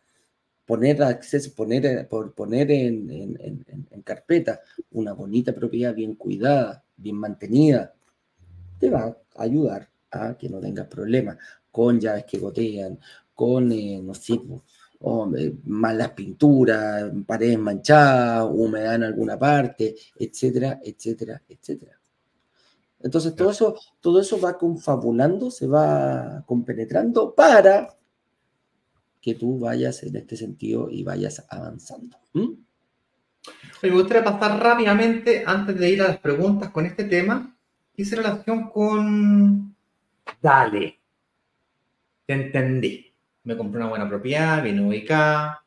Poner 0.66 1.02
acceso, 1.02 1.54
poner, 1.56 1.86
eh, 1.86 2.04
por 2.04 2.34
poner 2.34 2.72
en, 2.72 3.64
carpeta 4.04 4.62
una 4.92 5.14
bonita 5.14 5.54
propiedad 5.54 5.94
bien 5.94 6.16
cuidada, 6.16 6.84
bien 6.98 7.16
mantenida, 7.16 7.94
te 8.80 8.90
va 8.90 9.06
a 9.36 9.44
ayudar 9.44 9.90
a 10.12 10.38
que 10.38 10.50
no 10.50 10.60
tengas 10.60 10.88
problemas 10.88 11.38
con 11.72 12.00
llaves 12.00 12.26
que 12.26 12.40
gotean, 12.40 13.00
con, 13.34 13.72
eh, 13.72 14.02
no 14.04 14.14
sé, 14.14 14.40
malas 15.66 16.12
pinturas, 16.12 17.12
paredes 17.26 17.60
manchadas, 17.60 18.50
humedad 18.52 18.96
en 18.96 19.04
alguna 19.04 19.38
parte, 19.38 19.96
etcétera, 20.18 20.80
etcétera, 20.84 21.42
etcétera. 21.48 21.99
Entonces 23.02 23.36
todo 23.36 23.52
eso, 23.52 23.80
todo 24.02 24.20
eso 24.20 24.40
va 24.40 24.58
confabulando, 24.58 25.52
se 25.52 25.68
va 25.68 26.44
compenetrando 26.46 27.34
para 27.34 27.96
que 29.22 29.36
tú 29.36 29.60
vayas 29.60 30.04
en 30.04 30.16
este 30.16 30.36
sentido 30.36 30.90
y 30.90 31.04
vayas 31.04 31.46
avanzando. 31.50 32.18
Me 32.34 33.90
gustaría 33.90 34.24
pasar 34.24 34.62
rápidamente, 34.62 35.44
antes 35.46 35.78
de 35.78 35.90
ir 35.90 36.02
a 36.02 36.10
las 36.10 36.18
preguntas 36.18 36.70
con 36.70 36.86
este 36.86 37.06
tema, 37.06 37.56
hice 37.96 38.16
relación 38.18 38.70
con... 38.70 39.76
Dale. 40.42 41.00
Te 42.26 42.34
entendí. 42.34 43.14
Me 43.44 43.58
compré 43.58 43.80
una 43.80 43.90
buena 43.90 44.08
propiedad, 44.08 44.62
bien 44.62 44.80
ubicada, 44.80 45.66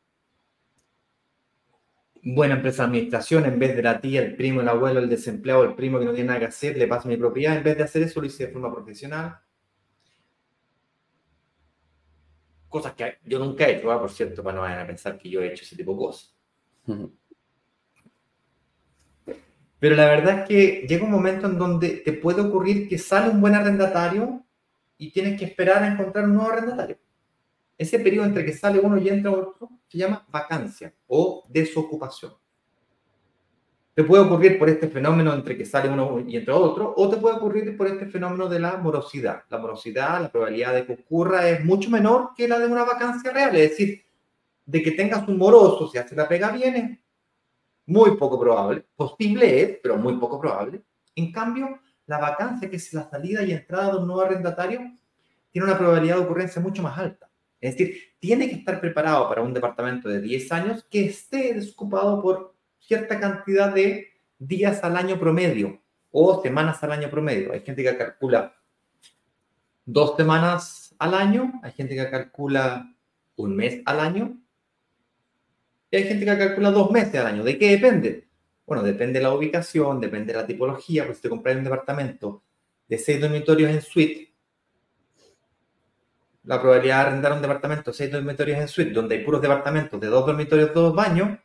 buena 2.23 2.55
empresa 2.55 2.83
de 2.83 2.89
administración, 2.89 3.45
en 3.47 3.59
vez 3.59 3.75
de 3.75 3.83
la 3.83 4.01
tía, 4.01 4.23
el 4.23 4.37
primo, 4.37 4.61
el 4.61 4.68
abuelo, 4.68 5.01
el 5.01 5.09
desempleado, 5.09 5.64
el 5.64 5.75
primo 5.75 5.99
que 5.99 6.05
no 6.05 6.12
tiene 6.12 6.29
nada 6.29 6.41
que 6.41 6.47
hacer, 6.47 6.77
le 6.77 6.87
paso 6.87 7.09
mi 7.09 7.16
propiedad, 7.16 7.57
en 7.57 7.64
vez 7.64 7.77
de 7.77 7.83
hacer 7.83 8.03
eso 8.03 8.20
lo 8.20 8.27
hice 8.27 8.47
de 8.47 8.53
forma 8.53 8.73
profesional. 8.73 9.41
Cosas 12.68 12.95
que 12.95 13.18
yo 13.25 13.39
nunca 13.39 13.66
he 13.66 13.77
hecho, 13.77 13.87
por 13.87 14.11
cierto, 14.11 14.43
para 14.43 14.57
no 14.57 14.62
vayan 14.62 14.81
a 14.81 14.87
pensar 14.87 15.18
que 15.18 15.29
yo 15.29 15.43
he 15.43 15.53
hecho 15.53 15.64
ese 15.64 15.77
tipo 15.77 15.93
de 15.93 15.99
cosas. 15.99 16.35
Pero 19.79 19.97
la 19.97 20.07
verdad 20.07 20.41
es 20.41 20.49
que 20.49 20.87
llega 20.87 21.05
un 21.05 21.11
momento 21.11 21.49
en 21.49 21.59
donde 21.59 21.89
te 22.05 22.12
puede 22.12 22.41
ocurrir 22.41 22.89
que 22.89 22.99
sale 22.99 23.31
un 23.31 23.41
buen 23.41 23.55
arrendatario 23.55 24.47
y 24.97 25.11
tienes 25.11 25.37
que 25.39 25.47
esperar 25.47 25.83
a 25.83 25.89
encontrar 25.89 26.25
un 26.27 26.35
nuevo 26.35 26.53
arrendatario. 26.53 26.99
Ese 27.83 27.99
periodo 27.99 28.26
entre 28.26 28.45
que 28.45 28.53
sale 28.53 28.78
uno 28.78 28.97
y 28.97 29.09
entra 29.09 29.33
otro 29.33 29.68
se 29.89 29.99
llama 29.99 30.24
vacancia 30.28 30.95
o 31.09 31.45
desocupación. 31.49 32.33
Te 33.93 34.05
puede 34.05 34.22
ocurrir 34.22 34.57
por 34.57 34.68
este 34.68 34.87
fenómeno 34.87 35.35
entre 35.35 35.59
que 35.59 35.66
sale 35.66 35.89
uno 35.89 36.20
y 36.24 36.37
entra 36.37 36.55
otro, 36.55 36.95
o 36.97 37.09
te 37.11 37.16
puede 37.16 37.35
ocurrir 37.35 37.76
por 37.76 37.89
este 37.89 38.07
fenómeno 38.07 38.49
de 38.49 38.61
la 38.61 38.76
morosidad. 38.76 39.43
La 39.49 39.59
morosidad, 39.59 40.22
la 40.22 40.30
probabilidad 40.30 40.74
de 40.74 40.87
que 40.87 40.93
ocurra 40.93 41.49
es 41.49 41.64
mucho 41.64 41.91
menor 41.91 42.30
que 42.37 42.47
la 42.47 42.61
de 42.61 42.66
una 42.68 42.85
vacancia 42.85 43.33
real. 43.33 43.57
Es 43.57 43.70
decir, 43.70 44.05
de 44.64 44.80
que 44.80 44.93
tengas 44.93 45.26
un 45.26 45.37
moroso, 45.37 45.89
si 45.89 45.99
hace 45.99 46.14
la 46.14 46.28
pega 46.28 46.53
bien, 46.53 46.76
es 46.76 46.99
muy 47.87 48.16
poco 48.16 48.39
probable. 48.39 48.87
Posible 48.95 49.61
es, 49.61 49.78
pero 49.83 49.97
muy 49.97 50.16
poco 50.18 50.41
probable. 50.41 50.83
En 51.16 51.33
cambio, 51.33 51.80
la 52.07 52.18
vacancia, 52.18 52.70
que 52.70 52.76
es 52.76 52.93
la 52.93 53.11
salida 53.11 53.43
y 53.43 53.51
entrada 53.51 53.91
de 53.91 53.99
un 53.99 54.07
nuevo 54.07 54.22
arrendatario, 54.22 54.78
tiene 55.51 55.66
una 55.66 55.76
probabilidad 55.76 56.18
de 56.18 56.22
ocurrencia 56.22 56.62
mucho 56.62 56.80
más 56.80 56.97
alta. 56.97 57.28
Es 57.63 57.79
decir, 57.79 57.97
tiene 58.19 58.49
que 58.49 58.57
estar 58.57 58.81
preparado 58.81 59.29
para 59.29 59.41
un 59.41 59.55
departamento 59.55 60.09
de 60.09 60.21
10 60.21 60.53
años 60.53 60.85
que 60.91 61.07
esté 61.07 61.55
desocupado 61.55 62.21
por 62.21 62.57
cierta 62.81 63.21
cantidad 63.21 63.73
de 63.73 64.09
días 64.37 64.83
al 64.83 64.97
año 64.97 65.19
promedio 65.19 65.81
o 66.11 66.43
semanas 66.43 66.83
al 66.83 66.91
año 66.91 67.09
promedio. 67.09 67.53
Hay 67.53 67.61
gente 67.61 67.85
que 67.85 67.97
calcula 67.97 68.57
dos 69.85 70.17
semanas 70.17 70.93
al 70.99 71.15
año, 71.15 71.53
hay 71.63 71.71
gente 71.71 71.95
que 71.95 72.11
calcula 72.11 72.93
un 73.37 73.55
mes 73.55 73.81
al 73.85 74.01
año 74.01 74.37
y 75.89 75.97
hay 75.97 76.03
gente 76.03 76.25
que 76.25 76.37
calcula 76.37 76.73
dos 76.73 76.91
meses 76.91 77.15
al 77.15 77.29
año. 77.29 77.45
¿De 77.45 77.59
qué 77.59 77.71
depende? 77.71 78.27
Bueno, 78.67 78.83
depende 78.83 79.21
de 79.21 79.23
la 79.23 79.35
ubicación, 79.35 80.01
depende 80.01 80.33
de 80.33 80.41
la 80.41 80.47
tipología, 80.47 81.05
pues 81.05 81.19
si 81.19 81.23
te 81.23 81.29
compras 81.29 81.57
un 81.57 81.65
departamento 81.65 82.43
de 82.89 82.99
seis 82.99 83.21
dormitorios 83.21 83.71
en 83.71 83.83
suite, 83.83 84.32
la 86.45 86.61
probabilidad 86.61 87.03
de 87.03 87.09
arrendar 87.09 87.32
un 87.32 87.43
departamento 87.43 87.93
seis 87.93 88.11
dormitorios 88.11 88.59
en 88.59 88.68
suite, 88.68 88.93
donde 88.93 89.16
hay 89.16 89.24
puros 89.24 89.40
departamentos 89.40 90.01
de 90.01 90.09
dos 90.09 90.26
dormitorios, 90.26 90.74
dos 90.74 90.95
baños, 90.95 91.38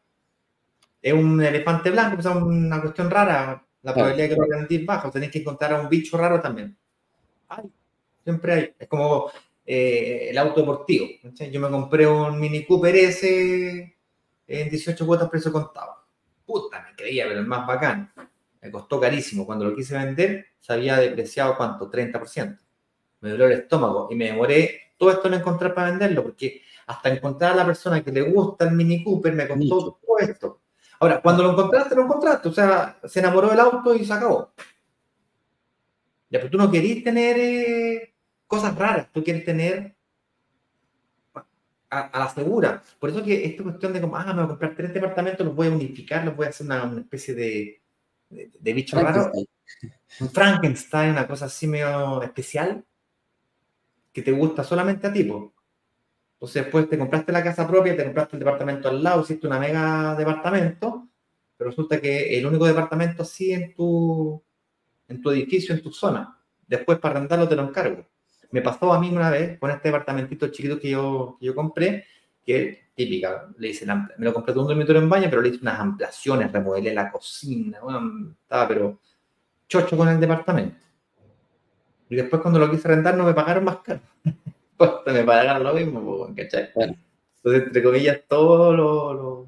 es 1.02 1.14
un 1.14 1.42
elefante 1.42 1.92
blanco, 1.92 2.20
es 2.20 2.26
una 2.26 2.82
cuestión 2.82 3.10
rara. 3.10 3.64
La 3.84 3.94
probabilidad 3.94 4.28
de 4.28 4.36
que 4.36 4.42
lo 4.42 4.44
arrendéis 4.44 4.86
baja, 4.86 5.12
tenéis 5.12 5.32
que 5.32 5.40
encontrar 5.40 5.74
a 5.74 5.82
un 5.82 5.88
bicho 5.88 6.18
raro 6.18 6.42
también. 6.42 6.76
siempre 8.24 8.54
hay. 8.54 8.74
Es 8.78 8.88
como 8.88 9.32
eh, 9.66 10.28
el 10.32 10.38
auto 10.38 10.60
deportivo. 10.62 11.08
Yo 11.24 11.60
me 11.62 11.70
compré 11.70 12.08
un 12.08 12.40
Mini 12.40 12.66
Cooper 12.66 12.96
S 12.96 13.96
en 14.48 14.70
18 14.70 15.06
cuotas 15.06 15.30
precio 15.30 15.52
contado. 15.52 15.96
Puta, 16.46 16.82
me 16.82 16.96
creía, 16.96 17.26
pero 17.28 17.40
el 17.40 17.46
más 17.46 17.66
bacán. 17.66 18.12
Me 18.62 18.72
costó 18.72 19.00
carísimo. 19.00 19.46
Cuando 19.46 19.66
lo 19.66 19.76
quise 19.76 19.98
vender, 19.98 20.48
se 20.60 20.74
había 20.74 20.98
depreciado, 20.98 21.56
¿cuánto? 21.56 21.90
30%. 21.90 22.58
Me 23.22 23.32
dolió 23.32 23.48
el 23.48 23.54
estómago 23.54 24.08
y 24.12 24.16
me 24.16 24.26
demoré 24.26 24.88
todo 24.98 25.12
esto 25.12 25.30
no 25.30 25.36
encontrar 25.36 25.74
para 25.74 25.92
venderlo, 25.92 26.24
porque 26.24 26.62
hasta 26.88 27.10
encontrar 27.10 27.52
a 27.52 27.56
la 27.56 27.66
persona 27.66 28.04
que 28.04 28.12
le 28.12 28.22
gusta 28.22 28.66
el 28.66 28.72
Mini 28.72 29.04
Cooper 29.04 29.34
me 29.34 29.48
costó 29.48 30.00
todo 30.06 30.20
esto. 30.20 30.62
Ahora, 31.00 31.22
cuando 31.22 31.44
lo 31.44 31.52
encontraste, 31.52 31.96
lo 31.96 32.04
encontraste, 32.04 32.50
o 32.50 32.54
sea, 32.54 33.00
se 33.04 33.20
enamoró 33.20 33.50
del 33.50 33.60
auto 33.60 33.94
y 33.94 34.04
se 34.04 34.14
acabó. 34.14 34.52
Ya, 36.30 36.40
pero 36.40 36.50
tú 36.50 36.58
no 36.58 36.72
querís 36.72 37.04
tener 37.04 37.38
eh, 37.40 38.16
cosas 38.48 38.76
raras, 38.76 39.08
tú 39.14 39.24
quieres 39.24 39.46
tener 39.46 39.96
a, 41.90 42.20
la 42.20 42.30
segura. 42.30 42.82
Por 43.00 43.12
eso 43.12 43.24
que 43.24 43.46
esta 43.46 43.64
cuestión 43.64 43.94
de 43.94 44.02
como, 44.02 44.18
ah, 44.18 44.26
me 44.26 44.34
voy 44.34 44.44
a 44.44 44.48
comprar 44.48 44.76
tres 44.76 44.94
departamentos, 44.94 45.46
los 45.46 45.56
voy 45.56 45.68
a 45.68 45.72
unificar, 45.72 46.26
los 46.26 46.36
voy 46.36 46.48
a 46.48 46.50
hacer 46.50 46.66
una, 46.66 47.00
especie 47.00 47.36
de, 47.36 47.82
de 48.30 48.74
bicho 48.74 49.00
raro. 49.00 49.32
Un 50.20 50.30
Frankenstein, 50.30 51.12
una 51.12 51.28
cosa 51.28 51.46
así 51.46 51.68
medio 51.68 52.24
especial 52.24 52.84
que 54.18 54.24
te 54.24 54.32
gusta 54.32 54.64
solamente 54.64 55.06
a 55.06 55.14
ti. 55.14 55.20
Entonces 55.20 56.64
después 56.64 56.90
te 56.90 56.98
compraste 56.98 57.32
la 57.32 57.44
casa 57.44 57.68
propia, 57.68 57.96
te 57.96 58.04
compraste 58.04 58.36
el 58.36 58.40
departamento 58.40 58.90
al 58.90 59.04
lado, 59.04 59.22
hiciste 59.22 59.46
una 59.46 59.60
mega 59.60 60.16
departamento, 60.16 61.08
pero 61.56 61.70
resulta 61.70 62.02
que 62.02 62.36
el 62.36 62.48
único 62.48 62.66
departamento 62.66 63.22
así 63.22 63.54
en 63.54 63.76
tu, 63.76 64.42
en 65.08 65.22
tu 65.22 65.30
edificio, 65.30 65.76
en 65.76 65.84
tu 65.84 65.92
zona. 65.92 66.36
Después 66.68 66.98
para 66.98 67.20
rentarlo 67.20 67.48
te 67.48 67.56
lo 67.56 67.62
encargo. 67.62 68.08
Me 68.50 68.64
pasó 68.64 68.92
a 68.92 69.00
mí 69.00 69.12
una 69.12 69.30
vez 69.30 69.60
con 69.60 69.70
este 69.70 69.90
departamentito 69.90 70.48
chiquito 70.48 70.80
que 70.80 70.90
yo, 70.90 71.38
que 71.40 71.46
yo 71.46 71.54
compré, 71.54 72.06
que 72.44 72.88
típica, 72.96 73.50
le 73.60 73.68
hice 73.68 73.86
me 73.86 74.26
lo 74.26 74.34
compré 74.34 74.52
todo 74.52 74.64
un 74.64 74.70
dormitorio 74.70 75.00
en 75.00 75.10
baño, 75.10 75.28
pero 75.30 75.44
le 75.44 75.50
hice 75.50 75.60
unas 75.62 75.80
ampliaciones, 75.80 76.52
remodelé 76.52 76.92
la 76.92 77.12
cocina, 77.12 77.78
estaba 78.42 78.68
pero 78.68 79.00
chocho 79.68 79.96
con 79.96 80.10
el 80.10 80.20
departamento. 80.20 80.87
Y 82.10 82.16
después 82.16 82.42
cuando 82.42 82.60
lo 82.60 82.70
quise 82.70 82.88
rentar 82.88 83.16
no 83.16 83.26
me 83.26 83.34
pagaron 83.34 83.64
más 83.64 83.78
caro. 83.78 84.00
pues 84.78 84.92
me 85.08 85.24
pagaron 85.24 85.64
lo 85.64 85.74
mismo, 85.74 86.34
¿cachai? 86.36 86.70
Entonces, 86.76 87.68
entre 87.68 87.84
comillas, 87.84 88.22
todo 88.28 88.76
lo, 88.76 89.14
lo... 89.14 89.48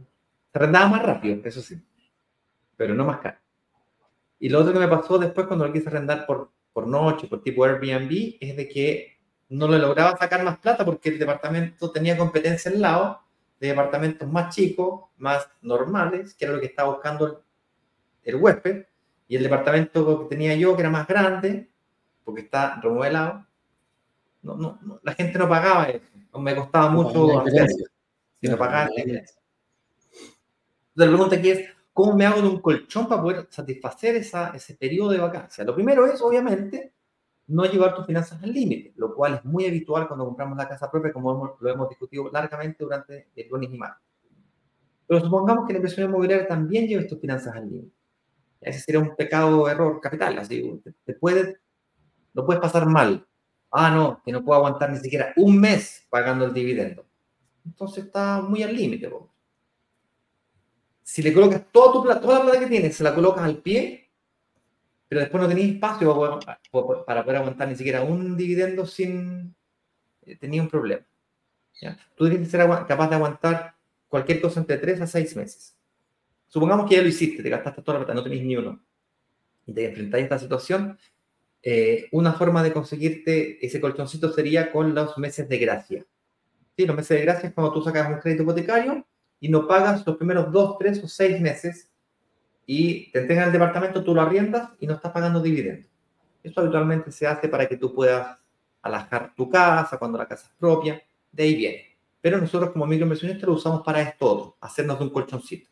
Se 0.52 0.60
rentaba 0.60 0.88
más 0.88 1.04
rápido, 1.04 1.40
eso 1.44 1.62
sí. 1.62 1.82
Pero 2.76 2.94
no 2.94 3.06
más 3.06 3.20
caro. 3.20 3.38
Y 4.40 4.50
lo 4.50 4.60
otro 4.60 4.74
que 4.74 4.80
me 4.80 4.88
pasó 4.88 5.18
después 5.18 5.48
cuando 5.48 5.68
lo 5.68 5.74
quise 5.74 5.90
rentar 5.90 6.26
por, 6.26 6.52
por 6.72 6.88
noche, 6.88 7.28
por 7.28 7.44
tipo 7.44 7.66
Airbnb, 7.66 8.38
es 8.40 8.56
de 8.56 8.68
que 8.68 9.20
no 9.50 9.68
le 9.68 9.80
lograba 9.80 10.18
sacar 10.18 10.44
más 10.44 10.60
plata 10.60 10.86
porque 10.86 11.10
el 11.10 11.20
departamento 11.20 11.92
tenía 11.92 12.18
competencia 12.18 12.72
al 12.72 12.82
lado 12.82 13.20
de 13.60 13.68
departamentos 13.68 14.30
más 14.30 14.56
chicos, 14.56 15.10
más 15.18 15.50
normales, 15.62 16.34
que 16.34 16.46
era 16.46 16.54
lo 16.54 16.60
que 16.62 16.68
estaba 16.68 16.94
buscando 16.94 17.44
el, 18.24 18.36
huésped, 18.36 18.86
y 19.28 19.36
el 19.36 19.44
departamento 19.44 20.22
que 20.22 20.36
tenía 20.36 20.56
yo, 20.56 20.76
que 20.76 20.82
era 20.82 20.90
más 20.90 21.08
grande, 21.08 21.70
porque 22.24 22.42
está 22.42 22.80
remodelado, 22.82 23.46
no, 24.42 24.56
no, 24.56 25.00
la 25.04 25.14
gente 25.14 25.38
no 25.38 25.50
pagaba 25.50 25.90
eso, 25.90 26.06
me 26.40 26.56
costaba 26.56 26.90
mucho 26.90 27.42
hacer 27.42 27.68
si 28.42 28.48
no 28.48 28.58
pagaba 28.58 28.90
la 28.96 29.02
Entonces 29.02 29.26
la 30.96 31.08
pregunta 31.08 31.36
aquí 31.36 31.50
es, 31.50 31.70
¿cómo 31.94 32.16
me 32.16 32.26
hago 32.26 32.42
de 32.42 32.48
un 32.48 32.62
colchón 32.62 33.08
para 33.08 33.22
poder 33.22 33.48
satisfacer 33.50 34.16
esa, 34.16 34.50
ese 34.52 34.76
periodo 34.76 35.12
de 35.12 35.18
vacancia? 35.18 35.64
Lo 35.64 35.76
primero 35.76 36.06
es, 36.06 36.22
obviamente, 36.22 36.94
no 37.50 37.66
llevar 37.66 37.96
tus 37.96 38.06
finanzas 38.06 38.42
al 38.44 38.54
límite, 38.54 38.94
lo 38.96 39.14
cual 39.14 39.36
es 39.36 39.46
muy 39.46 39.66
habitual 39.66 40.08
cuando 40.08 40.26
compramos 40.26 40.58
la 40.58 40.68
casa 40.68 40.90
propia, 40.90 41.12
como 41.12 41.58
lo 41.60 41.70
hemos 41.70 41.90
discutido 41.90 42.30
largamente 42.32 42.84
durante 42.84 43.28
el 43.36 43.50
lunes 43.50 43.72
y 43.74 43.78
martes. 43.78 44.08
Pero 45.08 45.22
supongamos 45.22 45.66
que 45.66 45.74
la 45.74 45.80
inversión 45.80 46.08
inmobiliaria 46.08 46.48
también 46.48 46.88
lleve 46.88 47.06
tus 47.06 47.20
finanzas 47.20 47.56
al 47.56 47.68
límite. 47.68 47.92
Ese 48.62 48.80
sería 48.80 49.02
un 49.02 49.16
pecado 49.16 49.68
error 49.68 50.00
capital, 50.00 50.38
así 50.38 50.80
te, 51.06 51.14
puede, 51.14 51.58
lo 52.40 52.46
puedes 52.46 52.62
pasar 52.62 52.86
mal. 52.86 53.26
Ah, 53.72 53.92
no, 53.92 54.22
que 54.24 54.32
no 54.32 54.44
puedo 54.44 54.58
aguantar 54.58 54.90
ni 54.90 54.98
siquiera 54.98 55.34
un 55.36 55.60
mes 55.60 56.08
pagando 56.10 56.46
el 56.46 56.54
dividendo. 56.54 57.06
Entonces 57.66 58.06
está 58.06 58.42
muy 58.42 58.64
al 58.64 58.76
límite. 58.76 59.12
Si 61.04 61.22
le 61.22 61.34
colocas 61.34 61.64
toda, 61.72 61.94
tu, 61.94 62.22
toda 62.22 62.40
la 62.40 62.46
plata 62.46 62.60
que 62.60 62.68
tienes, 62.68 62.96
se 62.96 63.04
la 63.04 63.14
colocas 63.14 63.44
al 63.44 63.58
pie, 63.58 64.10
pero 65.08 65.22
después 65.22 65.42
no 65.42 65.50
tenías 65.50 65.70
espacio 65.70 66.32
para 67.06 67.24
poder, 67.24 67.36
aguantar 67.36 67.68
ni 67.68 67.76
siquiera 67.76 68.04
un 68.04 68.38
dividendo 68.38 68.86
sin... 68.86 69.56
Eh, 70.24 70.36
tenía 70.38 70.62
un 70.62 70.70
problema. 70.70 71.06
Tú 72.16 72.28
tienes 72.28 72.48
que 72.48 72.58
ser 72.58 72.68
capaz 72.88 73.10
de 73.10 73.16
aguantar 73.16 73.76
cualquier 74.08 74.42
cosa 74.42 74.60
entre 74.60 74.78
3 74.78 75.02
a 75.02 75.08
6 75.08 75.36
meses. 75.36 75.76
Supongamos 76.48 76.90
que 76.90 76.96
ya 76.96 77.02
lo 77.02 77.08
hiciste, 77.08 77.44
te 77.44 77.50
gastaste 77.50 77.82
toda 77.82 78.00
la 78.00 78.06
plata, 78.06 78.16
no 78.16 78.24
tenés 78.24 78.44
ni 78.44 78.56
uno, 78.56 78.82
y 79.66 79.74
te 79.74 79.88
enfrentáis 79.88 80.24
a 80.24 80.26
esta 80.26 80.40
situación, 80.40 80.98
eh, 81.62 82.08
una 82.12 82.34
forma 82.34 82.64
de 82.64 82.72
conseguirte 82.72 83.66
ese 83.66 83.82
colchoncito 83.82 84.32
sería 84.32 84.72
con 84.72 84.94
los 84.94 85.18
meses 85.18 85.48
de 85.50 85.58
gracia. 85.58 86.06
¿Sí? 86.76 86.86
Los 86.86 86.96
meses 86.96 87.18
de 87.18 87.26
gracia 87.26 87.50
es 87.50 87.54
cuando 87.54 87.74
tú 87.74 87.82
sacas 87.82 88.10
un 88.10 88.20
crédito 88.20 88.44
hipotecario 88.44 89.06
y 89.40 89.50
no 89.50 89.68
pagas 89.68 90.06
los 90.06 90.18
primeros 90.18 90.52
2, 90.52 90.78
3 90.78 91.04
o 91.04 91.08
6 91.08 91.42
meses 91.42 91.90
y 92.66 93.12
te 93.12 93.20
entregan 93.20 93.48
el 93.48 93.54
departamento, 93.54 94.04
tú 94.04 94.14
lo 94.14 94.22
arriendas 94.22 94.70
y 94.80 94.88
no 94.88 94.94
estás 94.94 95.12
pagando 95.12 95.42
dividendos. 95.42 95.90
Eso 96.44 96.62
habitualmente 96.62 97.12
se 97.12 97.28
hace 97.28 97.50
para 97.50 97.68
que 97.68 97.78
tú 97.78 97.94
puedas 97.94 98.38
alajar 98.82 99.34
tu 99.36 99.50
casa 99.50 99.98
cuando 99.98 100.18
la 100.18 100.28
casa 100.28 100.48
es 100.48 100.54
propia, 100.58 101.02
de 101.32 101.44
ahí 101.44 101.56
viene. 101.56 101.98
Pero 102.22 102.38
nosotros 102.38 102.72
como 102.72 102.86
microinversionistas 102.86 103.48
lo 103.48 103.56
usamos 103.56 103.82
para 103.82 104.02
esto 104.02 104.26
otro, 104.26 104.58
hacernos 104.62 105.00
de 105.00 105.06
un 105.06 105.10
colchoncito. 105.10 105.70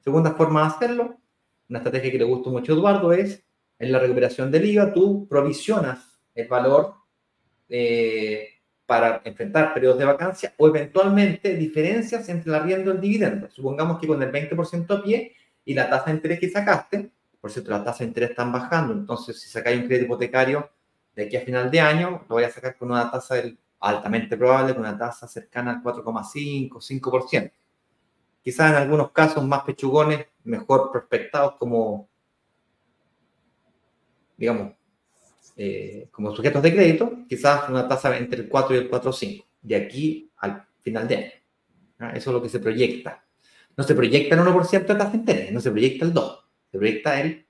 Segunda 0.00 0.32
forma 0.32 0.62
de 0.62 0.66
hacerlo, 0.68 1.18
una 1.68 1.78
estrategia 1.80 2.12
que 2.12 2.18
le 2.18 2.24
gusta 2.24 2.50
mucho 2.50 2.72
a 2.72 2.76
Eduardo 2.76 3.12
es, 3.12 3.44
en 3.78 3.92
la 3.92 3.98
recuperación 3.98 4.50
del 4.50 4.66
IVA, 4.66 4.92
tú 4.92 5.26
provisionas 5.28 6.18
el 6.34 6.48
valor 6.48 6.94
eh, 7.68 8.48
para 8.86 9.20
enfrentar 9.24 9.74
periodos 9.74 9.98
de 9.98 10.04
vacancia 10.04 10.54
o 10.56 10.68
eventualmente 10.68 11.56
diferencias 11.56 12.28
entre 12.28 12.50
el 12.50 12.54
arriendo 12.54 12.92
y 12.92 12.94
el 12.94 13.00
dividendo. 13.00 13.50
Supongamos 13.50 13.98
que 13.98 14.06
con 14.06 14.22
el 14.22 14.30
20% 14.30 14.98
a 14.98 15.02
pie 15.02 15.34
y 15.64 15.74
la 15.74 15.90
tasa 15.90 16.06
de 16.06 16.16
interés 16.16 16.40
que 16.40 16.48
sacaste, 16.48 17.10
por 17.40 17.50
cierto, 17.50 17.70
la 17.70 17.82
tasa 17.82 18.04
de 18.04 18.08
interés 18.08 18.30
están 18.30 18.52
bajando, 18.52 18.92
entonces 18.92 19.40
si 19.40 19.48
sacáis 19.48 19.80
un 19.80 19.86
crédito 19.86 20.06
hipotecario 20.06 20.70
de 21.14 21.24
aquí 21.24 21.36
a 21.36 21.40
final 21.40 21.70
de 21.70 21.80
año, 21.80 22.24
lo 22.28 22.36
voy 22.36 22.44
a 22.44 22.50
sacar 22.50 22.76
con 22.76 22.90
una 22.90 23.10
tasa 23.10 23.36
altamente 23.80 24.36
probable, 24.36 24.74
con 24.74 24.82
una 24.82 24.96
tasa 24.96 25.26
cercana 25.26 25.72
al 25.72 25.82
4,5, 25.82 26.70
5%. 26.70 27.52
Quizás 28.42 28.70
en 28.70 28.76
algunos 28.76 29.10
casos 29.10 29.44
más 29.44 29.62
pechugones, 29.62 30.26
mejor 30.44 30.92
prospectados 30.92 31.56
como, 31.56 32.08
digamos, 34.36 34.72
eh, 35.56 36.08
como 36.10 36.34
sujetos 36.34 36.62
de 36.62 36.72
crédito, 36.72 37.20
quizás 37.28 37.68
una 37.68 37.88
tasa 37.88 38.16
entre 38.16 38.42
el 38.42 38.48
4 38.48 38.74
y 38.74 38.78
el 38.78 38.90
4,5, 38.90 39.44
de 39.62 39.76
aquí 39.76 40.30
al 40.38 40.66
final 40.80 41.08
de 41.08 41.16
año. 41.16 42.12
Eso 42.14 42.30
es 42.30 42.34
lo 42.34 42.42
que 42.42 42.48
se 42.48 42.60
proyecta 42.60 43.26
no 43.76 43.84
se 43.84 43.94
proyecta 43.94 44.34
el 44.34 44.40
1% 44.40 44.70
de 44.70 44.94
tasa 44.94 45.10
de 45.10 45.16
interés, 45.18 45.52
no 45.52 45.60
se 45.60 45.70
proyecta 45.70 46.04
el 46.04 46.12
2, 46.12 46.44
se 46.72 46.78
proyecta 46.78 47.20
el, 47.20 47.46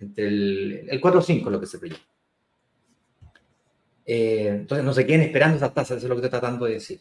entre 0.00 0.26
el, 0.26 0.86
el 0.88 1.00
4 1.00 1.20
o 1.20 1.22
5 1.22 1.50
lo 1.50 1.60
que 1.60 1.66
se 1.66 1.78
proyecta. 1.78 2.04
Eh, 4.06 4.48
entonces 4.48 4.84
no 4.84 4.92
se 4.92 5.06
queden 5.06 5.22
esperando 5.22 5.56
esas 5.56 5.72
tasas, 5.72 5.98
eso 5.98 6.06
es 6.06 6.10
lo 6.10 6.16
que 6.16 6.26
estoy 6.26 6.40
tratando 6.40 6.66
de 6.66 6.74
decir. 6.74 7.00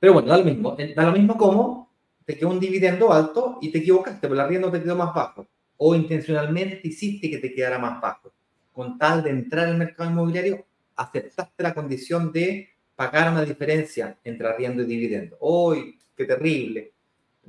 Pero 0.00 0.14
bueno, 0.14 0.28
da 0.28 0.38
lo 0.38 0.44
mismo, 0.44 0.74
eh, 0.78 0.92
da 0.96 1.04
lo 1.04 1.12
mismo 1.12 1.36
como 1.36 1.92
te 2.24 2.36
quedó 2.36 2.48
un 2.48 2.60
dividendo 2.60 3.12
alto 3.12 3.58
y 3.60 3.70
te 3.70 3.78
equivocaste, 3.78 4.20
pero 4.22 4.34
el 4.34 4.40
arriendo 4.40 4.70
te 4.70 4.82
quedó 4.82 4.96
más 4.96 5.14
bajo. 5.14 5.46
O 5.76 5.94
intencionalmente 5.94 6.80
hiciste 6.84 7.28
que 7.28 7.38
te 7.38 7.52
quedara 7.52 7.78
más 7.78 8.00
bajo. 8.00 8.32
Con 8.72 8.98
tal 8.98 9.22
de 9.22 9.30
entrar 9.30 9.68
al 9.68 9.78
mercado 9.78 10.10
inmobiliario, 10.10 10.64
aceptaste 10.96 11.62
la 11.62 11.74
condición 11.74 12.32
de 12.32 12.70
pagar 12.96 13.30
una 13.30 13.42
diferencia 13.44 14.18
entre 14.24 14.48
arriendo 14.48 14.82
y 14.82 14.86
dividendo. 14.86 15.36
¡Uy, 15.40 15.98
qué 16.16 16.24
terrible! 16.24 16.92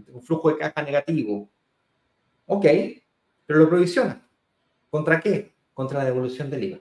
un 0.07 0.23
flujo 0.23 0.49
de 0.49 0.57
caja 0.57 0.81
negativo. 0.81 1.49
Ok, 2.47 2.65
pero 3.45 3.59
lo 3.59 3.69
provisiona. 3.69 4.27
¿Contra 4.89 5.19
qué? 5.19 5.53
Contra 5.73 5.99
la 5.99 6.05
devolución 6.05 6.49
del 6.49 6.63
IVA. 6.63 6.79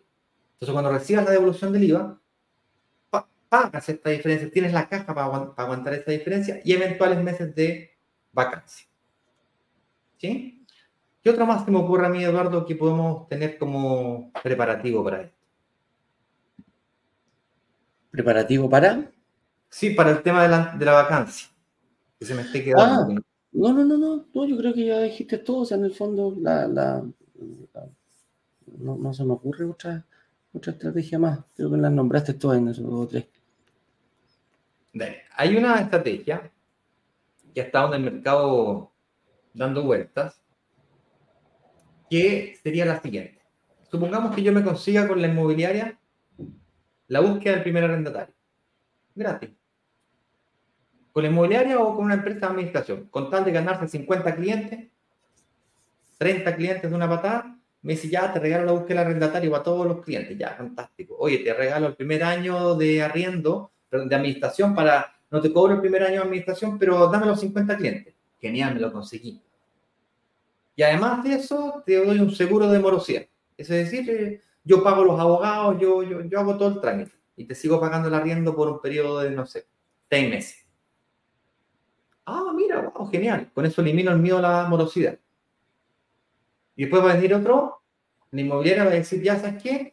Entonces, 0.54 0.72
cuando 0.72 0.92
recibas 0.92 1.24
la 1.24 1.30
devolución 1.30 1.72
del 1.72 1.84
IVA, 1.84 2.20
pagas 3.48 3.86
esta 3.88 4.08
diferencia, 4.08 4.50
tienes 4.50 4.72
la 4.72 4.88
caja 4.88 5.14
para, 5.14 5.26
aguantar 5.56 5.92
esta 5.92 6.10
diferencia 6.10 6.60
y 6.64 6.72
eventuales 6.72 7.22
meses 7.22 7.54
de 7.54 7.90
vacancia. 8.32 8.86
¿Sí? 10.16 10.61
¿Qué 11.22 11.30
otro 11.30 11.46
más 11.46 11.64
se 11.64 11.70
me 11.70 11.78
ocurre 11.78 12.06
a 12.06 12.10
mí, 12.10 12.24
Eduardo, 12.24 12.66
que 12.66 12.74
podemos 12.74 13.28
tener 13.28 13.58
como 13.58 14.32
preparativo 14.42 15.04
para 15.04 15.22
esto? 15.22 15.36
¿Preparativo 18.10 18.68
para? 18.68 19.10
Sí, 19.68 19.90
para 19.90 20.10
el 20.10 20.22
tema 20.22 20.42
de 20.42 20.48
la, 20.48 20.74
de 20.76 20.84
la 20.84 20.92
vacancia 20.92 21.52
se 22.24 22.34
me 22.34 22.42
esté 22.42 22.64
quedando. 22.64 23.14
Ah, 23.14 23.22
no, 23.52 23.72
no, 23.72 23.84
no, 23.84 24.26
no, 24.32 24.46
yo 24.46 24.56
creo 24.56 24.72
que 24.72 24.86
ya 24.86 25.00
dijiste 25.00 25.38
todo, 25.38 25.58
o 25.58 25.64
sea, 25.64 25.76
en 25.76 25.84
el 25.84 25.94
fondo 25.94 26.34
la, 26.40 26.66
la, 26.66 27.04
no, 28.78 29.14
se 29.14 29.24
me 29.24 29.32
ocurre 29.32 29.64
otra, 29.64 30.04
otra 30.52 30.72
estrategia 30.72 31.18
más, 31.18 31.40
creo 31.54 31.70
que 31.70 31.76
las 31.76 31.92
nombraste 31.92 32.34
todas 32.34 32.58
en 32.58 32.68
esos 32.68 32.84
dos 32.84 33.00
o 33.00 33.08
tres. 33.08 33.26
Hay 35.36 35.56
una 35.56 35.80
estrategia 35.80 36.50
que 37.54 37.60
ha 37.60 37.64
estado 37.64 37.94
en 37.94 38.04
el 38.04 38.12
mercado 38.12 38.90
dando 39.54 39.82
vueltas, 39.82 40.41
que 42.12 42.58
sería 42.62 42.84
la 42.84 43.00
siguiente. 43.00 43.40
Supongamos 43.90 44.34
que 44.34 44.42
yo 44.42 44.52
me 44.52 44.62
consiga 44.62 45.08
con 45.08 45.22
la 45.22 45.28
inmobiliaria 45.28 45.98
la 47.08 47.20
búsqueda 47.20 47.54
del 47.54 47.62
primer 47.62 47.84
arrendatario. 47.84 48.34
Gratis 49.14 49.50
con 51.12 51.22
la 51.22 51.28
inmobiliaria 51.28 51.78
o 51.78 51.94
con 51.94 52.06
una 52.06 52.14
empresa 52.14 52.40
de 52.40 52.46
administración, 52.46 53.08
con 53.10 53.30
tal 53.30 53.44
de 53.44 53.52
ganarse 53.52 53.86
50 53.86 54.34
clientes, 54.34 54.88
30 56.16 56.56
clientes 56.56 56.90
de 56.90 56.96
una 56.96 57.08
patada, 57.08 57.58
me 57.82 57.92
dice, 57.92 58.08
ya 58.08 58.32
te 58.32 58.38
regalo 58.38 58.64
la 58.64 58.72
búsqueda 58.72 59.02
arrendatario 59.02 59.54
a 59.54 59.62
todos 59.62 59.86
los 59.86 60.02
clientes, 60.02 60.38
ya, 60.38 60.54
fantástico. 60.56 61.16
Oye, 61.18 61.38
te 61.38 61.52
regalo 61.52 61.88
el 61.88 61.96
primer 61.96 62.24
año 62.24 62.74
de 62.76 63.02
arriendo, 63.02 63.72
de 63.90 64.14
administración 64.14 64.74
para, 64.74 65.14
no 65.30 65.40
te 65.40 65.52
cobro 65.52 65.74
el 65.74 65.80
primer 65.80 66.02
año 66.02 66.20
de 66.20 66.26
administración, 66.26 66.78
pero 66.78 67.08
dame 67.08 67.26
los 67.26 67.40
50 67.40 67.76
clientes. 67.76 68.14
Genial, 68.40 68.74
me 68.74 68.80
lo 68.80 68.92
conseguí. 68.92 69.42
Y 70.74 70.82
además 70.82 71.24
de 71.24 71.34
eso, 71.34 71.82
te 71.84 72.04
doy 72.04 72.18
un 72.18 72.30
seguro 72.30 72.68
de 72.68 72.78
morosidad. 72.78 73.26
Es 73.56 73.68
decir, 73.68 74.08
eh, 74.10 74.40
yo 74.64 74.82
pago 74.82 75.04
los 75.04 75.20
abogados, 75.20 75.78
yo, 75.80 76.02
yo, 76.02 76.22
yo 76.22 76.40
hago 76.40 76.56
todo 76.56 76.68
el 76.68 76.80
trámite 76.80 77.12
y 77.36 77.44
te 77.44 77.54
sigo 77.54 77.80
pagando 77.80 78.08
el 78.08 78.14
arriendo 78.14 78.54
por 78.54 78.68
un 78.68 78.80
periodo 78.80 79.20
de, 79.20 79.30
no 79.30 79.46
sé, 79.46 79.66
seis 80.08 80.30
meses. 80.30 80.66
Ah, 82.24 82.52
mira, 82.54 82.80
wow, 82.80 83.10
genial. 83.10 83.50
Con 83.52 83.66
eso 83.66 83.80
elimino 83.82 84.12
el 84.12 84.18
miedo 84.18 84.38
a 84.38 84.42
la 84.42 84.68
morosidad. 84.68 85.18
Y 86.76 86.82
después 86.82 87.04
va 87.04 87.12
a 87.12 87.14
venir 87.14 87.34
otro, 87.34 87.82
la 88.30 88.40
inmobiliaria 88.40 88.84
va 88.84 88.90
a 88.90 88.94
decir, 88.94 89.22
ya 89.22 89.38
sabes 89.38 89.62
qué, 89.62 89.92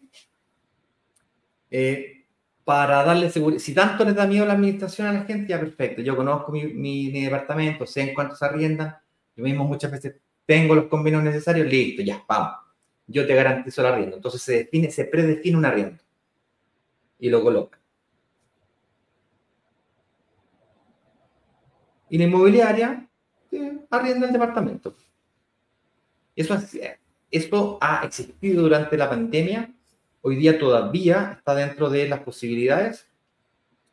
eh, 1.70 2.26
para 2.64 3.04
darle 3.04 3.30
seguridad, 3.30 3.60
si 3.60 3.74
tanto 3.74 4.06
les 4.06 4.16
da 4.16 4.26
miedo 4.28 4.46
la 4.46 4.54
administración 4.54 5.08
a 5.08 5.14
la 5.14 5.24
gente, 5.26 5.50
ya 5.50 5.60
perfecto, 5.60 6.02
yo 6.02 6.16
conozco 6.16 6.52
mi, 6.52 7.12
departamento, 7.12 7.86
sé 7.86 8.02
en 8.02 8.14
cuánto 8.14 8.36
se 8.36 8.46
arrienda, 8.46 9.04
yo 9.36 9.44
mismo 9.44 9.66
muchas 9.66 9.92
veces 9.92 10.22
tengo 10.50 10.74
los 10.74 10.86
convenios 10.86 11.22
necesarios, 11.22 11.68
listo, 11.68 12.02
ya, 12.02 12.24
vamos, 12.28 12.58
yo 13.06 13.28
te 13.28 13.36
garantizo 13.36 13.82
el 13.82 13.88
arriendo. 13.88 14.16
Entonces 14.16 14.42
se 14.42 14.54
define, 14.54 14.90
se 14.90 15.06
predefine 15.06 15.56
un 15.56 15.66
arriendo 15.66 16.02
y 17.20 17.30
lo 17.30 17.44
coloca. 17.44 17.80
y 22.10 22.18
la 22.18 22.24
inmobiliaria 22.24 23.08
eh, 23.52 23.80
arrienda 23.92 24.26
el 24.26 24.34
departamento. 24.34 24.96
Eso, 26.36 26.58
esto 27.30 27.78
ha 27.80 28.04
existido 28.04 28.64
durante 28.64 28.98
la 28.98 29.08
pandemia 29.08 29.72
hoy 30.22 30.36
día 30.36 30.58
todavía 30.58 31.36
está 31.38 31.54
dentro 31.54 31.88
de 31.88 32.10
las 32.10 32.22
posibilidades, 32.22 33.08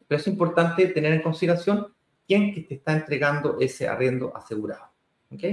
pero 0.08 0.18
es 0.18 0.26
importante 0.26 0.86
tener 0.86 1.12
en 1.12 1.20
consideración 1.20 1.88
quién 2.26 2.54
que 2.54 2.62
te 2.62 2.76
está 2.76 2.94
entregando 2.94 3.58
ese 3.60 3.86
arriendo 3.86 4.34
asegurado. 4.34 4.90
¿ok? 5.30 5.44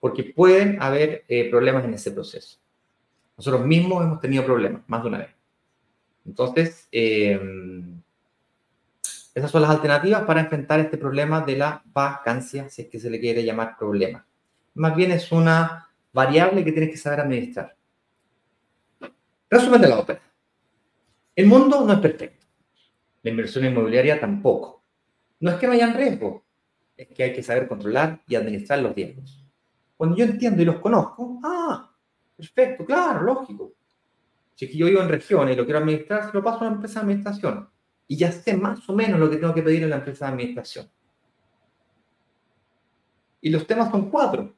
Porque 0.00 0.24
pueden 0.24 0.82
haber 0.82 1.24
eh, 1.28 1.48
problemas 1.50 1.84
en 1.84 1.94
ese 1.94 2.10
proceso. 2.10 2.58
Nosotros 3.36 3.64
mismos 3.64 4.04
hemos 4.04 4.20
tenido 4.20 4.44
problemas 4.44 4.82
más 4.86 5.02
de 5.02 5.08
una 5.08 5.18
vez. 5.18 5.30
Entonces, 6.26 6.88
eh, 6.90 7.38
esas 9.34 9.50
son 9.50 9.62
las 9.62 9.70
alternativas 9.70 10.24
para 10.24 10.40
enfrentar 10.40 10.80
este 10.80 10.98
problema 10.98 11.40
de 11.42 11.56
la 11.56 11.82
vacancia, 11.92 12.68
si 12.68 12.82
es 12.82 12.88
que 12.88 12.98
se 12.98 13.10
le 13.10 13.20
quiere 13.20 13.44
llamar 13.44 13.76
problema. 13.78 14.26
Más 14.74 14.94
bien 14.96 15.12
es 15.12 15.30
una 15.30 15.88
variable 16.12 16.64
que 16.64 16.72
tienes 16.72 16.90
que 16.90 16.96
saber 16.96 17.20
administrar. 17.20 17.76
Resumen 19.48 19.80
de 19.80 19.88
la 19.88 19.98
ópera. 19.98 20.20
El 21.34 21.46
mundo 21.46 21.84
no 21.84 21.92
es 21.92 21.98
perfecto. 22.00 22.46
La 23.22 23.30
inversión 23.30 23.64
inmobiliaria 23.64 24.20
tampoco. 24.20 24.82
No 25.40 25.50
es 25.50 25.56
que 25.56 25.66
no 25.66 25.72
hayan 25.72 25.94
riesgo, 25.94 26.44
es 26.96 27.08
que 27.08 27.22
hay 27.22 27.32
que 27.32 27.42
saber 27.42 27.66
controlar 27.66 28.22
y 28.26 28.34
administrar 28.34 28.80
los 28.80 28.94
riesgos. 28.94 29.39
Cuando 30.00 30.16
yo 30.16 30.24
entiendo 30.24 30.62
y 30.62 30.64
los 30.64 30.78
conozco, 30.78 31.40
ah, 31.44 31.90
perfecto, 32.34 32.86
claro, 32.86 33.20
lógico. 33.20 33.74
Si 34.54 34.64
es 34.64 34.70
que 34.70 34.78
yo 34.78 34.86
vivo 34.86 35.02
en 35.02 35.10
regiones 35.10 35.54
y 35.54 35.58
lo 35.58 35.66
quiero 35.66 35.78
administrar, 35.78 36.24
se 36.24 36.32
lo 36.32 36.42
paso 36.42 36.60
a 36.60 36.68
una 36.68 36.76
empresa 36.76 37.00
de 37.00 37.04
administración. 37.04 37.68
Y 38.08 38.16
ya 38.16 38.32
sé 38.32 38.56
más 38.56 38.88
o 38.88 38.94
menos 38.94 39.20
lo 39.20 39.28
que 39.28 39.36
tengo 39.36 39.52
que 39.52 39.60
pedir 39.62 39.82
en 39.82 39.90
la 39.90 39.96
empresa 39.96 40.24
de 40.24 40.32
administración. 40.32 40.90
Y 43.42 43.50
los 43.50 43.66
temas 43.66 43.90
son 43.90 44.08
cuatro. 44.08 44.54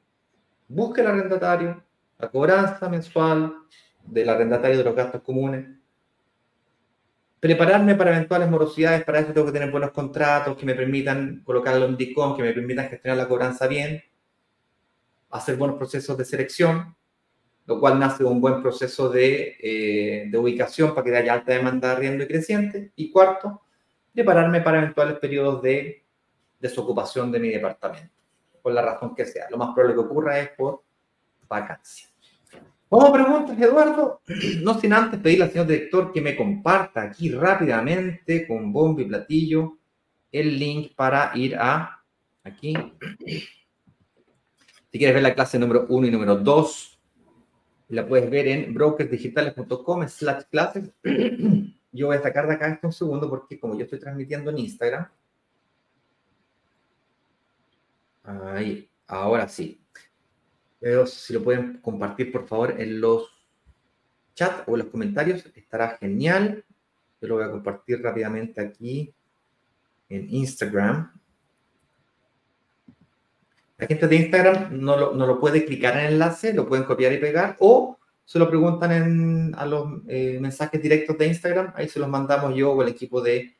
Busque 0.69 1.01
el 1.01 1.07
arrendatario, 1.07 1.83
la 2.19 2.31
cobranza 2.31 2.87
mensual, 2.87 3.53
del 4.01 4.29
arrendatario 4.29 4.77
de 4.77 4.83
los 4.85 4.95
gastos 4.95 5.23
comunes. 5.23 5.67
Prepararme 7.41 7.95
para 7.95 8.15
eventuales 8.15 8.49
morosidades, 8.49 9.03
para 9.03 9.19
eso 9.19 9.33
tengo 9.33 9.47
que 9.47 9.51
tener 9.51 9.71
buenos 9.71 9.91
contratos 9.91 10.55
que 10.55 10.65
me 10.65 10.73
permitan 10.73 11.41
colocarlo 11.43 11.83
en 11.83 11.97
DICOM, 11.97 12.37
que 12.37 12.43
me 12.43 12.53
permitan 12.53 12.87
gestionar 12.87 13.17
la 13.17 13.27
cobranza 13.27 13.67
bien, 13.67 14.01
hacer 15.33 15.57
buenos 15.57 15.77
procesos 15.77 16.17
de 16.17 16.25
selección, 16.25 16.95
lo 17.65 17.79
cual 17.79 17.99
nace 17.99 18.23
de 18.23 18.29
un 18.29 18.39
buen 18.39 18.61
proceso 18.61 19.09
de, 19.09 19.57
eh, 19.59 20.25
de 20.29 20.37
ubicación 20.37 20.93
para 20.93 21.03
que 21.03 21.15
haya 21.15 21.33
alta 21.33 21.53
demanda 21.53 21.89
de 21.89 21.95
arriendo 21.95 22.23
y 22.23 22.27
creciente. 22.27 22.91
Y 22.95 23.11
cuarto, 23.11 23.61
prepararme 24.13 24.61
para 24.61 24.79
eventuales 24.79 25.17
periodos 25.17 25.61
de 25.61 26.03
desocupación 26.59 27.31
de 27.31 27.39
mi 27.39 27.49
departamento, 27.49 28.13
por 28.61 28.73
la 28.73 28.81
razón 28.81 29.15
que 29.15 29.25
sea. 29.25 29.49
Lo 29.49 29.57
más 29.57 29.73
probable 29.73 29.95
que 29.95 30.01
ocurra 30.01 30.39
es 30.39 30.49
por 30.51 30.83
vacancia. 31.47 32.09
Como 32.87 33.11
preguntas, 33.11 33.59
Eduardo, 33.59 34.21
no 34.61 34.79
sin 34.79 34.93
antes 34.93 35.19
pedirle 35.19 35.45
al 35.45 35.51
señor 35.51 35.65
director 35.65 36.13
que 36.13 36.21
me 36.21 36.35
comparta 36.35 37.01
aquí 37.01 37.31
rápidamente 37.31 38.47
con 38.47 38.71
bombo 38.71 39.01
y 39.01 39.05
platillo 39.05 39.77
el 40.31 40.59
link 40.59 40.93
para 40.95 41.31
ir 41.33 41.55
a 41.55 42.03
aquí. 42.43 42.75
Si 44.93 44.99
quieres 44.99 45.15
ver 45.15 45.23
la 45.23 45.33
clase 45.33 45.57
número 45.57 45.87
1 45.89 46.05
y 46.05 46.11
número 46.11 46.35
2, 46.35 46.99
la 47.89 48.07
puedes 48.07 48.29
ver 48.29 48.47
en 48.47 48.75
brokersdigitales.com 48.75 50.07
slash 50.07 50.43
clases. 50.51 50.91
Yo 51.91 52.05
voy 52.05 52.17
a 52.17 52.21
sacar 52.21 52.47
de 52.47 52.53
acá 52.53 52.67
esto 52.67 52.85
un 52.85 52.93
segundo 52.93 53.27
porque 53.27 53.59
como 53.59 53.75
yo 53.75 53.85
estoy 53.85 53.99
transmitiendo 53.99 54.51
en 54.51 54.59
Instagram, 54.59 55.07
ahí, 58.23 58.87
ahora 59.07 59.47
sí, 59.47 59.83
pero 60.79 61.07
si 61.07 61.33
lo 61.33 61.43
pueden 61.43 61.79
compartir, 61.81 62.31
por 62.31 62.47
favor, 62.47 62.79
en 62.79 63.01
los 63.01 63.29
chats 64.35 64.63
o 64.67 64.73
en 64.73 64.79
los 64.79 64.87
comentarios, 64.89 65.43
estará 65.55 65.97
genial. 65.97 66.63
Yo 67.19 67.27
lo 67.27 67.35
voy 67.35 67.45
a 67.45 67.51
compartir 67.51 68.01
rápidamente 68.01 68.61
aquí 68.61 69.13
en 70.09 70.33
Instagram. 70.33 71.11
La 73.83 73.87
gente 73.87 74.07
de 74.07 74.15
Instagram 74.15 74.79
no 74.79 74.95
lo, 74.95 75.13
no 75.13 75.27
lo 75.27 75.41
puede 75.41 75.65
clicar 75.65 75.97
en 75.97 76.05
el 76.05 76.13
enlace, 76.13 76.53
lo 76.53 76.65
pueden 76.65 76.85
copiar 76.85 77.11
y 77.11 77.17
pegar 77.17 77.57
o 77.59 77.99
se 78.23 78.39
lo 78.39 78.47
preguntan 78.47 78.93
en, 78.93 79.55
a 79.57 79.65
los 79.65 79.85
eh, 80.07 80.37
mensajes 80.39 80.81
directos 80.81 81.17
de 81.17 81.27
Instagram, 81.27 81.73
ahí 81.75 81.89
se 81.89 81.99
los 81.99 82.07
mandamos 82.07 82.55
yo 82.55 82.71
o 82.71 82.81
el 82.81 82.87
equipo 82.87 83.19
de, 83.19 83.57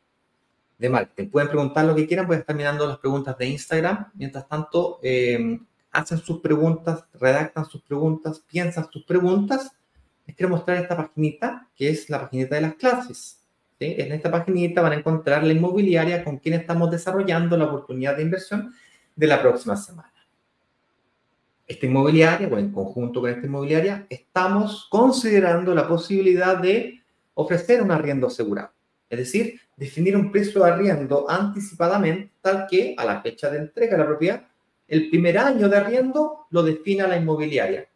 de 0.77 0.89
marketing. 0.89 1.29
Pueden 1.29 1.49
preguntar 1.49 1.83
lo 1.83 1.93
que 1.93 2.07
quieran, 2.07 2.31
a 2.31 2.35
estar 2.37 2.55
mirando 2.55 2.87
las 2.87 2.99
preguntas 2.99 3.37
de 3.37 3.47
Instagram. 3.47 4.11
Mientras 4.13 4.47
tanto, 4.47 5.01
eh, 5.03 5.59
hacen 5.91 6.19
sus 6.19 6.39
preguntas, 6.39 7.03
redactan 7.19 7.65
sus 7.65 7.81
preguntas, 7.81 8.41
piensan 8.49 8.89
sus 8.89 9.03
preguntas, 9.03 9.73
les 10.25 10.37
quiero 10.37 10.51
mostrar 10.51 10.77
esta 10.77 10.95
paginita, 10.95 11.67
que 11.75 11.89
es 11.89 12.09
la 12.09 12.21
paginita 12.21 12.55
de 12.55 12.61
las 12.61 12.75
clases. 12.75 13.41
En 13.77 14.13
esta 14.13 14.31
paginita 14.31 14.81
van 14.81 14.93
a 14.93 14.95
encontrar 14.95 15.43
la 15.43 15.51
inmobiliaria 15.51 16.23
con 16.23 16.37
quien 16.37 16.55
estamos 16.55 16.89
desarrollando 16.89 17.57
la 17.57 17.65
oportunidad 17.65 18.15
de 18.15 18.21
inversión 18.21 18.73
de 19.13 19.27
la 19.27 19.41
próxima 19.41 19.75
semana. 19.75 20.12
Esta 21.65 21.85
inmobiliaria, 21.85 22.47
o 22.47 22.57
en 22.57 22.71
conjunto 22.71 23.21
con 23.21 23.29
esta 23.29 23.45
inmobiliaria, 23.45 24.05
estamos 24.09 24.87
considerando 24.89 25.73
la 25.73 25.87
posibilidad 25.87 26.57
de 26.57 27.01
ofrecer 27.35 27.81
un 27.81 27.91
arriendo 27.91 28.27
asegurado. 28.27 28.71
Es 29.09 29.19
decir, 29.19 29.59
definir 29.77 30.15
un 30.17 30.31
precio 30.31 30.63
de 30.63 30.71
arriendo 30.71 31.29
anticipadamente 31.29 32.31
tal 32.41 32.67
que 32.69 32.95
a 32.97 33.05
la 33.05 33.21
fecha 33.21 33.49
de 33.49 33.59
entrega 33.59 33.93
de 33.93 34.03
la 34.03 34.07
propiedad 34.07 34.47
el 34.87 35.09
primer 35.09 35.37
año 35.37 35.69
de 35.69 35.77
arriendo 35.77 36.45
lo 36.51 36.61
defina 36.61 37.07
la 37.07 37.17
inmobiliaria. 37.17 37.87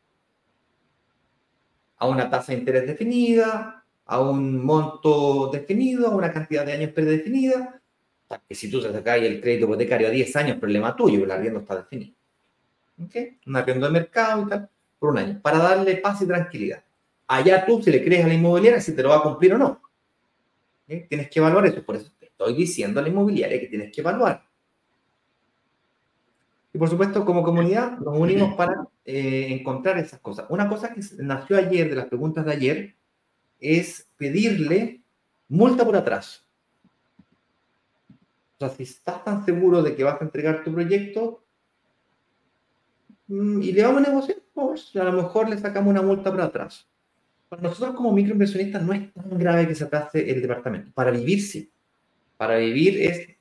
A 1.97 2.07
una 2.07 2.29
tasa 2.29 2.51
de 2.51 2.59
interés 2.59 2.87
definida, 2.87 3.83
a 4.05 4.21
un 4.21 4.63
monto 4.63 5.49
definido, 5.51 6.07
a 6.07 6.15
una 6.15 6.31
cantidad 6.31 6.65
de 6.65 6.73
años 6.73 6.91
predefinida. 6.91 7.79
que 8.47 8.55
si 8.55 8.71
tú 8.71 8.81
sacas 8.81 9.17
el 9.17 9.41
crédito 9.41 9.65
hipotecario 9.65 10.07
a 10.07 10.11
10 10.11 10.35
años, 10.37 10.57
problema 10.57 10.95
tuyo, 10.95 11.23
el 11.23 11.31
arriendo 11.31 11.59
está 11.59 11.75
definido. 11.75 12.16
¿Okay? 13.05 13.39
Un 13.45 13.55
arriendo 13.55 13.85
de 13.87 13.93
mercado 13.93 14.43
y 14.43 14.49
tal, 14.49 14.69
por 14.99 15.11
un 15.11 15.17
año, 15.19 15.39
para 15.41 15.59
darle 15.59 15.97
paz 15.97 16.21
y 16.21 16.27
tranquilidad. 16.27 16.83
Allá 17.27 17.65
tú, 17.65 17.81
si 17.81 17.91
le 17.91 18.03
crees 18.03 18.25
a 18.25 18.27
la 18.27 18.33
inmobiliaria, 18.33 18.81
si 18.81 18.95
te 18.95 19.03
lo 19.03 19.09
va 19.09 19.17
a 19.17 19.23
cumplir 19.23 19.53
o 19.53 19.57
no. 19.57 19.81
Tienes 20.87 21.29
que 21.29 21.39
evaluar 21.39 21.65
eso. 21.65 21.83
Por 21.83 21.97
eso 21.97 22.09
te 22.17 22.27
estoy 22.27 22.55
diciendo 22.55 22.99
a 22.99 23.03
la 23.03 23.09
inmobiliaria 23.09 23.59
que 23.59 23.67
tienes 23.67 23.91
que 23.91 23.99
evaluar. 23.99 24.47
Y 26.73 26.77
por 26.77 26.89
supuesto, 26.89 27.25
como 27.25 27.43
comunidad 27.43 27.97
nos 27.99 28.17
unimos 28.17 28.55
para 28.55 28.87
eh, 29.03 29.47
encontrar 29.49 29.97
esas 29.97 30.19
cosas. 30.21 30.45
Una 30.49 30.69
cosa 30.69 30.93
que 30.93 31.01
nació 31.17 31.57
ayer, 31.57 31.89
de 31.89 31.95
las 31.95 32.05
preguntas 32.05 32.45
de 32.45 32.51
ayer, 32.51 32.95
es 33.59 34.07
pedirle 34.15 35.01
multa 35.49 35.83
por 35.83 35.95
atraso. 35.95 36.41
O 38.09 38.59
sea, 38.59 38.69
si 38.69 38.83
estás 38.83 39.23
tan 39.23 39.45
seguro 39.45 39.83
de 39.83 39.95
que 39.95 40.03
vas 40.03 40.21
a 40.21 40.23
entregar 40.23 40.63
tu 40.63 40.71
proyecto 40.73 41.43
y 43.27 43.71
le 43.71 43.83
vamos 43.83 44.03
a 44.05 44.09
negociar, 44.09 44.37
pues 44.53 44.95
a 44.95 45.03
lo 45.03 45.11
mejor 45.11 45.49
le 45.49 45.57
sacamos 45.57 45.91
una 45.91 46.01
multa 46.01 46.31
por 46.31 46.41
atraso. 46.41 46.85
Para 47.49 47.61
nosotros 47.61 47.95
como 47.95 48.11
microinversionistas 48.11 48.83
no 48.83 48.93
es 48.93 49.13
tan 49.13 49.37
grave 49.37 49.67
que 49.67 49.75
se 49.75 49.85
atrase 49.85 50.29
el 50.29 50.41
departamento. 50.41 50.91
Para 50.93 51.11
vivir 51.11 51.41
sí. 51.41 51.71
Para 52.37 52.57
vivir 52.57 53.01
es 53.01 53.37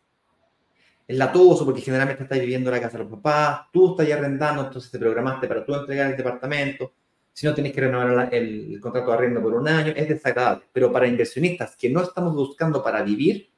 el 1.09 1.18
latoso, 1.18 1.64
porque 1.64 1.80
generalmente 1.80 2.22
estás 2.22 2.41
viviendo 2.41 2.70
en 2.70 2.76
la 2.76 2.80
casa 2.80 2.99
de 2.99 3.05
los 3.05 3.12
papás, 3.12 3.66
tú 3.72 3.91
estás 3.91 4.09
ya 4.09 4.16
arrendando, 4.16 4.64
entonces 4.64 4.91
te 4.91 4.99
programaste 4.99 5.47
para 5.47 5.64
tú 5.64 5.74
entregar 5.74 6.11
el 6.11 6.16
departamento, 6.16 6.93
si 7.32 7.47
no 7.47 7.55
tienes 7.55 7.72
que 7.72 7.82
renovar 7.82 8.32
el, 8.32 8.80
contrato 8.80 9.11
de 9.11 9.16
arriendo 9.16 9.43
por 9.43 9.55
un 9.55 9.68
año, 9.68 9.93
es 9.95 10.09
desagradable. 10.09 10.64
Pero 10.72 10.91
para 10.91 11.07
inversionistas 11.07 11.76
que 11.76 11.91
no 11.91 12.03
estamos 12.03 12.34
buscando 12.34 12.82
para 12.82 13.03
vivir, 13.03 13.51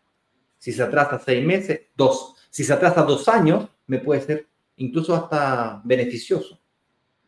si 0.59 0.72
se 0.72 0.83
atrasa 0.83 1.20
seis 1.24 1.47
meses, 1.47 1.83
dos. 1.95 2.35
Si 2.51 2.64
se 2.64 2.72
atrasa 2.72 3.03
dos 3.03 3.29
años, 3.29 3.68
me 3.87 4.01
puede 4.01 4.20
ser 4.22 4.49
incluso 4.79 5.14
hasta 5.14 5.81
beneficioso, 5.85 6.61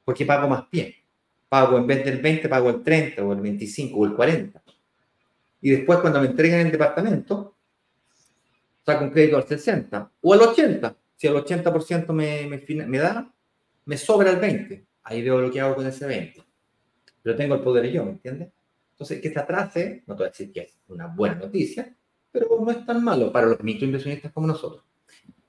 porque 0.05 0.25
pago 0.25 0.49
más 0.49 0.69
bien. 0.71 0.95
Pago 1.49 1.79
en 1.79 1.87
vez 1.87 2.05
del 2.05 2.21
20, 2.21 2.49
pago 2.49 2.71
el 2.71 2.83
30 2.83 3.25
o 3.25 3.33
el 3.33 3.41
25 3.41 3.99
o 3.99 4.07
el 4.07 4.15
40. 4.15 4.63
Y 5.63 5.71
después 5.71 5.99
cuando 5.99 6.21
me 6.21 6.29
entreguen 6.29 6.67
el 6.67 6.73
departamento, 6.73 7.57
saco 8.85 9.05
un 9.05 9.11
crédito 9.11 9.37
al 9.37 9.47
60 9.47 10.13
o 10.21 10.33
al 10.33 10.41
80. 10.41 10.97
Si 11.17 11.27
el 11.27 11.35
80% 11.35 12.13
me, 12.13 12.47
me, 12.47 12.87
me, 12.87 12.99
da, 12.99 13.31
me 13.85 13.97
sobra 13.97 14.31
el 14.31 14.37
20. 14.39 14.87
Ahí 15.03 15.23
veo 15.23 15.41
lo 15.41 15.51
que 15.51 15.61
hago 15.61 15.75
con 15.75 15.87
ese 15.87 16.07
20. 16.07 16.43
Pero 17.23 17.37
tengo 17.37 17.57
el 17.57 17.61
poder 17.61 17.91
yo, 17.91 18.05
¿me 18.05 18.13
entiendes? 18.13 18.49
Entonces, 18.93 19.21
que 19.21 19.33
se 19.33 19.39
atrase, 19.39 20.05
no 20.07 20.15
te 20.15 20.19
voy 20.19 20.27
a 20.29 20.31
decir 20.31 20.53
que 20.53 20.61
es 20.61 20.79
una 20.89 21.09
buena 21.09 21.35
noticia, 21.35 21.95
pero 22.31 22.49
no 22.61 22.71
es 22.71 22.87
tan 22.87 23.03
malo 23.03 23.33
para 23.33 23.47
los 23.47 23.63
microinversionistas 23.63 24.33
como 24.33 24.47
nosotros. 24.47 24.85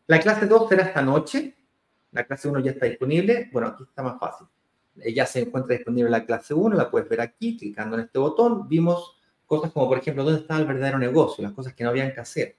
La 0.08 0.20
clase 0.20 0.46
2 0.46 0.70
será 0.70 0.84
esta 0.84 1.02
noche. 1.02 1.56
La 2.12 2.26
clase 2.26 2.48
1 2.48 2.60
ya 2.60 2.72
está 2.72 2.86
disponible. 2.86 3.50
Bueno, 3.52 3.70
aquí 3.70 3.84
está 3.84 4.04
más 4.04 4.20
fácil. 4.20 4.48
Ya 5.16 5.26
se 5.26 5.42
encuentra 5.42 5.76
disponible 5.76 6.10
la 6.10 6.26
clase 6.26 6.54
1, 6.54 6.76
la 6.76 6.92
puedes 6.92 7.08
ver 7.08 7.22
aquí, 7.22 7.58
clicando 7.58 7.96
en 7.98 8.04
este 8.04 8.20
botón. 8.20 8.68
Vimos 8.68 9.18
cosas 9.46 9.72
como, 9.72 9.88
por 9.88 9.98
ejemplo, 9.98 10.24
dónde 10.24 10.42
está 10.42 10.58
el 10.58 10.66
verdadero 10.66 11.00
negocio, 11.00 11.44
las 11.44 11.54
cosas 11.54 11.74
que 11.74 11.84
no 11.84 11.90
habían 11.90 12.14
que 12.14 12.20
hacer 12.20 12.58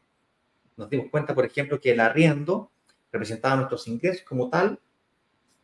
nos 0.77 0.91
dimos 0.91 1.07
cuenta, 1.11 1.35
por 1.35 1.45
ejemplo, 1.45 1.81
que 1.81 1.93
el 1.93 2.01
arriendo 2.01 2.71
representaba 3.11 3.57
nuestros 3.57 3.87
ingresos 3.89 4.23
como 4.23 4.49
tal, 4.49 4.79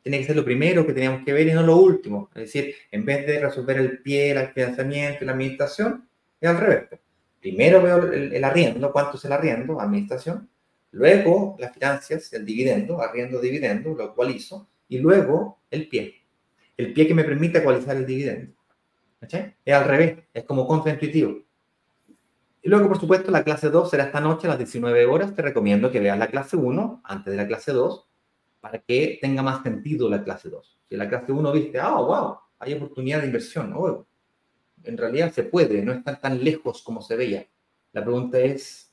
tiene 0.02 0.18
que 0.18 0.26
ser 0.26 0.36
lo 0.36 0.44
primero 0.44 0.86
que 0.86 0.92
teníamos 0.92 1.24
que 1.24 1.32
ver 1.32 1.48
y 1.48 1.52
no 1.52 1.62
lo 1.62 1.76
último. 1.76 2.30
Es 2.34 2.42
decir, 2.42 2.74
en 2.90 3.04
vez 3.04 3.26
de 3.26 3.40
resolver 3.40 3.78
el 3.78 4.00
pie, 4.00 4.30
el 4.30 4.48
financiamiento 4.48 5.24
la 5.24 5.32
administración, 5.32 6.08
es 6.40 6.48
al 6.48 6.58
revés. 6.58 7.00
Primero 7.40 7.82
veo 7.82 8.12
el, 8.12 8.44
arriendo, 8.44 8.92
cuánto 8.92 9.16
es 9.16 9.24
el 9.24 9.32
arriendo, 9.32 9.80
administración, 9.80 10.48
luego 10.90 11.56
las 11.58 11.72
finanzas, 11.72 12.32
el 12.32 12.44
dividendo, 12.44 13.00
arriendo, 13.00 13.40
dividendo, 13.40 13.94
lo 13.94 14.04
ecualizo, 14.04 14.68
y 14.88 14.98
luego 14.98 15.60
el 15.70 15.88
pie. 15.88 16.14
El 16.76 16.92
pie 16.92 17.06
que 17.06 17.14
me 17.14 17.24
permite 17.24 17.58
ecualizar 17.58 17.96
el 17.96 18.06
dividendo. 18.06 18.54
Es 19.20 19.74
al 19.74 19.84
revés, 19.84 20.18
es 20.32 20.44
como 20.44 20.66
contraintuitivo. 20.66 21.42
Y 22.62 22.68
luego, 22.68 22.88
por 22.88 23.00
supuesto, 23.00 23.30
la 23.30 23.44
clase 23.44 23.70
2 23.70 23.90
será 23.90 24.04
esta 24.04 24.20
noche 24.20 24.46
a 24.46 24.50
las 24.50 24.58
19 24.58 25.06
horas. 25.06 25.34
Te 25.34 25.42
recomiendo 25.42 25.90
que 25.90 26.00
veas 26.00 26.18
la 26.18 26.28
clase 26.28 26.56
1 26.56 27.02
antes 27.04 27.30
de 27.30 27.36
la 27.36 27.46
clase 27.46 27.72
2 27.72 28.08
para 28.60 28.78
que 28.80 29.18
tenga 29.20 29.42
más 29.42 29.62
sentido 29.62 30.08
la 30.08 30.22
clase 30.22 30.48
2. 30.48 30.80
Si 30.88 30.96
la 30.96 31.08
clase 31.08 31.32
1 31.32 31.52
viste, 31.52 31.78
ah, 31.78 31.94
wow, 31.94 32.38
hay 32.58 32.74
oportunidad 32.74 33.20
de 33.20 33.26
inversión. 33.26 33.72
Oh, 33.76 34.06
en 34.84 34.96
realidad 34.96 35.32
se 35.32 35.44
puede, 35.44 35.82
no 35.82 35.92
están 35.92 36.20
tan 36.20 36.42
lejos 36.42 36.82
como 36.82 37.02
se 37.02 37.16
veía. 37.16 37.46
La 37.92 38.02
pregunta 38.02 38.38
es, 38.38 38.87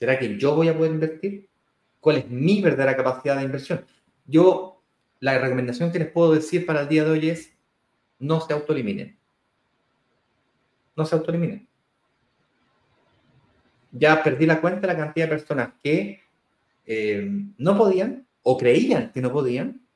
¿será 0.00 0.18
que 0.18 0.38
yo 0.38 0.56
voy 0.56 0.68
a 0.68 0.76
poder 0.76 0.92
invertir? 0.92 1.48
¿Cuál 2.00 2.16
es 2.16 2.28
mi 2.30 2.62
verdadera 2.62 2.96
capacidad 2.96 3.36
de 3.36 3.44
inversión? 3.44 3.84
Yo, 4.26 4.82
la 5.20 5.38
recomendación 5.38 5.92
que 5.92 5.98
les 5.98 6.10
puedo 6.10 6.32
decir 6.32 6.64
para 6.64 6.80
el 6.80 6.88
día 6.88 7.04
de 7.04 7.10
hoy 7.10 7.28
es, 7.28 7.52
no 8.18 8.40
se 8.40 8.54
autoeliminen. 8.54 9.18
No 10.96 11.04
se 11.04 11.14
autoeliminen. 11.14 11.68
Ya 13.92 14.22
perdí 14.22 14.46
la 14.46 14.60
cuenta 14.60 14.80
de 14.80 14.86
la 14.86 14.96
cantidad 14.96 15.26
de 15.26 15.36
personas 15.36 15.72
que 15.82 16.20
eh, 16.86 17.28
no 17.58 17.76
podían 17.76 18.26
o 18.42 18.56
creían 18.56 19.12
que 19.12 19.20
no 19.20 19.30
podían, 19.30 19.86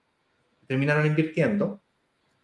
terminaron 0.66 1.06
invirtiendo, 1.06 1.80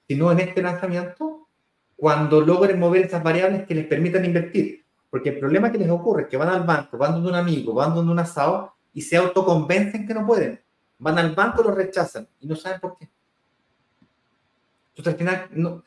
sino 0.08 0.32
en 0.32 0.40
este 0.40 0.62
lanzamiento, 0.62 1.48
cuando 1.96 2.40
logren 2.40 2.78
mover 2.78 3.04
esas 3.04 3.22
variables 3.22 3.66
que 3.66 3.74
les 3.74 3.86
permitan 3.86 4.24
invertir. 4.24 4.79
Porque 5.10 5.30
el 5.30 5.38
problema 5.38 5.72
que 5.72 5.78
les 5.78 5.90
ocurre 5.90 6.22
es 6.22 6.28
que 6.28 6.36
van 6.36 6.48
al 6.48 6.62
banco, 6.62 6.96
van 6.96 7.12
donde 7.12 7.28
un 7.28 7.34
amigo, 7.34 7.74
van 7.74 7.94
donde 7.94 8.12
un 8.12 8.18
asado 8.18 8.74
y 8.94 9.02
se 9.02 9.16
autoconvencen 9.16 10.06
que 10.06 10.14
no 10.14 10.26
pueden. 10.26 10.60
Van 10.98 11.18
al 11.18 11.34
banco, 11.34 11.62
lo 11.62 11.72
rechazan 11.72 12.28
y 12.40 12.46
no 12.46 12.54
saben 12.54 12.80
por 12.80 12.96
qué. 12.96 13.10
Entonces 14.90 15.12
al 15.12 15.18
final, 15.18 15.48
no, 15.52 15.84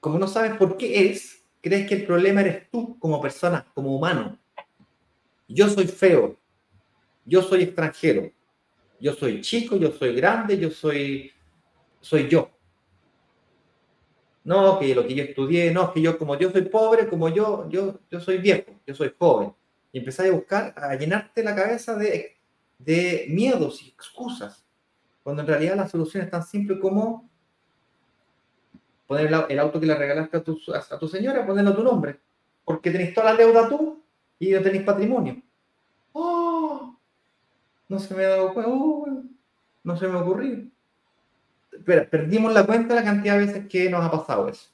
como 0.00 0.18
no 0.18 0.26
sabes 0.26 0.56
por 0.56 0.76
qué 0.76 1.10
es, 1.10 1.44
crees 1.60 1.88
que 1.88 1.94
el 1.94 2.06
problema 2.06 2.40
eres 2.42 2.70
tú 2.70 2.98
como 2.98 3.20
persona, 3.20 3.66
como 3.74 3.96
humano. 3.96 4.38
Yo 5.48 5.68
soy 5.68 5.86
feo, 5.86 6.36
yo 7.24 7.42
soy 7.42 7.62
extranjero, 7.62 8.30
yo 9.00 9.14
soy 9.14 9.40
chico, 9.40 9.76
yo 9.76 9.92
soy 9.92 10.14
grande, 10.14 10.58
yo 10.58 10.70
soy, 10.70 11.32
soy 12.00 12.28
yo. 12.28 12.50
No, 14.48 14.78
que 14.78 14.94
lo 14.94 15.06
que 15.06 15.14
yo 15.14 15.24
estudié, 15.24 15.70
no, 15.74 15.92
que 15.92 16.00
yo 16.00 16.16
como 16.16 16.34
yo 16.34 16.50
soy 16.50 16.62
pobre, 16.62 17.06
como 17.06 17.28
yo, 17.28 17.68
yo, 17.68 18.00
yo 18.10 18.18
soy 18.18 18.38
viejo, 18.38 18.72
yo 18.86 18.94
soy 18.94 19.12
joven. 19.18 19.52
Y 19.92 19.98
empezás 19.98 20.26
a 20.26 20.32
buscar, 20.32 20.72
a 20.74 20.94
llenarte 20.94 21.44
la 21.44 21.54
cabeza 21.54 21.94
de, 21.96 22.38
de 22.78 23.26
miedos 23.28 23.82
y 23.82 23.90
excusas, 23.90 24.64
cuando 25.22 25.42
en 25.42 25.48
realidad 25.48 25.76
la 25.76 25.86
solución 25.86 26.24
es 26.24 26.30
tan 26.30 26.42
simple 26.42 26.80
como 26.80 27.28
poner 29.06 29.26
el 29.50 29.58
auto 29.58 29.78
que 29.78 29.84
le 29.84 29.94
regalaste 29.94 30.38
a 30.38 30.42
tu, 30.42 30.58
a 30.72 30.98
tu 30.98 31.08
señora, 31.08 31.46
ponerlo 31.46 31.72
a 31.72 31.76
tu 31.76 31.84
nombre, 31.84 32.18
porque 32.64 32.90
tenés 32.90 33.12
toda 33.12 33.32
la 33.32 33.36
deuda 33.36 33.68
tú 33.68 34.02
y 34.38 34.52
no 34.52 34.62
tenés 34.62 34.82
patrimonio. 34.82 35.42
¡Oh! 36.12 36.96
No 37.86 37.98
se 37.98 38.14
me 38.14 38.24
ha 38.24 38.30
dado 38.30 38.54
cuenta. 38.54 38.72
no 39.84 39.96
se 39.98 40.08
me 40.08 40.16
ocurrió. 40.16 40.70
Espera, 41.78 42.08
perdimos 42.08 42.52
la 42.52 42.66
cuenta 42.66 42.94
la 42.94 43.04
cantidad 43.04 43.38
de 43.38 43.46
veces 43.46 43.68
que 43.68 43.88
nos 43.88 44.04
ha 44.04 44.10
pasado 44.10 44.48
eso. 44.48 44.68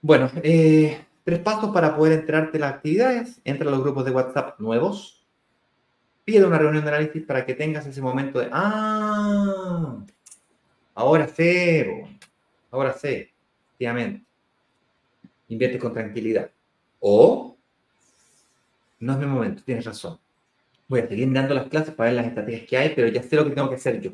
Bueno, 0.00 0.30
eh, 0.42 1.04
tres 1.24 1.40
pasos 1.40 1.72
para 1.72 1.96
poder 1.96 2.20
enterarte 2.20 2.52
de 2.52 2.58
las 2.60 2.74
actividades. 2.74 3.40
Entra 3.44 3.68
a 3.68 3.70
los 3.70 3.82
grupos 3.82 4.04
de 4.04 4.10
WhatsApp 4.10 4.60
nuevos. 4.60 5.26
Pide 6.24 6.44
una 6.44 6.58
reunión 6.58 6.84
de 6.84 6.90
análisis 6.90 7.24
para 7.24 7.44
que 7.44 7.54
tengas 7.54 7.86
ese 7.86 8.00
momento 8.00 8.38
de, 8.38 8.48
ah, 8.52 10.02
ahora 10.94 11.28
sé, 11.28 12.06
ahora 12.70 12.92
sé, 12.94 13.32
efectivamente. 13.66 14.24
Invierte 15.48 15.78
con 15.78 15.92
tranquilidad. 15.92 16.50
O, 17.00 17.56
no 19.00 19.12
es 19.12 19.18
mi 19.18 19.26
momento, 19.26 19.62
tienes 19.64 19.84
razón 19.84 20.18
voy 20.88 21.00
a 21.00 21.08
seguir 21.08 21.32
dando 21.32 21.54
las 21.54 21.68
clases 21.68 21.94
para 21.94 22.10
ver 22.10 22.16
las 22.16 22.26
estrategias 22.26 22.68
que 22.68 22.76
hay, 22.76 22.92
pero 22.94 23.08
ya 23.08 23.22
sé 23.22 23.36
lo 23.36 23.44
que 23.44 23.50
tengo 23.50 23.68
que 23.68 23.76
hacer 23.76 24.00
yo. 24.00 24.12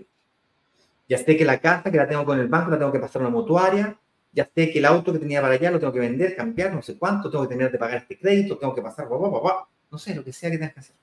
Ya 1.10 1.18
sé 1.18 1.36
que 1.36 1.44
la 1.44 1.60
casa 1.60 1.90
que 1.90 1.96
la 1.96 2.06
tengo 2.06 2.24
con 2.24 2.38
el 2.38 2.46
banco 2.46 2.70
la 2.70 2.78
tengo 2.78 2.92
que 2.92 3.00
pasar 3.00 3.20
a 3.20 3.26
una 3.26 3.34
mutuaria, 3.34 3.98
ya 4.30 4.48
sé 4.54 4.70
que 4.70 4.78
el 4.78 4.84
auto 4.84 5.12
que 5.12 5.18
tenía 5.18 5.40
para 5.40 5.54
allá 5.54 5.72
lo 5.72 5.80
tengo 5.80 5.92
que 5.92 5.98
vender, 5.98 6.36
cambiar, 6.36 6.72
no 6.72 6.82
sé 6.82 6.96
cuánto, 6.96 7.28
tengo 7.28 7.48
que 7.48 7.56
tener 7.56 7.72
de 7.72 7.78
pagar 7.78 7.96
este 7.98 8.16
crédito, 8.16 8.56
tengo 8.56 8.72
que 8.72 8.80
pasar, 8.80 9.08
no 9.10 9.98
sé, 9.98 10.14
lo 10.14 10.22
que 10.22 10.32
sea 10.32 10.52
que 10.52 10.56
tengas 10.56 10.72
que 10.72 10.78
hacer. 10.78 10.96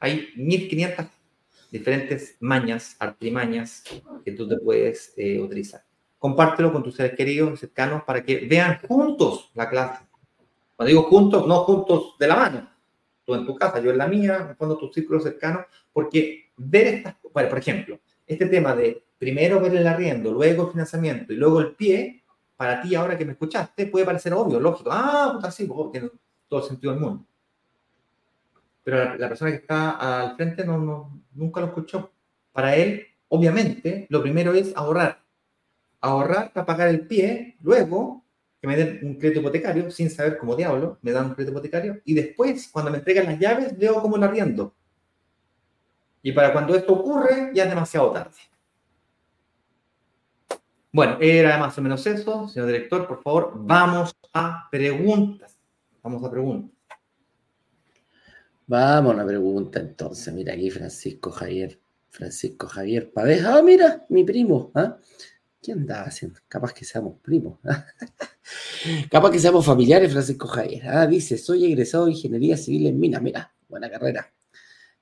Hay 0.00 0.28
1500 0.36 1.06
diferentes 1.70 2.36
mañas, 2.40 2.94
artimañas 2.98 3.84
que 4.22 4.32
tú 4.32 4.46
te 4.46 4.58
puedes 4.58 5.14
eh, 5.16 5.40
utilizar. 5.40 5.82
Compártelo 6.18 6.70
con 6.70 6.82
tus 6.82 6.96
seres 6.96 7.16
queridos, 7.16 7.58
cercanos, 7.58 8.02
para 8.02 8.22
que 8.22 8.46
vean 8.46 8.80
juntos 8.86 9.50
la 9.54 9.70
clase. 9.70 10.04
Cuando 10.76 10.90
digo 10.90 11.04
juntos, 11.04 11.46
no 11.46 11.60
juntos 11.60 12.16
de 12.18 12.26
la 12.26 12.36
mano, 12.36 12.70
tú 13.24 13.34
en 13.34 13.46
tu 13.46 13.54
casa, 13.54 13.80
yo 13.80 13.90
en 13.90 13.96
la 13.96 14.08
mía, 14.08 14.54
fondo 14.58 14.76
tu 14.76 14.92
círculo 14.92 15.20
cercano, 15.20 15.64
porque 15.90 16.50
ver 16.58 16.86
estas, 16.88 17.16
bueno, 17.32 17.48
por 17.48 17.58
ejemplo, 17.58 17.98
este 18.26 18.44
tema 18.44 18.76
de 18.76 19.05
primero 19.18 19.60
ver 19.60 19.74
el 19.74 19.86
arriendo, 19.86 20.32
luego 20.32 20.64
el 20.64 20.70
financiamiento 20.72 21.32
y 21.32 21.36
luego 21.36 21.60
el 21.60 21.74
pie, 21.74 22.22
para 22.56 22.80
ti 22.80 22.94
ahora 22.94 23.16
que 23.16 23.24
me 23.24 23.32
escuchaste 23.32 23.86
puede 23.86 24.04
parecer 24.04 24.32
obvio, 24.34 24.60
lógico, 24.60 24.90
ah, 24.92 25.30
puta, 25.34 25.50
sí, 25.50 25.66
pues, 25.66 25.92
tiene 25.92 26.10
todo 26.48 26.60
el 26.60 26.66
sentido 26.66 26.92
del 26.92 27.02
mundo. 27.02 27.26
Pero 28.84 29.16
la, 29.16 29.28
persona 29.28 29.50
que 29.50 29.56
está 29.56 29.90
al 29.90 30.36
frente 30.36 30.64
no, 30.64 31.22
nunca 31.34 31.60
lo 31.60 31.66
escuchó. 31.66 32.12
Para 32.52 32.76
él, 32.76 33.04
obviamente, 33.28 34.06
lo 34.10 34.22
primero 34.22 34.54
es 34.54 34.76
ahorrar. 34.76 35.22
Ahorrar 36.00 36.52
para 36.52 36.66
pagar 36.66 36.88
el 36.88 37.06
pie, 37.06 37.56
luego 37.62 38.24
que 38.60 38.68
me 38.68 38.76
den 38.76 39.00
un 39.02 39.16
crédito 39.16 39.40
hipotecario 39.40 39.90
sin 39.90 40.08
saber 40.08 40.38
cómo 40.38 40.54
diablo, 40.54 40.98
me 41.02 41.12
dan 41.12 41.26
un 41.26 41.34
crédito 41.34 41.52
hipotecario 41.52 42.00
y 42.04 42.14
después, 42.14 42.68
cuando 42.70 42.90
me 42.90 42.98
entregan 42.98 43.26
las 43.26 43.38
llaves, 43.38 43.76
veo 43.76 44.00
cómo 44.00 44.16
la 44.16 44.26
arriendo. 44.26 44.72
Y 46.22 46.32
para 46.32 46.52
cuando 46.52 46.74
esto 46.74 46.92
ocurre, 46.92 47.50
ya 47.54 47.64
es 47.64 47.68
demasiado 47.68 48.12
tarde. 48.12 48.36
Bueno, 50.92 51.18
era 51.20 51.58
más 51.58 51.76
o 51.78 51.82
menos 51.82 52.06
eso. 52.06 52.48
Señor 52.48 52.68
director, 52.68 53.06
por 53.06 53.22
favor, 53.22 53.52
vamos 53.56 54.16
a 54.32 54.68
preguntas. 54.70 55.58
Vamos 56.02 56.24
a 56.24 56.30
preguntas. 56.30 56.76
Vamos 58.68 59.14
a 59.14 59.16
la 59.18 59.26
pregunta 59.26 59.78
entonces. 59.78 60.32
Mira 60.34 60.54
aquí 60.54 60.70
Francisco 60.70 61.30
Javier. 61.30 61.78
Francisco 62.10 62.66
Javier 62.66 63.12
Pavés. 63.12 63.44
Ah, 63.44 63.62
mira, 63.62 64.06
mi 64.08 64.24
primo. 64.24 64.72
¿ah? 64.74 64.96
¿Qué 65.62 65.72
anda 65.72 66.02
haciendo? 66.02 66.40
Capaz 66.48 66.72
que 66.72 66.84
seamos 66.84 67.18
primos. 67.20 67.58
Capaz 69.10 69.30
que 69.30 69.38
seamos 69.38 69.66
familiares, 69.66 70.10
Francisco 70.12 70.46
Javier. 70.48 70.88
Ah, 70.88 71.06
dice, 71.06 71.36
soy 71.38 71.64
egresado 71.64 72.06
de 72.06 72.12
Ingeniería 72.12 72.56
Civil 72.56 72.86
en 72.86 72.98
Minas. 72.98 73.22
Mira, 73.22 73.54
buena 73.68 73.90
carrera. 73.90 74.32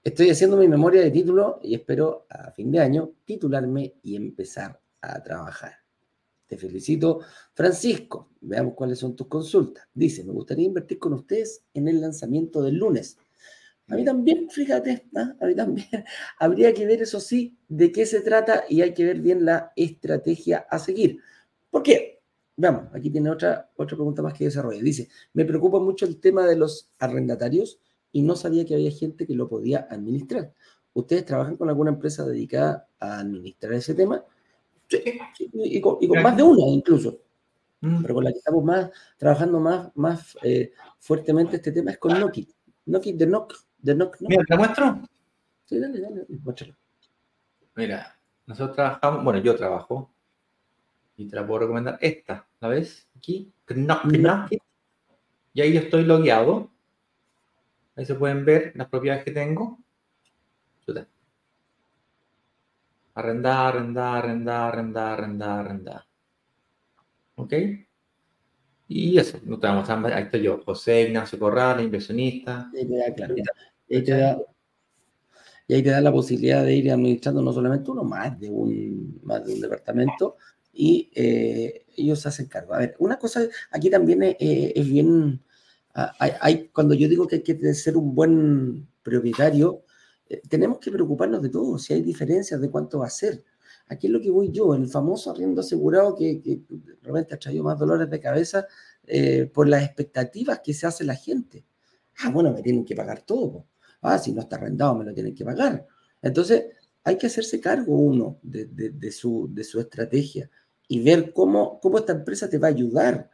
Estoy 0.02 0.28
haciendo 0.28 0.56
mi 0.56 0.68
memoria 0.68 1.00
de 1.00 1.10
título 1.10 1.60
y 1.62 1.74
espero 1.74 2.26
a 2.28 2.50
fin 2.50 2.70
de 2.70 2.80
año 2.80 3.12
titularme 3.24 3.94
y 4.02 4.16
empezar 4.16 4.80
a 5.12 5.22
trabajar. 5.22 5.72
Te 6.46 6.56
felicito, 6.58 7.20
Francisco. 7.54 8.30
Veamos 8.40 8.74
cuáles 8.74 8.98
son 8.98 9.16
tus 9.16 9.26
consultas. 9.26 9.88
Dice, 9.94 10.24
me 10.24 10.32
gustaría 10.32 10.66
invertir 10.66 10.98
con 10.98 11.14
ustedes 11.14 11.64
en 11.72 11.88
el 11.88 12.00
lanzamiento 12.00 12.62
del 12.62 12.76
lunes. 12.76 13.18
A 13.88 13.96
mí 13.96 14.04
también, 14.04 14.48
fíjate, 14.48 15.08
¿ah? 15.14 15.34
a 15.40 15.46
mí 15.46 15.54
también. 15.54 15.88
Habría 16.38 16.72
que 16.72 16.86
ver, 16.86 17.02
eso 17.02 17.20
sí, 17.20 17.58
de 17.68 17.92
qué 17.92 18.06
se 18.06 18.20
trata 18.20 18.64
y 18.68 18.80
hay 18.80 18.94
que 18.94 19.04
ver 19.04 19.20
bien 19.20 19.44
la 19.44 19.72
estrategia 19.76 20.66
a 20.70 20.78
seguir. 20.78 21.18
¿Por 21.70 21.82
qué? 21.82 22.22
Veamos, 22.56 22.84
aquí 22.94 23.10
tiene 23.10 23.30
otra, 23.30 23.70
otra 23.76 23.96
pregunta 23.96 24.22
más 24.22 24.34
que 24.34 24.44
desarrolla. 24.44 24.80
Dice, 24.80 25.08
me 25.32 25.44
preocupa 25.44 25.80
mucho 25.80 26.06
el 26.06 26.20
tema 26.20 26.46
de 26.46 26.56
los 26.56 26.90
arrendatarios 26.98 27.78
y 28.12 28.22
no 28.22 28.36
sabía 28.36 28.64
que 28.64 28.74
había 28.74 28.90
gente 28.90 29.26
que 29.26 29.34
lo 29.34 29.48
podía 29.48 29.88
administrar. 29.90 30.54
¿Ustedes 30.92 31.24
trabajan 31.24 31.56
con 31.56 31.68
alguna 31.68 31.90
empresa 31.90 32.24
dedicada 32.24 32.88
a 33.00 33.18
administrar 33.18 33.72
ese 33.72 33.94
tema? 33.94 34.24
Sí, 35.36 35.50
y, 35.52 35.80
con, 35.80 35.98
más 36.22 36.36
de 36.36 36.42
una 36.42 36.66
incluso. 36.66 37.20
Mm. 37.80 38.02
Pero 38.02 38.14
con 38.14 38.24
la 38.24 38.32
que 38.32 38.38
estamos 38.38 38.64
más, 38.64 38.90
trabajando 39.16 39.60
más, 39.60 39.90
más 39.94 40.38
eh, 40.42 40.72
fuertemente 40.98 41.56
este 41.56 41.72
tema 41.72 41.90
es 41.90 41.98
con 41.98 42.18
Nokia. 42.18 42.46
Nokia 42.86 43.14
de 43.14 43.26
Nokia 43.26 43.58
Mira, 44.28 44.44
¿te 44.46 44.56
muestro? 44.56 45.02
Sí, 45.64 45.78
dale, 45.78 46.00
dale, 46.00 46.26
muéstralo. 46.42 46.74
Mira, 47.76 48.16
nosotros 48.46 48.76
trabajamos, 48.76 49.24
bueno, 49.24 49.40
yo 49.40 49.56
trabajo 49.56 50.12
y 51.16 51.28
te 51.28 51.36
la 51.36 51.46
puedo 51.46 51.60
recomendar 51.60 51.98
esta, 52.00 52.46
¿la 52.60 52.68
ves? 52.68 53.08
Aquí, 53.16 53.52
Y 55.52 55.60
ahí 55.60 55.72
yo 55.72 55.80
estoy 55.80 56.04
logueado. 56.04 56.70
Ahí 57.96 58.04
se 58.04 58.14
pueden 58.14 58.44
ver 58.44 58.72
las 58.74 58.88
propiedades 58.88 59.24
que 59.24 59.30
tengo. 59.30 59.78
Arrendar, 63.14 63.76
arrendar, 63.76 64.24
arrendar, 64.24 64.72
arrendar, 64.72 65.12
arrendar, 65.12 65.58
arrendar. 65.60 66.04
¿Ok? 67.36 67.52
Y 68.88 69.18
eso, 69.18 69.38
no 69.44 69.58
te 69.58 69.66
vamos 69.66 69.88
a 69.88 70.16
ahí 70.16 70.24
estoy 70.24 70.42
yo, 70.42 70.62
José 70.64 71.02
Ignacio 71.02 71.38
Corral, 71.38 71.82
inversionista. 71.82 72.70
Y 72.74 73.96
ahí 73.96 74.02
te 74.02 74.12
da, 74.12 74.38
y 75.66 75.74
ahí 75.74 75.82
te 75.82 75.90
da 75.90 76.00
la 76.00 76.12
posibilidad 76.12 76.62
de 76.62 76.74
ir 76.74 76.90
administrando 76.90 77.40
no 77.40 77.52
solamente 77.52 77.90
uno, 77.90 78.04
más 78.04 78.38
de 78.38 78.50
un, 78.50 79.20
más 79.22 79.44
de 79.44 79.54
un 79.54 79.60
departamento 79.60 80.36
y 80.72 81.10
eh, 81.14 81.86
ellos 81.96 82.20
se 82.20 82.28
hacen 82.28 82.46
cargo. 82.46 82.74
A 82.74 82.78
ver, 82.78 82.96
una 82.98 83.18
cosa 83.18 83.42
aquí 83.70 83.88
también 83.88 84.22
es, 84.22 84.36
es 84.38 84.88
bien, 84.88 85.40
ah, 85.94 86.12
hay, 86.18 86.32
hay, 86.40 86.68
cuando 86.68 86.94
yo 86.94 87.08
digo 87.08 87.26
que 87.26 87.36
hay 87.36 87.42
que 87.42 87.74
ser 87.74 87.96
un 87.96 88.14
buen 88.14 88.88
propietario, 89.02 89.82
eh, 90.28 90.40
tenemos 90.48 90.78
que 90.78 90.90
preocuparnos 90.90 91.42
de 91.42 91.48
todo, 91.48 91.78
si 91.78 91.94
hay 91.94 92.02
diferencias 92.02 92.60
de 92.60 92.70
cuánto 92.70 93.00
va 93.00 93.06
a 93.06 93.10
ser. 93.10 93.44
Aquí 93.88 94.06
es 94.06 94.12
lo 94.12 94.20
que 94.20 94.30
voy 94.30 94.50
yo, 94.50 94.74
el 94.74 94.88
famoso 94.88 95.30
arriendo 95.30 95.60
asegurado 95.60 96.14
que, 96.14 96.62
realmente 97.02 97.34
ha 97.34 97.38
traído 97.38 97.64
más 97.64 97.78
dolores 97.78 98.08
de 98.08 98.20
cabeza 98.20 98.66
eh, 99.06 99.50
por 99.52 99.68
las 99.68 99.84
expectativas 99.84 100.60
que 100.60 100.72
se 100.72 100.86
hace 100.86 101.04
la 101.04 101.14
gente. 101.14 101.64
Ah, 102.20 102.30
bueno, 102.30 102.52
me 102.52 102.62
tienen 102.62 102.84
que 102.84 102.94
pagar 102.94 103.22
todo. 103.22 103.66
Ah, 104.00 104.18
si 104.18 104.32
no 104.32 104.40
está 104.40 104.56
arrendado, 104.56 104.94
me 104.94 105.04
lo 105.04 105.12
tienen 105.12 105.34
que 105.34 105.44
pagar. 105.44 105.86
Entonces, 106.22 106.64
hay 107.02 107.18
que 107.18 107.26
hacerse 107.26 107.60
cargo 107.60 107.96
uno 107.98 108.38
de, 108.42 108.66
de, 108.66 109.12
su, 109.12 109.48
de 109.52 109.64
su 109.64 109.78
estrategia 109.80 110.50
y 110.88 111.02
ver 111.02 111.32
cómo 111.32 111.80
esta 111.96 112.12
empresa 112.12 112.48
te 112.48 112.58
va 112.58 112.68
a 112.68 112.70
ayudar 112.70 113.30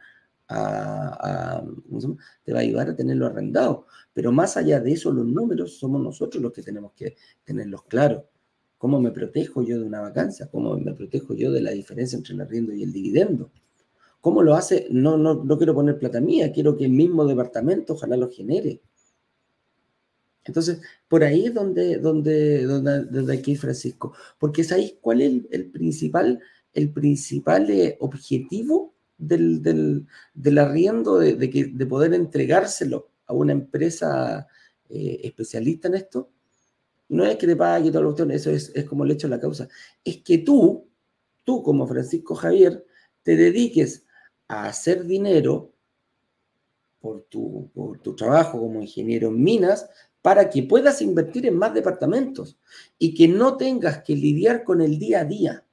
te 2.43 2.53
va 2.53 2.59
a 2.59 2.61
ayudar 2.61 2.89
a 2.89 2.95
tenerlo 2.95 3.27
arrendado. 3.27 3.85
Pero 4.13 4.31
más 4.31 4.57
allá 4.57 4.79
de 4.79 4.91
eso, 4.91 5.11
los 5.11 5.25
números 5.25 5.77
somos 5.77 6.01
nosotros 6.01 6.41
los 6.41 6.51
que 6.51 6.63
tenemos 6.63 6.93
que 6.93 7.15
tenerlos 7.43 7.83
claros. 7.85 8.23
¿Cómo 8.77 8.99
me 8.99 9.11
protejo 9.11 9.61
yo 9.61 9.79
de 9.79 9.85
una 9.85 10.01
vacancia? 10.01 10.49
¿Cómo 10.51 10.75
me 10.77 10.93
protejo 10.93 11.33
yo 11.35 11.51
de 11.51 11.61
la 11.61 11.71
diferencia 11.71 12.17
entre 12.17 12.33
el 12.33 12.41
arriendo 12.41 12.73
y 12.73 12.83
el 12.83 12.91
dividendo? 12.91 13.51
¿Cómo 14.21 14.43
lo 14.43 14.55
hace? 14.55 14.87
No, 14.91 15.17
no, 15.17 15.43
no 15.43 15.57
quiero 15.57 15.73
poner 15.73 15.97
plata 15.97 16.19
mía, 16.19 16.51
quiero 16.51 16.75
que 16.77 16.85
el 16.85 16.91
mismo 16.91 17.25
departamento 17.25 17.93
ojalá 17.93 18.17
lo 18.17 18.29
genere. 18.29 18.81
Entonces, 20.43 20.81
por 21.07 21.23
ahí 21.23 21.45
es 21.45 21.53
donde, 21.53 21.97
donde, 21.97 22.63
donde, 22.65 23.03
donde 23.05 23.43
ir, 23.45 23.57
Francisco, 23.57 24.13
porque 24.39 24.63
¿sabéis 24.63 24.95
cuál 24.99 25.21
es 25.21 25.41
el, 25.51 25.69
principal, 25.69 26.39
el 26.73 26.91
principal 26.91 27.69
eh, 27.69 27.97
objetivo 27.99 28.90
del, 29.21 29.61
del, 30.33 30.57
arriendo, 30.57 31.19
de, 31.19 31.35
de, 31.35 31.49
que, 31.49 31.65
de 31.65 31.85
poder 31.85 32.13
entregárselo 32.13 33.11
a 33.25 33.33
una 33.33 33.53
empresa 33.53 34.47
eh, 34.89 35.21
especialista 35.23 35.87
en 35.87 35.95
esto? 35.95 36.29
No 37.09 37.25
es 37.25 37.35
que 37.37 37.47
te 37.47 37.55
pague 37.55 37.89
toda 37.89 38.01
la 38.01 38.07
cuestión, 38.07 38.31
eso 38.31 38.51
es, 38.51 38.71
es 38.73 38.85
como 38.85 39.03
el 39.03 39.11
hecho 39.11 39.27
de 39.27 39.35
la 39.35 39.41
causa. 39.41 39.67
Es 40.03 40.17
que 40.23 40.39
tú, 40.39 40.87
tú 41.43 41.61
como 41.61 41.87
Francisco 41.87 42.35
Javier, 42.35 42.85
te 43.23 43.35
dediques 43.35 44.05
a 44.47 44.65
hacer 44.65 45.05
dinero 45.05 45.73
por 46.99 47.23
tu, 47.23 47.69
por 47.73 47.99
tu 47.99 48.15
trabajo 48.15 48.59
como 48.59 48.81
ingeniero 48.81 49.29
en 49.29 49.43
minas, 49.43 49.89
para 50.21 50.49
que 50.49 50.63
puedas 50.63 51.01
invertir 51.01 51.45
en 51.47 51.57
más 51.57 51.73
departamentos 51.73 52.57
y 52.99 53.13
que 53.13 53.27
no 53.27 53.57
tengas 53.57 54.03
que 54.03 54.15
lidiar 54.15 54.63
con 54.63 54.81
el 54.81 54.99
día 54.99 55.21
a 55.21 55.25
día, 55.25 55.65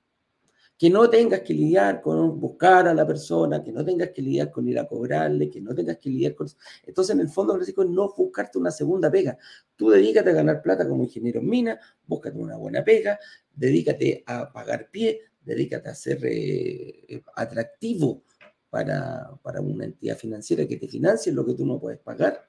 que 0.79 0.89
no 0.89 1.11
tengas 1.11 1.41
que 1.41 1.53
lidiar 1.53 2.01
con 2.01 2.39
buscar 2.39 2.87
a 2.87 2.95
la 2.95 3.05
persona, 3.05 3.65
que 3.65 3.73
no 3.73 3.85
tengas 3.85 4.11
que 4.11 4.23
lidiar 4.23 4.53
con 4.53 4.69
ir 4.69 4.79
a 4.79 4.87
cobrarle, 4.87 5.51
que 5.51 5.61
no 5.61 5.75
tengas 5.75 5.99
que 5.99 6.09
lidiar 6.09 6.37
con... 6.37 6.47
Entonces, 6.87 7.17
en 7.17 7.21
el 7.21 7.29
fondo, 7.29 7.55
Francisco, 7.55 7.85
no 7.85 8.15
buscarte 8.17 8.59
una 8.59 8.71
segunda 8.71 9.11
pega. 9.11 9.37
Tú 9.75 9.91
dedícate 9.91 10.31
a 10.31 10.35
ganar 10.35 10.63
plata 10.63 10.89
como 10.89 11.03
ingeniero 11.03 11.41
en 11.41 11.49
mina, 11.49 11.81
búscate 12.07 12.39
una 12.39 12.57
buena 12.57 12.85
pega, 12.85 13.19
dedícate 13.53 14.23
a 14.25 14.53
pagar 14.53 14.89
pie, 14.89 15.21
dedícate 15.41 15.89
a 15.89 15.95
ser 15.97 16.21
eh, 16.23 17.23
atractivo 17.35 18.23
para, 18.71 19.37
para 19.43 19.61
una 19.61 19.85
entidad 19.85 20.17
financiera 20.17 20.65
que 20.69 20.77
te 20.77 20.87
financie 20.87 21.33
lo 21.33 21.45
que 21.45 21.55
tú 21.55 21.67
no 21.67 21.81
puedes 21.81 21.99
pagar, 21.99 22.47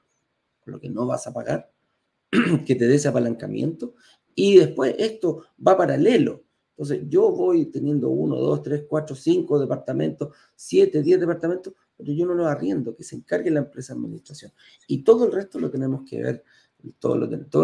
lo 0.66 0.80
que 0.80 0.90
no 0.90 1.08
vas 1.08 1.26
a 1.26 1.34
pagar 1.34 1.72
que 2.66 2.76
te 2.76 2.88
dé 2.88 2.96
ese 2.96 3.08
apalancamiento 3.08 3.96
y 4.36 4.58
después 4.58 4.94
esto 5.00 5.46
va 5.66 5.76
paralelo. 5.76 6.44
Entonces 6.80 7.10
yo 7.10 7.30
voy 7.32 7.66
teniendo 7.66 8.08
uno, 8.08 8.38
dos, 8.38 8.64
tres, 8.64 8.86
cuatro, 8.88 9.14
cinco 9.14 9.60
departamentos, 9.60 10.30
siete, 10.56 11.04
diez 11.04 11.20
departamentos, 11.20 11.74
pero 11.98 12.14
yo 12.14 12.26
no 12.26 12.34
los 12.34 12.48
arriendo, 12.48 12.96
que 12.96 13.04
se 13.04 13.18
encargue 13.18 13.52
la 13.52 13.60
empresa 13.60 13.94
de 13.94 14.00
administración. 14.00 14.54
Y 14.88 15.04
todo 15.04 15.26
el 15.26 15.34
resto 15.34 15.60
lo 15.60 15.70
tenemos 15.70 16.10
que 16.10 16.24
ver, 16.24 16.44
todo, 16.98 17.16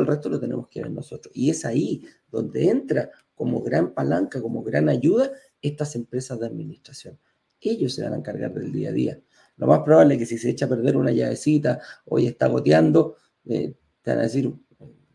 el 0.01 0.05
resto 0.05 0.27
lo 0.27 0.37
tenemos 0.37 0.67
que 0.67 0.81
ver 0.81 0.91
nosotros. 0.91 1.33
Y 1.33 1.49
es 1.49 1.63
ahí 1.63 2.05
donde 2.29 2.69
entra 2.69 3.09
como 3.33 3.61
gran 3.61 3.93
palanca, 3.93 4.41
como 4.41 4.61
gran 4.61 4.89
ayuda, 4.89 5.31
estas 5.61 5.95
empresas 5.95 6.37
de 6.37 6.47
administración. 6.47 7.17
Ellos 7.61 7.93
se 7.93 8.03
van 8.03 8.15
a 8.15 8.17
encargar 8.17 8.53
del 8.53 8.73
día 8.73 8.89
a 8.89 8.91
día. 8.91 9.21
Lo 9.55 9.67
más 9.67 9.79
probable 9.79 10.15
es 10.15 10.19
que 10.19 10.25
si 10.25 10.37
se 10.37 10.49
echa 10.49 10.65
a 10.65 10.69
perder 10.69 10.97
una 10.97 11.11
llavecita, 11.11 11.79
hoy 12.03 12.27
está 12.27 12.47
goteando, 12.47 13.15
eh, 13.45 13.75
te 14.01 14.11
van 14.11 14.19
a 14.19 14.23
decir, 14.23 14.53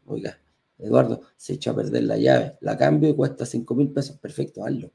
oiga, 0.06 0.38
Eduardo, 0.82 1.22
se 1.36 1.54
echó 1.54 1.70
a 1.72 1.76
perder 1.76 2.04
la 2.04 2.16
llave, 2.16 2.56
la 2.60 2.76
cambio 2.76 3.10
y 3.10 3.14
cuesta 3.14 3.46
5 3.46 3.74
mil 3.74 3.90
pesos, 3.90 4.18
perfecto, 4.18 4.64
hazlo. 4.64 4.90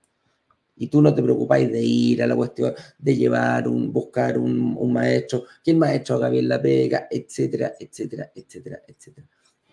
Y 0.78 0.88
tú 0.88 1.02
no 1.02 1.16
te 1.16 1.24
preocupáis 1.24 1.72
de 1.72 1.82
ir 1.82 2.22
a 2.22 2.28
la 2.28 2.36
cuestión, 2.36 2.74
de 2.98 3.16
llevar 3.16 3.68
un, 3.68 3.94
buscar 3.94 4.38
un, 4.38 4.76
un 4.78 4.94
maestro, 4.94 5.46
el 5.66 5.78
maestro 5.78 6.18
haga 6.18 6.30
bien 6.30 6.50
la 6.50 6.62
pega, 6.62 7.08
etcétera, 7.10 7.74
etcétera, 7.80 8.32
etcétera, 8.36 8.82
etcétera. 8.86 9.28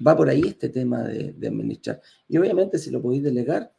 Va 0.07 0.17
por 0.17 0.29
ahí 0.29 0.43
este 0.47 0.69
tema 0.69 1.03
de, 1.03 1.33
de 1.33 1.49
administrar. 1.49 2.01
Y 2.29 2.39
obviamente 2.39 2.79
si 2.79 2.91
lo 2.91 3.03
podéis 3.03 3.25
delegar, 3.25 3.73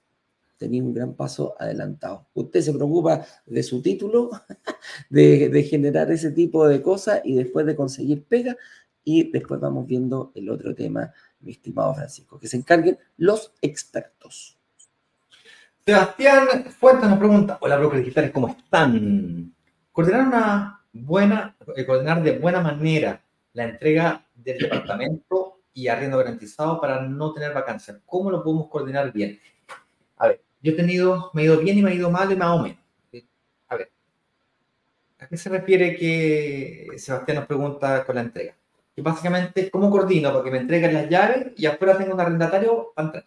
tenéis 0.58 0.84
un 0.84 0.94
gran 0.94 1.14
paso 1.16 1.56
adelantado. 1.60 2.28
Usted 2.34 2.62
se 2.62 2.74
preocupa 2.74 3.26
de 3.46 3.64
su 3.64 3.82
título, 3.82 4.30
de, 5.10 5.50
de 5.50 5.64
generar 5.64 6.12
ese 6.12 6.32
tipo 6.32 6.68
de 6.68 6.82
cosas 6.82 7.22
y 7.24 7.36
después 7.36 7.66
de 7.66 7.76
conseguir 7.76 8.24
pega, 8.26 8.58
y 9.04 9.32
después 9.32 9.60
vamos 9.60 9.86
viendo 9.86 10.32
el 10.36 10.50
otro 10.50 10.74
tema, 10.74 11.12
mi 11.44 11.52
estimado 11.52 11.94
Francisco, 11.94 12.40
que 12.40 12.48
se 12.48 12.58
encarguen 12.58 12.98
los 13.18 13.54
expertos. 13.62 14.58
Sebastián 15.86 16.66
Fuentes 16.80 17.10
nos 17.10 17.20
pregunta, 17.20 17.58
hola 17.62 17.78
brokers 17.78 18.04
digitales, 18.04 18.32
¿cómo 18.32 18.48
están? 18.48 19.54
Coordinar 19.92 20.28
una 20.28 20.82
buena, 20.94 21.58
eh, 21.76 21.86
coordinar 21.86 22.24
de 22.24 22.40
buena 22.40 22.62
manera 22.62 23.22
la 23.52 23.66
entrega 23.66 24.26
del 24.34 24.60
departamento 24.60 25.60
y 25.74 25.88
arriendo 25.88 26.18
garantizado 26.18 26.80
para 26.80 27.02
no 27.02 27.34
tener 27.34 27.54
vacancias. 27.54 27.98
¿Cómo 28.06 28.32
lo 28.32 28.44
podemos 28.44 28.70
coordinar 28.70 29.12
bien? 29.12 29.40
A 30.18 30.30
ver, 30.30 30.42
yo 30.62 30.72
he 30.72 30.76
tenido, 30.76 31.32
me 31.34 31.42
he 31.42 31.46
ido 31.46 31.58
bien 31.58 31.78
y 31.78 31.82
me 31.82 31.92
ha 31.92 31.94
ido 31.94 32.10
mal 32.10 32.32
y 32.32 32.36
más 32.36 32.50
o 32.50 32.64
menos. 32.64 32.80
A 33.68 33.76
ver, 33.76 33.92
¿a 35.20 35.28
qué 35.28 35.38
se 35.38 35.50
refiere 35.50 35.96
que 35.98 36.88
Sebastián 36.98 37.38
nos 37.38 37.48
pregunta 37.48 38.06
con 38.06 38.16
la 38.16 38.22
entrega? 38.22 38.56
Que 38.96 39.02
básicamente, 39.02 39.72
¿cómo 39.72 39.90
coordino? 39.90 40.32
Porque 40.32 40.52
me 40.52 40.60
entregan 40.60 40.94
las 40.94 41.10
llaves 41.10 41.54
y 41.58 41.66
afuera 41.66 41.98
tengo 41.98 42.14
un 42.14 42.22
arrendatario 42.22 42.94
entrar. 42.96 43.26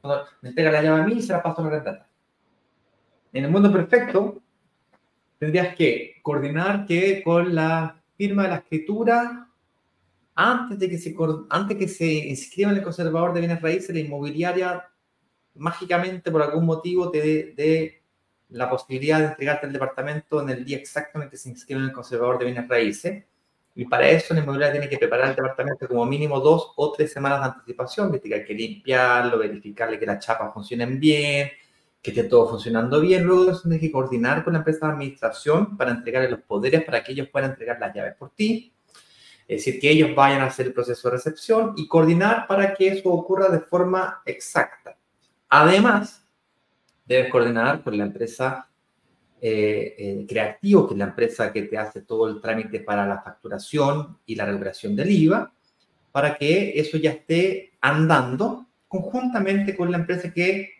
Cuando 0.00 0.24
me 0.42 0.48
entregan 0.48 0.72
la 0.72 0.82
llave 0.82 1.02
a 1.02 1.06
mí 1.06 1.14
y 1.14 1.22
se 1.22 1.32
la 1.32 1.42
paso 1.42 1.60
al 1.60 1.68
arrendatario. 1.68 2.04
En 3.32 3.44
el 3.44 3.50
mundo 3.50 3.72
perfecto, 3.72 4.42
tendrías 5.38 5.74
que 5.76 6.14
coordinar 6.22 6.86
que 6.86 7.22
con 7.22 7.54
la 7.54 8.02
firma 8.16 8.44
de 8.44 8.48
la 8.48 8.56
escritura, 8.56 9.48
antes 10.34 10.78
de 10.78 10.88
que 10.88 10.98
se, 10.98 11.14
antes 11.50 11.76
que 11.76 11.88
se 11.88 12.06
inscriba 12.28 12.70
en 12.70 12.78
el 12.78 12.82
conservador 12.82 13.32
de 13.32 13.40
bienes 13.40 13.62
raíces, 13.62 13.94
la 13.94 14.00
inmobiliaria 14.00 14.84
mágicamente 15.54 16.30
por 16.30 16.42
algún 16.42 16.66
motivo 16.66 17.10
te 17.10 17.54
dé 17.56 18.02
la 18.50 18.68
posibilidad 18.68 19.18
de 19.18 19.26
entregarte 19.26 19.66
el 19.66 19.72
departamento 19.72 20.40
en 20.42 20.50
el 20.50 20.64
día 20.64 20.76
exacto 20.76 21.18
en 21.18 21.24
el 21.24 21.30
que 21.30 21.36
se 21.36 21.48
inscribe 21.48 21.80
en 21.80 21.86
el 21.86 21.92
conservador 21.92 22.38
de 22.38 22.44
bienes 22.44 22.68
raíces 22.68 23.24
y 23.78 23.84
para 23.84 24.08
eso 24.08 24.32
la 24.32 24.40
inmobiliaria 24.40 24.72
tiene 24.72 24.88
que 24.88 24.96
preparar 24.96 25.28
el 25.28 25.36
departamento 25.36 25.86
como 25.86 26.06
mínimo 26.06 26.40
dos 26.40 26.72
o 26.76 26.92
tres 26.92 27.12
semanas 27.12 27.40
de 27.40 27.46
anticipación. 27.46 28.10
Hay 28.10 28.44
que 28.44 28.54
limpiarlo, 28.54 29.38
verificarle 29.38 29.98
que 29.98 30.06
las 30.06 30.24
chapas 30.24 30.54
funcionen 30.54 30.98
bien, 30.98 31.50
que 32.00 32.10
esté 32.10 32.24
todo 32.24 32.48
funcionando 32.48 33.02
bien. 33.02 33.24
Luego 33.24 33.44
de 33.44 33.52
eso 33.52 33.60
tienes 33.62 33.80
que 33.80 33.92
coordinar 33.92 34.42
con 34.42 34.54
la 34.54 34.60
empresa 34.60 34.86
de 34.86 34.92
administración 34.94 35.76
para 35.76 35.90
entregarle 35.90 36.30
los 36.30 36.40
poderes 36.40 36.84
para 36.84 37.04
que 37.04 37.12
ellos 37.12 37.28
puedan 37.28 37.50
entregar 37.50 37.78
las 37.78 37.94
llaves 37.94 38.14
por 38.14 38.30
ti. 38.30 38.72
Es 39.46 39.58
decir, 39.64 39.78
que 39.78 39.90
ellos 39.90 40.14
vayan 40.14 40.40
a 40.40 40.46
hacer 40.46 40.68
el 40.68 40.72
proceso 40.72 41.08
de 41.08 41.16
recepción 41.16 41.74
y 41.76 41.86
coordinar 41.86 42.46
para 42.46 42.72
que 42.72 42.88
eso 42.88 43.10
ocurra 43.10 43.50
de 43.50 43.60
forma 43.60 44.22
exacta. 44.24 44.96
Además, 45.50 46.26
debes 47.04 47.30
coordinar 47.30 47.82
con 47.84 47.98
la 47.98 48.04
empresa 48.04 48.70
eh, 49.40 49.94
eh, 49.98 50.26
creativo, 50.26 50.86
que 50.86 50.94
es 50.94 50.98
la 50.98 51.04
empresa 51.06 51.52
que 51.52 51.62
te 51.62 51.76
hace 51.76 52.00
todo 52.00 52.28
el 52.28 52.40
trámite 52.40 52.80
para 52.80 53.06
la 53.06 53.20
facturación 53.20 54.18
y 54.24 54.34
la 54.34 54.46
recuperación 54.46 54.96
del 54.96 55.10
IVA, 55.10 55.52
para 56.10 56.38
que 56.38 56.72
eso 56.80 56.96
ya 56.96 57.10
esté 57.10 57.74
andando 57.80 58.66
conjuntamente 58.88 59.76
con 59.76 59.90
la 59.90 59.98
empresa 59.98 60.32
que 60.32 60.70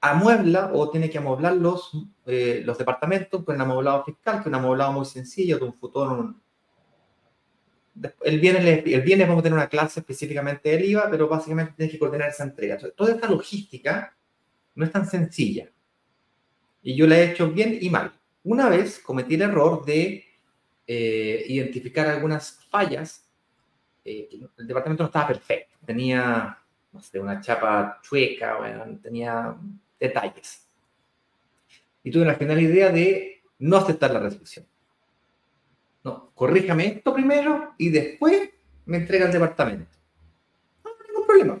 amuebla 0.00 0.70
o 0.74 0.90
tiene 0.90 1.10
que 1.10 1.18
amueblar 1.18 1.54
los, 1.54 1.92
eh, 2.26 2.62
los 2.64 2.76
departamentos 2.76 3.44
con 3.44 3.54
el 3.54 3.60
amueblado 3.60 4.04
fiscal, 4.04 4.36
que 4.36 4.40
es 4.40 4.46
un 4.46 4.54
amueblado 4.56 4.92
muy 4.92 5.06
sencillo, 5.06 5.58
de 5.58 5.64
un 5.64 5.74
futón. 5.74 6.40
El 8.22 8.40
viernes, 8.40 8.84
el 8.84 9.02
viernes 9.02 9.28
vamos 9.28 9.40
a 9.40 9.44
tener 9.44 9.56
una 9.56 9.68
clase 9.68 10.00
específicamente 10.00 10.70
del 10.70 10.84
IVA, 10.86 11.08
pero 11.08 11.28
básicamente 11.28 11.74
tienes 11.76 11.92
que 11.92 11.98
coordinar 11.98 12.30
esa 12.30 12.44
entrega. 12.44 12.74
Entonces, 12.74 12.96
toda 12.96 13.12
esta 13.12 13.28
logística 13.28 14.16
no 14.74 14.84
es 14.84 14.92
tan 14.92 15.06
sencilla. 15.06 15.68
Y 16.82 16.96
yo 16.96 17.06
la 17.06 17.18
he 17.18 17.32
hecho 17.32 17.50
bien 17.50 17.78
y 17.80 17.90
mal. 17.90 18.12
Una 18.44 18.68
vez 18.68 18.98
cometí 19.00 19.34
el 19.34 19.42
error 19.42 19.84
de 19.84 20.24
eh, 20.86 21.44
identificar 21.48 22.06
algunas 22.06 22.64
fallas. 22.70 23.28
Eh, 24.04 24.28
el 24.56 24.66
departamento 24.66 25.02
no 25.02 25.08
estaba 25.08 25.28
perfecto. 25.28 25.76
Tenía, 25.84 26.58
no 26.92 27.02
sé, 27.02 27.20
una 27.20 27.40
chapa 27.40 28.00
chueca, 28.02 28.56
bueno, 28.56 28.98
tenía 29.02 29.54
detalles. 30.00 30.66
Y 32.02 32.10
tuve 32.10 32.24
la 32.24 32.36
final 32.36 32.60
idea 32.60 32.90
de 32.90 33.42
no 33.58 33.76
aceptar 33.76 34.12
la 34.12 34.20
resolución. 34.20 34.66
No, 36.04 36.30
corríjame 36.34 36.86
esto 36.86 37.12
primero 37.12 37.74
y 37.76 37.90
después 37.90 38.48
me 38.86 38.96
entrega 38.96 39.26
el 39.26 39.32
departamento. 39.32 39.90
No, 40.84 40.90
no 40.90 41.06
ningún 41.06 41.26
problema. 41.26 41.60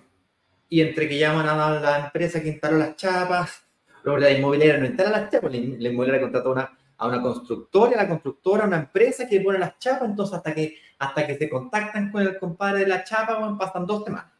Y 0.70 0.80
entre 0.80 1.08
que 1.08 1.18
llaman 1.18 1.46
a 1.48 1.80
la 1.80 2.06
empresa 2.06 2.40
que 2.40 2.48
instaló 2.48 2.78
las 2.78 2.96
chapas, 2.96 3.67
la 4.04 4.30
inmobiliaria 4.30 4.78
no 4.78 4.86
instala 4.86 5.10
las 5.10 5.30
chapas, 5.30 5.52
la 5.52 5.88
inmobiliaria 5.88 6.22
contrató 6.22 6.52
una 6.52 6.78
a 6.98 7.06
una 7.06 7.22
constructora, 7.22 7.92
a 7.92 8.02
la 8.02 8.08
constructora, 8.08 8.64
a 8.64 8.66
una 8.66 8.78
empresa 8.78 9.28
que 9.28 9.40
pone 9.40 9.58
las 9.58 9.78
chapas, 9.78 10.10
entonces 10.10 10.36
hasta 10.36 10.52
que, 10.52 10.76
hasta 10.98 11.26
que 11.26 11.38
se 11.38 11.48
contactan 11.48 12.10
con 12.10 12.22
el 12.22 12.38
compadre 12.38 12.80
de 12.80 12.88
la 12.88 13.04
chapa, 13.04 13.38
bueno, 13.38 13.56
pasan 13.56 13.86
dos 13.86 14.04
semanas. 14.04 14.32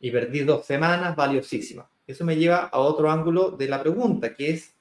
Y 0.00 0.12
perdí 0.12 0.44
dos 0.44 0.64
semanas 0.64 1.16
valiosísimas. 1.16 1.86
Eso 2.06 2.24
me 2.24 2.36
lleva 2.36 2.68
a 2.72 2.78
otro 2.78 3.10
ángulo 3.10 3.50
de 3.50 3.68
la 3.68 3.82
pregunta, 3.82 4.32
que 4.32 4.50
es, 4.50 4.76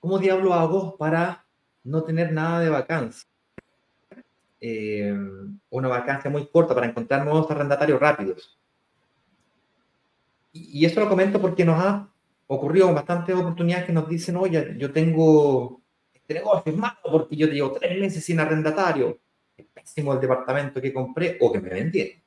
¿cómo 0.00 0.18
diablo 0.18 0.54
hago 0.54 0.96
para 0.96 1.44
no 1.84 2.02
tener 2.02 2.32
nada 2.32 2.60
de 2.60 2.70
vacancia? 2.70 3.28
Eh, 4.60 5.14
una 5.68 5.88
vacancia 5.88 6.30
muy 6.30 6.46
corta 6.46 6.74
para 6.74 6.86
encontrar 6.86 7.22
nuevos 7.24 7.50
arrendatarios 7.50 8.00
rápidos. 8.00 8.58
Y, 10.52 10.80
y 10.80 10.84
eso 10.84 11.00
lo 11.00 11.08
comento 11.08 11.40
porque 11.40 11.64
nos 11.64 11.82
ha 11.82 12.12
ocurrió 12.54 12.92
bastantes 12.92 13.34
oportunidades 13.34 13.86
que 13.86 13.92
nos 13.92 14.08
dicen, 14.08 14.36
oye, 14.36 14.74
yo 14.78 14.92
tengo 14.92 15.80
este 16.12 16.34
negocio, 16.34 16.72
es 16.72 16.78
malo 16.78 16.98
porque 17.10 17.36
yo 17.36 17.46
llevo 17.46 17.72
tres 17.72 17.98
meses 17.98 18.24
sin 18.24 18.40
arrendatario, 18.40 19.18
es 19.56 19.66
pésimo 19.66 20.12
el 20.12 20.20
departamento 20.20 20.80
que 20.80 20.92
compré 20.92 21.38
o 21.40 21.50
que 21.50 21.60
me 21.60 21.70
vendieron. 21.70 22.22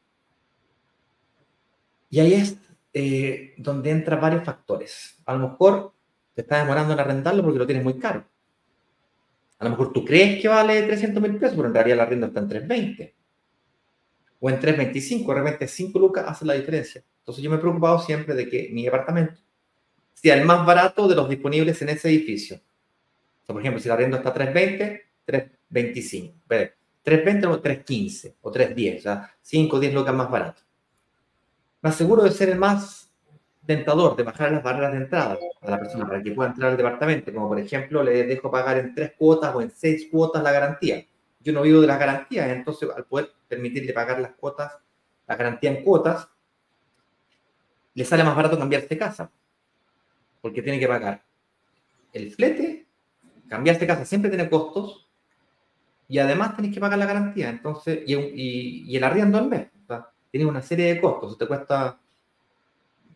Y 2.10 2.20
ahí 2.20 2.34
es 2.34 2.58
eh, 2.94 3.54
donde 3.58 3.92
entran 3.92 4.22
varios 4.22 4.44
factores. 4.44 5.22
A 5.26 5.34
lo 5.34 5.50
mejor 5.50 5.94
te 6.34 6.42
está 6.42 6.60
demorando 6.60 6.94
en 6.94 7.00
arrendarlo 7.00 7.44
porque 7.44 7.60
lo 7.60 7.66
tienes 7.66 7.84
muy 7.84 8.00
caro. 8.00 8.26
A 9.60 9.64
lo 9.64 9.70
mejor 9.70 9.94
tú 9.94 10.04
crees 10.04 10.42
que 10.42 10.48
vale 10.48 10.82
300 10.84 11.22
mil 11.22 11.38
pesos, 11.38 11.56
pero 11.56 11.68
en 11.68 11.74
realidad 11.74 11.98
la 11.98 12.04
arrendo 12.04 12.28
está 12.28 12.40
en 12.40 12.50
320. 12.50 13.16
O 14.40 14.50
en 14.50 14.60
325, 14.60 15.34
de 15.34 15.40
repente 15.40 15.68
5 15.68 16.00
lucas 16.00 16.26
hace 16.28 16.46
la 16.46 16.54
diferencia. 16.54 17.04
Entonces 17.26 17.44
yo 17.44 17.50
me 17.50 17.56
he 17.56 17.60
preocupado 17.60 17.98
siempre 17.98 18.36
de 18.36 18.48
que 18.48 18.70
mi 18.72 18.86
departamento 18.86 19.42
sea 20.14 20.36
el 20.36 20.46
más 20.46 20.64
barato 20.64 21.08
de 21.08 21.16
los 21.16 21.28
disponibles 21.28 21.82
en 21.82 21.90
ese 21.90 22.10
edificio. 22.10 22.62
por 23.48 23.60
ejemplo, 23.60 23.82
si 23.82 23.88
la 23.88 23.96
arriendo 23.96 24.18
está 24.18 24.32
320, 24.32 25.02
325. 25.26 26.36
320 27.02 27.48
o 27.48 27.62
315 27.62 28.36
o 28.42 28.52
310, 28.52 29.00
o 29.00 29.02
sea, 29.02 29.32
5 29.42 29.76
o 29.76 29.80
10 29.80 29.94
lucas 29.96 30.14
más 30.14 30.30
barato. 30.30 30.62
Me 31.82 31.90
aseguro 31.90 32.24
de 32.24 32.32
ser 32.32 32.50
el 32.50 32.60
más 32.60 33.12
tentador, 33.66 34.16
de 34.16 34.22
bajar 34.22 34.52
las 34.52 34.62
barreras 34.62 34.92
de 34.92 34.98
entrada 35.00 35.38
a 35.62 35.72
la 35.72 35.80
persona 35.80 36.06
para 36.06 36.22
que 36.22 36.32
pueda 36.32 36.52
entrar 36.52 36.72
al 36.72 36.78
departamento, 36.78 37.34
como 37.34 37.48
por 37.48 37.60
ejemplo 37.60 38.04
le 38.04 38.24
dejo 38.26 38.52
pagar 38.52 38.78
en 38.78 38.94
3 38.94 39.14
cuotas 39.18 39.56
o 39.56 39.62
en 39.62 39.72
6 39.72 40.10
cuotas 40.12 40.44
la 40.44 40.52
garantía. 40.52 41.04
Yo 41.40 41.54
no 41.54 41.64
vivo 41.64 41.82
de 41.82 41.88
las 41.88 41.98
garantías, 41.98 42.50
entonces 42.50 42.88
al 42.96 43.06
poder 43.06 43.32
permitirle 43.48 43.94
pagar 43.94 44.20
las 44.20 44.34
cuotas, 44.34 44.74
la 45.28 45.36
garantía 45.36 45.72
en 45.72 45.84
cuotas, 45.84 46.28
le 47.96 48.06
sale 48.06 48.24
más 48.24 48.36
barato 48.36 48.60
cambiarse 48.60 48.98
casa 48.98 49.32
porque 50.42 50.62
tiene 50.62 50.80
que 50.80 50.88
pagar 50.88 51.24
el 52.14 52.32
flete, 52.32 52.86
cambiarse 53.50 53.88
casa 53.88 54.06
siempre 54.06 54.30
tiene 54.30 54.48
costos 54.50 55.10
y 56.08 56.20
además 56.20 56.56
tenés 56.56 56.74
que 56.74 56.80
pagar 56.80 57.00
la 57.00 57.08
garantía, 57.08 57.50
entonces, 57.50 58.02
y, 58.06 58.96
el 58.96 59.04
arriendo 59.04 59.40
al 59.40 59.50
mes. 59.50 59.70
tiene 60.30 60.46
una 60.46 60.62
serie 60.62 60.94
de 60.94 61.02
costos, 61.02 61.38
te 61.38 61.48
cuesta 61.48 62.00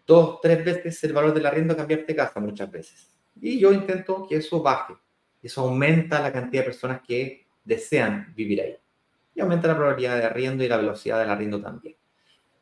dos, 0.07 0.41
tres 0.41 0.65
veces 0.65 1.03
el 1.03 1.13
valor 1.13 1.33
del 1.33 1.45
arriendo 1.45 1.77
cambiarte 1.77 2.15
casa 2.15 2.39
muchas 2.39 2.71
veces. 2.71 3.15
Y 3.39 3.59
yo 3.59 3.71
intento 3.71 4.25
que 4.27 4.37
eso 4.37 4.61
baje. 4.61 4.95
Eso 5.41 5.61
aumenta 5.61 6.19
la 6.19 6.33
cantidad 6.33 6.63
de 6.63 6.69
personas 6.69 7.01
que 7.07 7.45
desean 7.63 8.33
vivir 8.35 8.61
ahí. 8.61 8.75
Y 9.35 9.41
aumenta 9.41 9.67
la 9.67 9.77
probabilidad 9.77 10.17
de 10.17 10.25
arriendo 10.25 10.63
y 10.63 10.67
la 10.67 10.77
velocidad 10.77 11.19
del 11.19 11.29
arriendo 11.29 11.61
también. 11.61 11.95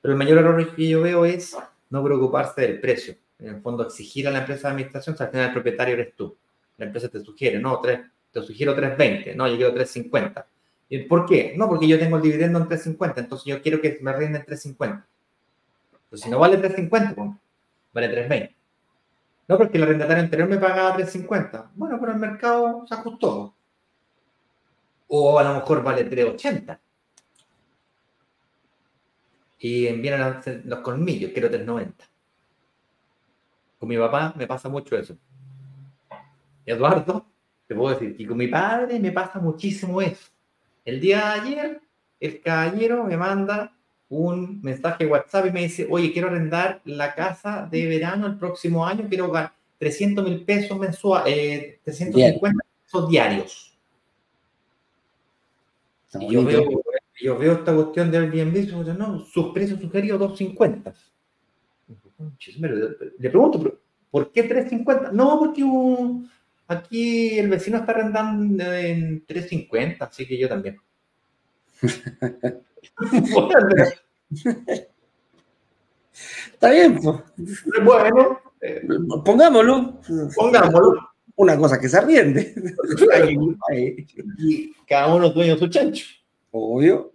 Pero 0.01 0.11
el 0.11 0.17
mayor 0.17 0.39
error 0.39 0.75
que 0.75 0.87
yo 0.87 1.01
veo 1.01 1.25
es 1.25 1.57
no 1.89 2.03
preocuparse 2.03 2.61
del 2.61 2.79
precio 2.79 3.15
en 3.39 3.47
el 3.55 3.61
fondo 3.61 3.83
exigir 3.83 4.27
a 4.27 4.31
la 4.31 4.39
empresa 4.39 4.67
de 4.67 4.71
administración, 4.73 5.15
sea, 5.15 5.27
al 5.27 5.31
final 5.31 5.47
el 5.47 5.53
propietario 5.53 5.93
eres 5.93 6.15
tú. 6.15 6.35
La 6.77 6.85
empresa 6.85 7.09
te 7.09 7.19
sugiere, 7.19 7.59
no, 7.59 7.79
te 7.81 8.41
sugiero 8.41 8.75
320, 8.75 9.35
no, 9.35 9.47
yo 9.47 9.55
quiero 9.55 9.73
350. 9.73 10.47
¿Y 10.89 10.99
por 10.99 11.25
qué? 11.25 11.53
No, 11.57 11.67
porque 11.67 11.87
yo 11.87 11.99
tengo 11.99 12.17
el 12.17 12.23
dividendo 12.23 12.59
en 12.59 12.67
350, 12.67 13.21
entonces 13.21 13.45
yo 13.45 13.61
quiero 13.61 13.81
que 13.81 13.97
me 14.01 14.13
rinden 14.13 14.43
350. 14.45 15.05
Pues 16.09 16.21
si 16.21 16.29
no 16.29 16.39
vale 16.39 16.57
350, 16.57 17.15
pues, 17.15 17.31
vale 17.93 18.07
320. 18.09 18.55
No, 19.47 19.57
porque 19.57 19.77
el 19.77 19.83
arrendatario 19.83 20.23
anterior 20.23 20.49
me 20.49 20.57
pagaba 20.57 20.95
350. 20.95 21.71
Bueno, 21.75 21.97
pero 21.99 22.11
el 22.11 22.19
mercado 22.19 22.85
se 22.87 22.93
ajustó. 22.93 23.53
O 25.07 25.39
a 25.39 25.43
lo 25.43 25.53
mejor 25.55 25.83
vale 25.83 26.03
380. 26.03 26.79
Y 29.59 29.91
vienen 29.93 30.35
los 30.65 30.79
colmillos, 30.79 31.31
quiero 31.31 31.49
390. 31.49 32.05
Con 33.79 33.89
mi 33.89 33.97
papá 33.97 34.33
me 34.35 34.47
pasa 34.47 34.69
mucho 34.69 34.97
eso. 34.97 35.17
Eduardo, 36.65 37.25
te 37.67 37.75
puedo 37.75 37.93
decir 37.93 38.15
que 38.15 38.27
con 38.27 38.37
mi 38.37 38.47
padre 38.47 38.99
me 38.99 39.11
pasa 39.11 39.39
muchísimo 39.39 40.01
eso. 40.01 40.29
El 40.85 40.99
día 40.99 41.17
de 41.17 41.23
ayer, 41.41 41.81
el 42.19 42.41
caballero 42.41 43.03
me 43.03 43.17
manda 43.17 43.73
un 44.09 44.61
mensaje 44.61 45.05
WhatsApp 45.05 45.47
y 45.47 45.51
me 45.51 45.61
dice, 45.63 45.87
oye, 45.89 46.11
quiero 46.13 46.29
arrendar 46.29 46.81
la 46.85 47.13
casa 47.13 47.67
de 47.69 47.85
verano 47.87 48.27
el 48.27 48.37
próximo 48.37 48.85
año, 48.85 49.05
quiero 49.09 49.29
ganar 49.29 49.53
300 49.79 50.23
mil 50.23 50.43
pesos 50.43 50.77
mensuales, 50.77 51.33
eh, 51.35 51.79
350 51.83 52.63
pesos 52.83 53.09
diarios. 53.09 53.77
Y 56.19 56.31
yo 56.31 56.43
veo, 56.43 56.63
yo 57.21 57.37
veo 57.37 57.53
esta 57.53 57.73
cuestión 57.73 58.11
del 58.11 58.31
Airbnb, 58.31 58.97
no, 58.97 59.19
sus 59.19 59.53
precios 59.53 59.79
sugeridos 59.79 60.19
250. 60.19 60.93
Le 63.19 63.29
pregunto, 63.29 63.79
¿por 64.09 64.31
qué 64.31 64.43
350? 64.43 65.11
No, 65.11 65.39
porque 65.39 65.63
aquí 66.67 67.37
el 67.39 67.49
vecino 67.49 67.77
está 67.77 67.91
arrendando 67.91 68.73
en 68.73 69.25
350, 69.25 70.05
así 70.05 70.25
que 70.27 70.37
yo 70.37 70.49
también. 70.49 70.77
Está 76.53 76.71
bien, 76.71 76.99
pues. 76.99 77.17
Bueno, 77.83 78.41
eh, 78.61 78.87
pongámoslo. 79.23 80.01
Pongámoslo. 80.35 81.09
Una 81.35 81.55
cosa 81.55 81.79
que 81.79 81.87
se 81.87 81.97
arriende. 81.97 82.55
y 84.39 84.73
cada 84.87 85.13
uno 85.13 85.29
dueño 85.29 85.55
su 85.57 85.67
chancho. 85.67 86.05
Obvio. 86.51 87.13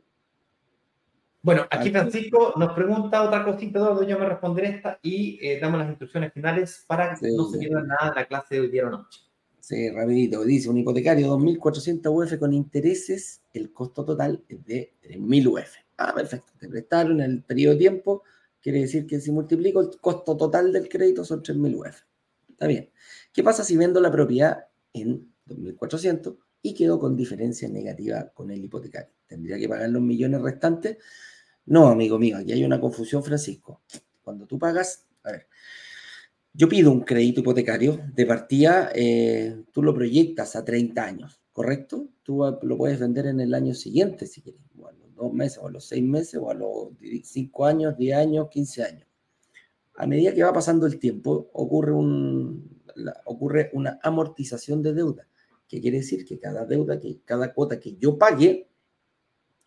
Bueno, 1.43 1.67
aquí 1.71 1.91
Francisco 1.91 2.53
nos 2.57 2.73
pregunta 2.73 3.23
otra 3.23 3.45
cosita, 3.45 3.81
Eduardo, 3.81 4.05
yo 4.05 4.17
me 4.17 4.27
responderé 4.27 4.69
esta 4.69 5.01
y 5.03 5.45
eh, 5.45 5.59
damos 5.61 5.81
las 5.81 5.89
instrucciones 5.89 6.33
finales 6.33 6.85
para 6.87 7.17
que 7.17 7.33
no 7.33 7.49
se 7.49 7.59
pierda 7.59 7.83
nada 7.83 8.11
de 8.11 8.21
la 8.21 8.27
clase 8.27 8.55
de 8.55 8.61
hoy 8.61 8.69
día 8.69 8.87
o 8.87 8.91
noche. 8.91 9.21
Sí, 9.59 9.91
rapidito. 9.91 10.45
Dice, 10.45 10.71
un 10.71 10.79
hipotecario 10.79 11.37
2.400 11.37 12.11
UF 12.11 12.39
con 12.39 12.53
intereses, 12.53 13.43
el 13.53 13.73
costo 13.73 14.05
total 14.05 14.45
es 14.49 14.65
de 14.65 14.93
3.000 15.03 15.47
UF. 15.49 15.77
Ah, 15.99 16.13
perfecto. 16.15 16.53
Te 16.59 16.69
prestaron 16.69 17.21
en 17.21 17.31
el 17.31 17.43
periodo 17.43 17.75
de 17.75 17.79
tiempo, 17.81 18.23
quiere 18.61 18.81
decir 18.81 19.07
que 19.07 19.21
si 19.21 19.33
multiplico 19.33 19.81
el 19.81 19.91
costo 20.01 20.37
total 20.37 20.73
del 20.73 20.89
crédito 20.89 21.25
son 21.25 21.43
3.000 21.43 21.77
UF. 21.77 22.03
Está 22.51 22.67
bien. 22.69 22.91
¿Qué 23.33 23.43
pasa 23.43 23.65
si 23.65 23.77
vendo 23.77 24.01
la 24.01 24.13
propiedad 24.13 24.67
en 24.93 25.33
2.400 25.49 26.37
y 26.63 26.75
quedo 26.75 26.99
con 26.99 27.17
diferencia 27.17 27.69
negativa 27.69 28.31
con 28.33 28.51
el 28.51 28.65
hipotecario? 28.65 29.13
¿Tendría 29.27 29.59
que 29.59 29.69
pagar 29.69 29.91
los 29.91 30.03
millones 30.03 30.41
restantes? 30.41 30.99
No, 31.67 31.89
amigo 31.89 32.19
mío, 32.19 32.39
aquí 32.39 32.53
hay 32.53 32.65
una 32.65 32.81
confusión, 32.81 33.23
Francisco. 33.23 33.83
Cuando 34.23 34.47
tú 34.47 34.59
pagas, 34.59 35.07
a 35.25 35.33
ver, 35.33 35.47
yo 36.55 36.69
pido 36.69 36.91
un 36.91 37.01
crédito 37.01 37.41
hipotecario 37.41 37.99
de 38.15 38.27
partida, 38.27 38.91
eh, 38.95 39.65
tú 39.73 39.83
lo 39.83 39.95
proyectas 39.95 40.55
a 40.55 40.65
30 40.65 41.03
años, 41.03 41.41
¿correcto? 41.53 42.09
Tú 42.23 42.59
lo 42.63 42.77
puedes 42.77 43.01
vender 43.01 43.27
en 43.27 43.41
el 43.41 43.55
año 43.55 43.75
siguiente, 43.75 44.27
si 44.27 44.43
quieres, 44.43 44.61
o 44.79 44.87
a 44.87 44.93
los 44.93 45.15
dos 45.15 45.33
meses, 45.33 45.59
o 45.59 45.69
a 45.69 45.71
los 45.71 45.87
seis 45.87 46.03
meses, 46.03 46.41
o 46.43 46.51
a 46.51 46.55
los 46.55 46.91
cinco 47.25 47.65
años, 47.65 47.97
10 47.97 48.17
años, 48.17 48.49
15 48.51 48.85
años. 48.85 49.09
A 49.97 50.07
medida 50.07 50.35
que 50.35 50.43
va 50.43 50.53
pasando 50.53 50.87
el 50.87 50.99
tiempo, 50.99 51.49
ocurre, 51.53 51.93
un, 51.93 52.83
ocurre 53.25 53.71
una 53.73 53.99
amortización 54.03 54.83
de 54.83 54.93
deuda. 54.95 55.29
¿Qué 55.73 55.81
quiere 55.81 56.01
decir? 56.01 56.27
Que 56.27 56.39
cada 56.39 56.67
deuda, 56.67 57.01
que 57.01 57.21
cada 57.25 57.55
cuota 57.55 57.81
que 57.81 57.97
yo 57.97 58.19
pague, 58.19 58.69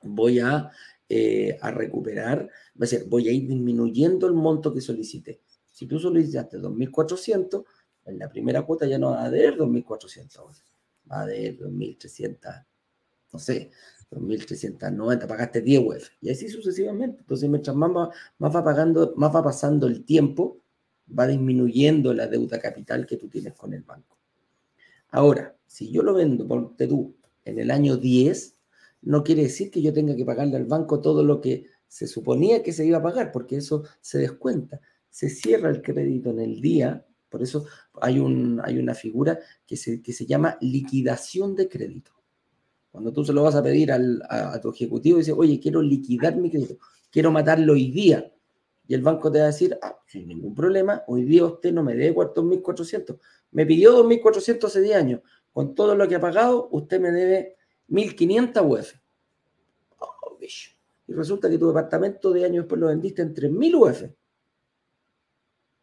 voy 0.03 0.37
a 0.37 0.69
eh, 1.09 1.57
a 1.59 1.71
recuperar, 1.71 2.47
va 2.79 2.83
a 2.83 2.85
ser, 2.85 3.05
voy 3.05 3.27
a 3.27 3.31
ir 3.31 3.47
disminuyendo 3.47 4.27
el 4.27 4.35
monto 4.35 4.71
que 4.71 4.81
solicité. 4.81 5.41
Si 5.65 5.87
tú 5.87 5.97
solo 5.97 6.19
hiciste 6.19 6.59
2.400, 6.59 7.65
en 8.05 8.19
la 8.19 8.29
primera 8.29 8.61
cuota 8.61 8.85
ya 8.85 8.99
no 8.99 9.09
va 9.13 9.23
a 9.23 9.31
deber 9.31 9.57
2.400 9.57 10.61
va 11.11 11.21
a 11.21 11.25
deber 11.25 11.57
2.300, 11.57 12.65
no 13.33 13.39
sé, 13.39 13.71
2.390, 14.11 15.25
pagaste 15.25 15.61
10 15.61 15.81
UF, 15.87 16.09
y 16.21 16.29
así 16.29 16.49
sucesivamente. 16.49 17.21
Entonces, 17.21 17.49
mientras 17.49 17.75
más 17.75 18.09
más 18.37 18.55
va 18.55 18.63
pagando, 18.63 19.15
más 19.17 19.35
va 19.35 19.43
pasando 19.43 19.87
el 19.87 20.05
tiempo, 20.05 20.59
va 21.17 21.25
disminuyendo 21.25 22.13
la 22.13 22.27
deuda 22.27 22.59
capital 22.59 23.07
que 23.07 23.17
tú 23.17 23.27
tienes 23.27 23.53
con 23.55 23.73
el 23.73 23.81
banco. 23.81 24.15
Ahora, 25.15 25.55
si 25.65 25.89
yo 25.91 26.03
lo 26.03 26.13
vendo, 26.13 26.45
ponte 26.45 26.87
tú, 26.87 27.15
en 27.45 27.57
el 27.57 27.71
año 27.71 27.95
10, 27.95 28.57
no 29.03 29.23
quiere 29.23 29.43
decir 29.43 29.71
que 29.71 29.81
yo 29.81 29.93
tenga 29.93 30.13
que 30.13 30.25
pagarle 30.25 30.57
al 30.57 30.65
banco 30.65 30.99
todo 30.99 31.23
lo 31.23 31.39
que 31.39 31.67
se 31.87 32.05
suponía 32.05 32.61
que 32.61 32.73
se 32.73 32.85
iba 32.85 32.97
a 32.97 33.01
pagar, 33.01 33.31
porque 33.31 33.55
eso 33.55 33.85
se 34.01 34.17
descuenta. 34.17 34.81
Se 35.09 35.29
cierra 35.29 35.69
el 35.69 35.81
crédito 35.81 36.31
en 36.31 36.41
el 36.41 36.59
día, 36.59 37.05
por 37.29 37.41
eso 37.41 37.65
hay, 38.01 38.19
un, 38.19 38.59
hay 38.61 38.77
una 38.77 38.93
figura 38.93 39.39
que 39.65 39.77
se, 39.77 40.01
que 40.01 40.11
se 40.11 40.25
llama 40.25 40.57
liquidación 40.59 41.55
de 41.55 41.69
crédito. 41.69 42.11
Cuando 42.91 43.13
tú 43.13 43.23
se 43.23 43.31
lo 43.31 43.43
vas 43.43 43.55
a 43.55 43.63
pedir 43.63 43.93
a, 43.93 44.59
tu 44.59 44.69
ejecutivo 44.69 45.17
y 45.17 45.21
dices, 45.21 45.35
oye, 45.37 45.61
quiero 45.61 45.81
liquidar 45.81 46.35
mi 46.35 46.49
crédito, 46.49 46.75
quiero 47.09 47.31
matarlo 47.31 47.71
hoy 47.71 47.89
día. 47.89 48.33
Y 48.85 48.93
el 48.93 49.01
banco 49.01 49.31
te 49.31 49.39
va 49.39 49.45
a 49.45 49.47
decir, 49.47 49.79
ah, 49.81 49.97
sin 50.07 50.27
ningún 50.27 50.53
problema, 50.53 51.03
hoy 51.07 51.23
día 51.23 51.45
usted 51.45 51.71
no 51.71 51.83
me 51.83 51.95
debe 51.95 52.13
4.400. 52.13 53.17
Me 53.55 53.65
pidió 53.65 54.03
2.400 54.03 54.65
hace 54.65 54.81
10 54.81 54.95
años. 54.97 55.21
Con 55.53 55.75
todo 55.75 55.95
lo 55.95 56.05
que 56.09 56.15
ha 56.15 56.19
pagado, 56.19 56.67
usted 56.73 56.99
me 56.99 57.09
debe 57.09 57.55
1.500 57.87 58.69
UF. 58.69 58.93
Oh, 59.99 60.37
y 61.07 61.13
resulta 61.13 61.49
que 61.49 61.57
tu 61.57 61.67
departamento 61.67 62.33
de 62.33 62.43
años 62.43 62.65
después 62.65 62.81
lo 62.81 62.87
vendiste 62.87 63.21
en 63.21 63.33
3.000 63.33 63.75
UF. 63.75 64.03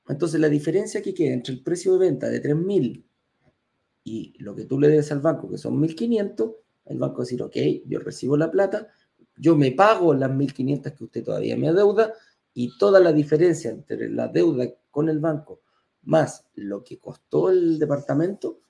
Entonces 0.07 0.39
la 0.39 0.51
diferencia 0.51 1.01
que 1.01 1.15
queda 1.15 1.33
entre 1.33 1.55
el 1.55 1.63
precio 1.63 1.95
de 1.95 2.11
venta 2.11 2.29
de 2.29 2.43
3.000 2.43 3.05
y 4.05 4.35
lo 4.43 4.55
que 4.55 4.67
tú 4.67 4.79
le 4.79 4.89
debes 4.89 5.11
al 5.11 5.21
banco, 5.21 5.49
que 5.49 5.57
son 5.57 5.81
1.500, 5.81 6.55
el 6.85 6.99
banco 6.99 7.15
va 7.15 7.23
a 7.23 7.25
decir, 7.25 7.43
ok, 7.43 7.57
yo 7.87 8.01
recibo 8.01 8.37
la 8.37 8.51
plata, 8.51 8.89
yo 9.39 9.57
me 9.57 9.73
pago 9.73 10.13
las 10.13 10.31
1.500 10.31 10.95
que 10.95 11.05
usted 11.05 11.25
todavía 11.25 11.57
me 11.57 11.69
adeuda 11.69 12.13
y 12.53 12.77
toda 12.77 13.01
la 13.01 13.15
diferencia 13.15 13.71
entre 13.71 14.11
la 14.11 14.29
deuda 14.29 14.67
con 14.91 15.09
el 15.09 15.21
banco 15.21 15.63
más 16.03 16.45
lo 16.55 16.85
que 16.85 16.99
costó 16.99 17.51
el 17.51 17.79
departamento, 17.79 18.61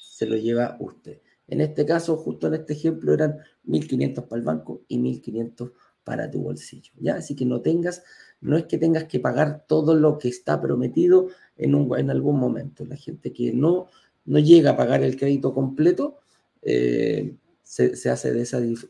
se 0.00 0.26
lo 0.26 0.36
lleva 0.36 0.76
usted. 0.80 1.20
En 1.48 1.60
este 1.60 1.84
caso, 1.84 2.16
justo 2.16 2.46
en 2.46 2.54
este 2.54 2.72
ejemplo, 2.72 3.12
eran 3.12 3.38
1.500 3.66 4.26
para 4.26 4.38
el 4.38 4.46
banco 4.46 4.82
y 4.88 4.98
1.500 4.98 5.72
para 6.04 6.30
tu 6.30 6.42
bolsillo. 6.42 6.92
¿ya? 6.98 7.16
Así 7.16 7.36
que 7.36 7.44
no 7.44 7.60
tengas, 7.60 8.02
no 8.40 8.56
es 8.56 8.64
que 8.64 8.78
tengas 8.78 9.04
que 9.04 9.20
pagar 9.20 9.66
todo 9.66 9.94
lo 9.94 10.18
que 10.18 10.28
está 10.28 10.60
prometido 10.60 11.28
en, 11.56 11.74
un, 11.74 11.98
en 11.98 12.10
algún 12.10 12.38
momento. 12.38 12.84
La 12.84 12.96
gente 12.96 13.32
que 13.32 13.52
no, 13.52 13.88
no 14.24 14.38
llega 14.38 14.70
a 14.70 14.76
pagar 14.76 15.02
el 15.02 15.16
crédito 15.16 15.52
completo, 15.52 16.20
eh, 16.62 17.36
se, 17.62 18.10
hace 18.10 18.32
de 18.32 18.42
esa, 18.42 18.60
de, 18.60 18.82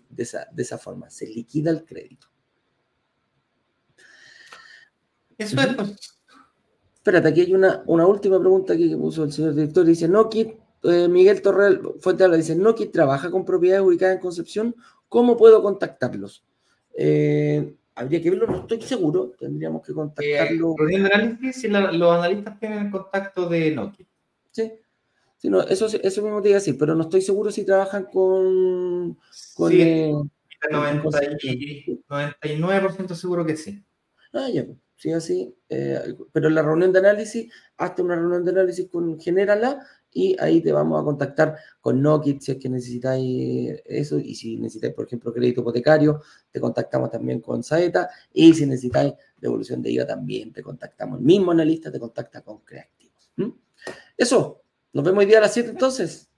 esa, 0.57 0.78
forma, 0.78 1.09
se 1.09 1.26
liquida 1.26 1.70
el 1.70 1.84
crédito. 1.84 2.26
Eso 5.38 5.61
es. 5.61 5.74
Pues. 5.74 6.21
Espérate, 7.03 7.26
aquí 7.26 7.40
hay 7.40 7.53
una, 7.53 7.82
una 7.86 8.07
última 8.07 8.38
pregunta 8.38 8.76
que 8.76 8.96
puso 8.96 9.24
el 9.24 9.32
señor 9.32 9.57
director. 9.57 9.84
Dice, 9.84 10.07
Noki, 10.07 10.55
eh, 10.84 11.09
Miguel 11.09 11.42
Torrel 11.42 11.80
Fuente 11.98 12.22
habla, 12.22 12.36
dice, 12.36 12.55
Noki 12.55 12.86
trabaja 12.86 13.28
con 13.28 13.44
propiedades 13.44 13.84
ubicadas 13.84 14.14
en 14.14 14.20
Concepción, 14.20 14.76
¿cómo 15.09 15.36
puedo 15.36 15.61
contactarlos? 15.64 16.44
Eh, 16.94 17.74
habría 17.96 18.22
que 18.22 18.30
verlo, 18.30 18.46
no 18.46 18.61
estoy 18.61 18.80
seguro, 18.82 19.32
tendríamos 19.36 19.84
que 19.84 19.92
contactarlo. 19.92 20.76
Eh, 20.88 21.98
los 21.98 22.12
analistas 22.12 22.61
tienen 22.61 22.86
el 22.86 22.92
contacto 22.92 23.48
de 23.48 23.72
Nokia. 23.72 24.07
Sí, 24.53 24.72
sí 25.38 25.50
no, 25.50 25.62
eso, 25.62 25.86
eso 25.86 26.22
mismo 26.22 26.40
te 26.40 26.50
iba 26.50 26.59
a 26.59 26.61
decir, 26.61 26.78
pero 26.78 26.94
no 26.94 27.03
estoy 27.03 27.22
seguro 27.22 27.50
si 27.50 27.64
trabajan 27.64 28.05
con... 28.05 29.18
con 29.57 29.72
sí, 29.72 29.82
eh, 29.82 30.12
99% 30.70 33.14
seguro 33.14 33.44
que 33.44 33.57
sí. 33.57 33.82
Ah, 34.32 34.48
ya, 34.48 34.64
pues, 34.64 34.78
sí, 35.03 35.12
así. 35.12 35.57
Eh, 35.68 36.14
pero 36.30 36.48
la 36.48 36.62
reunión 36.62 36.92
de 36.92 37.00
análisis, 37.00 37.53
hasta 37.76 38.05
una 38.05 38.14
reunión 38.14 38.44
de 38.44 38.53
análisis 38.53 38.88
con 38.88 39.18
Generala 39.18 39.84
y 40.12 40.36
ahí 40.38 40.61
te 40.61 40.70
vamos 40.70 41.00
a 41.00 41.05
contactar 41.05 41.57
con 41.80 42.00
Nokit 42.00 42.40
si 42.40 42.53
es 42.53 42.59
que 42.59 42.68
necesitáis 42.68 43.82
eso 43.84 44.16
y 44.18 44.36
si 44.36 44.59
necesitáis, 44.59 44.94
por 44.94 45.07
ejemplo, 45.07 45.32
crédito 45.32 45.62
hipotecario, 45.62 46.22
te 46.53 46.61
contactamos 46.61 47.11
también 47.11 47.40
con 47.40 47.64
Saeta 47.64 48.11
y 48.32 48.55
si 48.55 48.64
necesitáis 48.64 49.14
devolución 49.38 49.82
de 49.82 49.90
IVA 49.90 50.07
también 50.07 50.53
te 50.53 50.62
contactamos. 50.62 51.18
El 51.18 51.24
mismo 51.24 51.50
analista 51.50 51.90
te 51.90 51.98
contacta 51.98 52.42
con 52.42 52.59
Creativos. 52.61 53.32
Eso, 54.16 54.62
nos 54.92 55.05
vemos 55.05 55.18
hoy 55.18 55.26
día 55.26 55.38
a 55.38 55.40
las 55.40 55.53
7 55.53 55.70
entonces. 55.70 56.28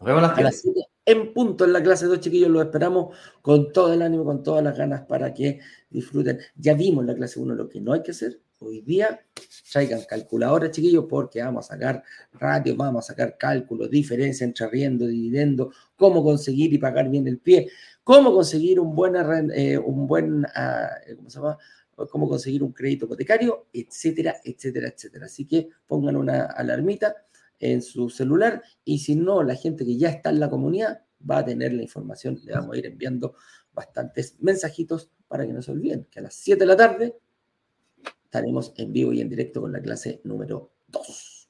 Nos 0.00 0.06
vemos 0.06 0.22
a 0.22 0.40
las 0.42 0.60
7 0.60 0.80
en 1.08 1.32
punto 1.32 1.64
en 1.64 1.72
la 1.72 1.82
clase 1.82 2.04
2, 2.06 2.20
chiquillos. 2.20 2.50
Los 2.50 2.66
esperamos 2.66 3.16
con 3.40 3.72
todo 3.72 3.94
el 3.94 4.02
ánimo, 4.02 4.24
con 4.24 4.42
todas 4.42 4.62
las 4.62 4.76
ganas 4.76 5.06
para 5.06 5.32
que 5.32 5.58
disfruten. 5.88 6.38
Ya 6.54 6.74
vimos 6.74 7.02
en 7.02 7.06
la 7.08 7.14
clase 7.14 7.40
1 7.40 7.54
lo 7.54 7.68
que 7.68 7.80
no 7.80 7.94
hay 7.94 8.02
que 8.02 8.10
hacer. 8.10 8.40
Hoy 8.58 8.82
día 8.82 9.24
traigan 9.72 10.02
calculadora, 10.02 10.70
chiquillos, 10.70 11.06
porque 11.08 11.42
vamos 11.42 11.66
a 11.66 11.74
sacar 11.74 12.02
ratios, 12.34 12.76
vamos 12.76 13.04
a 13.04 13.08
sacar 13.08 13.38
cálculos, 13.38 13.88
diferencia 13.88 14.44
entre 14.44 14.68
riendo, 14.68 15.06
dividendo, 15.06 15.70
cómo 15.96 16.22
conseguir 16.22 16.74
y 16.74 16.78
pagar 16.78 17.08
bien 17.08 17.26
el 17.26 17.38
pie, 17.38 17.70
cómo 18.04 18.32
conseguir 18.34 18.78
un 18.78 18.94
buen, 18.94 19.14
eh, 19.54 19.78
un 19.78 20.06
buen 20.06 20.44
ah, 20.54 20.90
¿cómo 21.16 21.30
se 21.30 21.38
llama? 21.38 21.58
cómo 22.10 22.28
conseguir 22.28 22.62
un 22.62 22.72
crédito 22.72 23.06
hipotecario, 23.06 23.66
etcétera, 23.72 24.36
etcétera, 24.44 24.88
etcétera. 24.88 25.26
Así 25.26 25.46
que 25.46 25.68
pongan 25.86 26.16
una 26.16 26.44
alarmita 26.44 27.14
en 27.58 27.82
su 27.82 28.08
celular 28.08 28.62
y 28.84 28.98
si 28.98 29.16
no, 29.16 29.42
la 29.42 29.54
gente 29.54 29.84
que 29.84 29.96
ya 29.96 30.10
está 30.10 30.30
en 30.30 30.40
la 30.40 30.50
comunidad 30.50 31.02
va 31.28 31.38
a 31.38 31.44
tener 31.44 31.72
la 31.72 31.82
información. 31.82 32.38
Le 32.44 32.52
vamos 32.52 32.74
a 32.74 32.78
ir 32.78 32.86
enviando 32.86 33.34
bastantes 33.72 34.36
mensajitos 34.40 35.10
para 35.26 35.46
que 35.46 35.52
no 35.52 35.62
se 35.62 35.72
olviden 35.72 36.06
que 36.10 36.20
a 36.20 36.22
las 36.22 36.34
7 36.34 36.60
de 36.60 36.66
la 36.66 36.76
tarde 36.76 37.16
estaremos 38.24 38.72
en 38.76 38.92
vivo 38.92 39.12
y 39.12 39.20
en 39.20 39.28
directo 39.28 39.60
con 39.60 39.72
la 39.72 39.80
clase 39.80 40.20
número 40.24 40.72
2. 40.88 41.48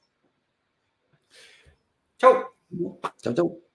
Chau. 2.17 2.33
Chau, 3.21 3.33
chau. 3.33 3.68